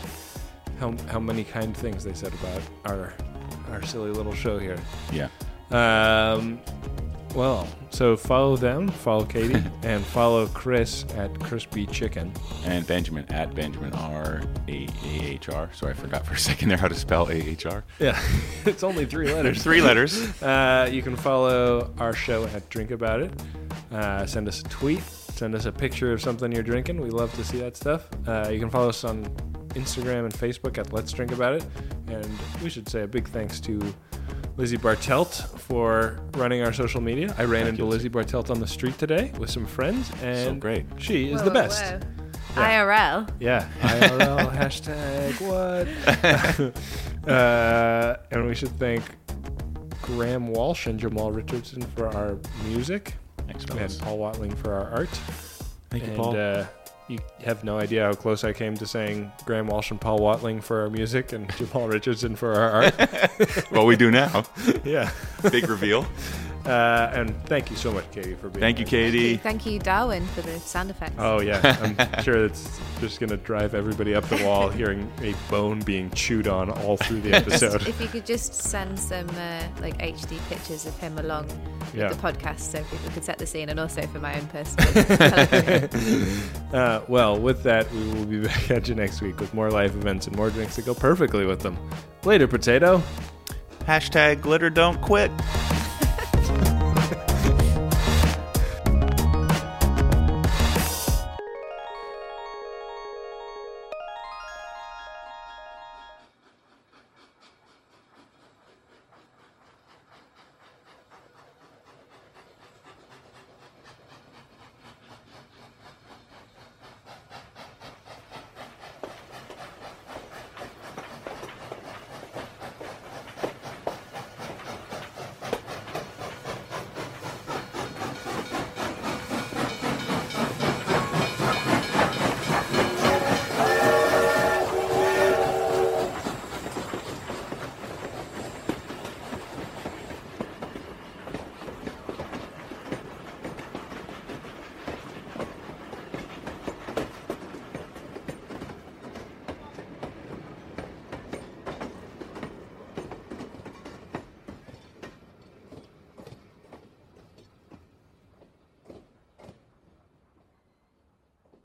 how 0.81 0.95
how 1.09 1.21
many 1.21 1.45
kind 1.45 1.77
things 1.77 2.05
they 2.05 2.15
said 2.15 2.33
about 2.35 2.63
our 2.85 3.13
our 3.71 3.83
silly 3.83 4.11
little 4.11 4.35
show 4.35 4.59
here. 4.59 4.79
Yeah. 5.13 5.29
Um, 5.71 6.61
well, 7.35 7.67
so 7.91 8.17
follow 8.17 8.57
them, 8.57 8.89
follow 8.89 9.25
Katie, 9.25 9.63
and 9.83 10.05
follow 10.05 10.47
Chris 10.49 11.05
at 11.17 11.39
Crispy 11.41 11.87
Chicken. 11.87 12.33
And 12.65 12.87
Benjamin 12.87 13.25
at 13.33 13.55
Benjamin 13.55 13.93
R 13.95 14.43
A 14.69 14.87
A 14.87 14.89
H 15.05 15.49
R. 15.49 15.69
Sorry, 15.73 15.93
I 15.93 15.95
forgot 15.97 16.25
for 16.25 16.35
a 16.35 16.39
second 16.39 16.69
there 16.69 16.79
how 16.79 16.89
to 16.89 16.95
spell 16.95 17.29
A 17.29 17.35
H 17.35 17.67
R. 17.67 17.85
Yeah, 17.99 18.21
it's 18.65 18.85
only 18.85 19.05
three 19.05 19.33
letters. 19.33 19.63
Three 19.63 19.81
letters. 19.83 20.33
Uh, 20.45 20.89
you 20.91 21.01
can 21.03 21.17
follow 21.17 21.93
our 21.99 22.13
show 22.13 22.45
at 22.49 22.69
Drink 22.69 22.91
About 22.91 23.21
It. 23.21 23.33
Uh, 23.91 24.27
send 24.27 24.47
us 24.47 24.61
a 24.61 24.65
tweet. 24.65 25.03
Send 25.03 25.55
us 25.55 25.65
a 25.65 25.73
picture 25.73 26.13
of 26.13 26.21
something 26.21 26.53
you're 26.53 26.63
drinking. 26.63 27.01
We 27.01 27.11
love 27.11 27.35
to 27.35 27.45
see 27.45 27.59
that 27.59 27.77
stuff. 27.77 28.09
Uh, 28.27 28.49
you 28.53 28.61
can 28.61 28.69
follow 28.69 28.91
us 28.91 29.05
on 29.05 29.25
Instagram 29.71 30.25
and 30.25 30.35
Facebook 30.35 30.77
at 30.77 30.93
Let's 30.93 31.13
Drink 31.13 31.33
About 31.33 31.55
It. 31.55 31.65
And 32.09 32.29
we 32.63 32.69
should 32.69 32.89
say 32.89 33.03
a 33.03 33.07
big 33.07 33.29
thanks 33.29 33.59
to 33.61 33.81
Lizzie 34.57 34.79
Bartelt 34.79 35.59
for 35.59 36.21
running 36.35 36.63
our 36.63 36.73
social 36.73 37.01
media. 37.01 37.35
I 37.39 37.45
ran 37.45 37.63
Thank 37.65 37.69
into 37.71 37.83
you, 37.83 37.89
Lizzie 37.89 38.09
Bartelt 38.09 38.51
on 38.51 38.61
the 38.61 38.67
street 38.67 38.97
today 38.99 39.33
with 39.39 39.51
some 39.51 39.67
friends, 39.67 40.11
and 40.23 40.61
great. 40.61 40.87
she 40.97 41.31
is 41.31 41.41
Whoa, 41.41 41.45
the 41.47 41.51
whoa, 41.51 41.55
best. 41.55 41.83
whoa. 41.83 42.01
Yeah. 42.57 42.85
IRL. 42.85 43.31
Yeah, 43.41 43.69
IRL 43.81 44.57
hashtag 44.57 45.41
what? 45.41 47.29
uh, 47.29 48.17
and 48.31 48.47
we 48.47 48.55
should 48.55 48.79
thank 48.79 49.03
Graham 50.03 50.49
Walsh 50.49 50.87
and 50.87 51.01
Jamal 51.01 51.33
Richardson 51.33 51.83
for 51.97 52.15
our 52.15 52.39
music, 52.65 53.15
Thanks, 53.49 53.65
and. 53.65 53.99
Paul 53.99 54.19
Watling 54.19 54.55
for 54.55 54.73
our 54.73 54.89
art. 54.91 55.09
Thank 55.91 56.05
you, 56.05 56.11
and 56.11 56.17
Paul. 56.17 56.37
Uh, 56.37 56.67
you 57.09 57.19
have 57.45 57.65
no 57.65 57.79
idea 57.79 58.05
how 58.05 58.15
close 58.15 58.45
I 58.45 58.53
came 58.53 58.77
to 58.77 58.87
saying 58.87 59.31
Graham 59.45 59.67
Walsh 59.67 59.91
and 59.91 60.01
Paul 60.01 60.19
Watling 60.19 60.61
for 60.61 60.83
our 60.83 60.91
music 60.91 61.33
and 61.33 61.55
Jamal 61.57 61.89
Richardson 61.89 62.35
for 62.35 62.53
our 62.55 62.85
art. 62.85 63.71
well, 63.71 63.87
we 63.87 63.97
do 63.97 64.11
now. 64.11 64.45
yeah. 64.85 65.11
Big 65.51 65.69
reveal. 65.69 66.07
Uh, 66.65 67.11
and 67.13 67.37
thank 67.45 67.71
you 67.71 67.77
so 67.77 67.93
much, 67.93 68.11
Katie, 68.11 68.35
for 68.35 68.49
being 68.49 68.61
Thank 68.61 68.79
you. 68.79 68.87
Katie. 68.87 69.37
Thank 69.37 69.67
you, 69.67 69.79
Darwin, 69.79 70.25
for 70.29 70.41
the 70.41 70.59
sound 70.61 70.89
effects. 70.89 71.15
Oh 71.19 71.41
yeah, 71.43 71.61
I'm 71.99 72.23
sure 72.23 72.43
it's 72.47 72.81
just 73.01 73.21
gonna 73.21 73.37
drive 73.37 73.75
everybody 73.75 74.15
up 74.15 74.25
the 74.31 74.43
wall 74.43 74.71
hearing 74.71 75.13
a 75.21 75.35
bone 75.51 75.81
being 75.81 76.11
chewed 76.13 76.49
on 76.49 76.71
all 76.71 76.97
through 76.97 77.21
the 77.21 77.33
episode. 77.37 77.87
If 77.87 78.01
you 78.01 78.09
could 78.09 78.25
just 78.25 78.55
send 78.55 78.99
some 78.99 79.29
uh, 79.31 79.63
like 79.83 79.99
HD 79.99 80.39
pictures 80.49 80.87
of 80.87 80.97
him 80.99 81.19
along 81.19 81.49
Yeah. 81.93 82.09
with 82.09 82.21
the 82.23 82.29
podcast 82.33 82.61
so 82.61 82.83
people 82.85 83.11
could 83.13 83.25
set 83.25 83.37
the 83.37 83.47
scene 83.47 83.69
and 83.69 83.79
also 83.79 84.01
for 84.07 84.21
my 84.21 84.35
own 84.41 84.47
personal. 84.47 85.91
Uh, 86.75 87.01
well, 87.07 87.39
with 87.39 87.63
that, 87.63 87.89
we 87.93 88.05
will 88.09 88.25
be 88.25 88.41
back 88.41 88.69
at 88.71 88.89
you 88.89 88.97
next 88.97 89.21
week 89.23 89.39
with 89.39 89.53
more 89.55 89.71
live 89.71 89.95
events 89.95 90.27
and 90.27 90.35
more 90.35 90.51
drinks 90.51 90.75
that 90.75 90.85
go 90.85 90.93
perfectly 90.95 91.47
with 91.47 91.61
them. 91.61 91.79
Later, 92.25 92.49
potato. 92.49 93.01
Hashtag 93.87 94.41
glitter 94.41 94.71
don't 94.71 95.01
quit. 95.01 95.31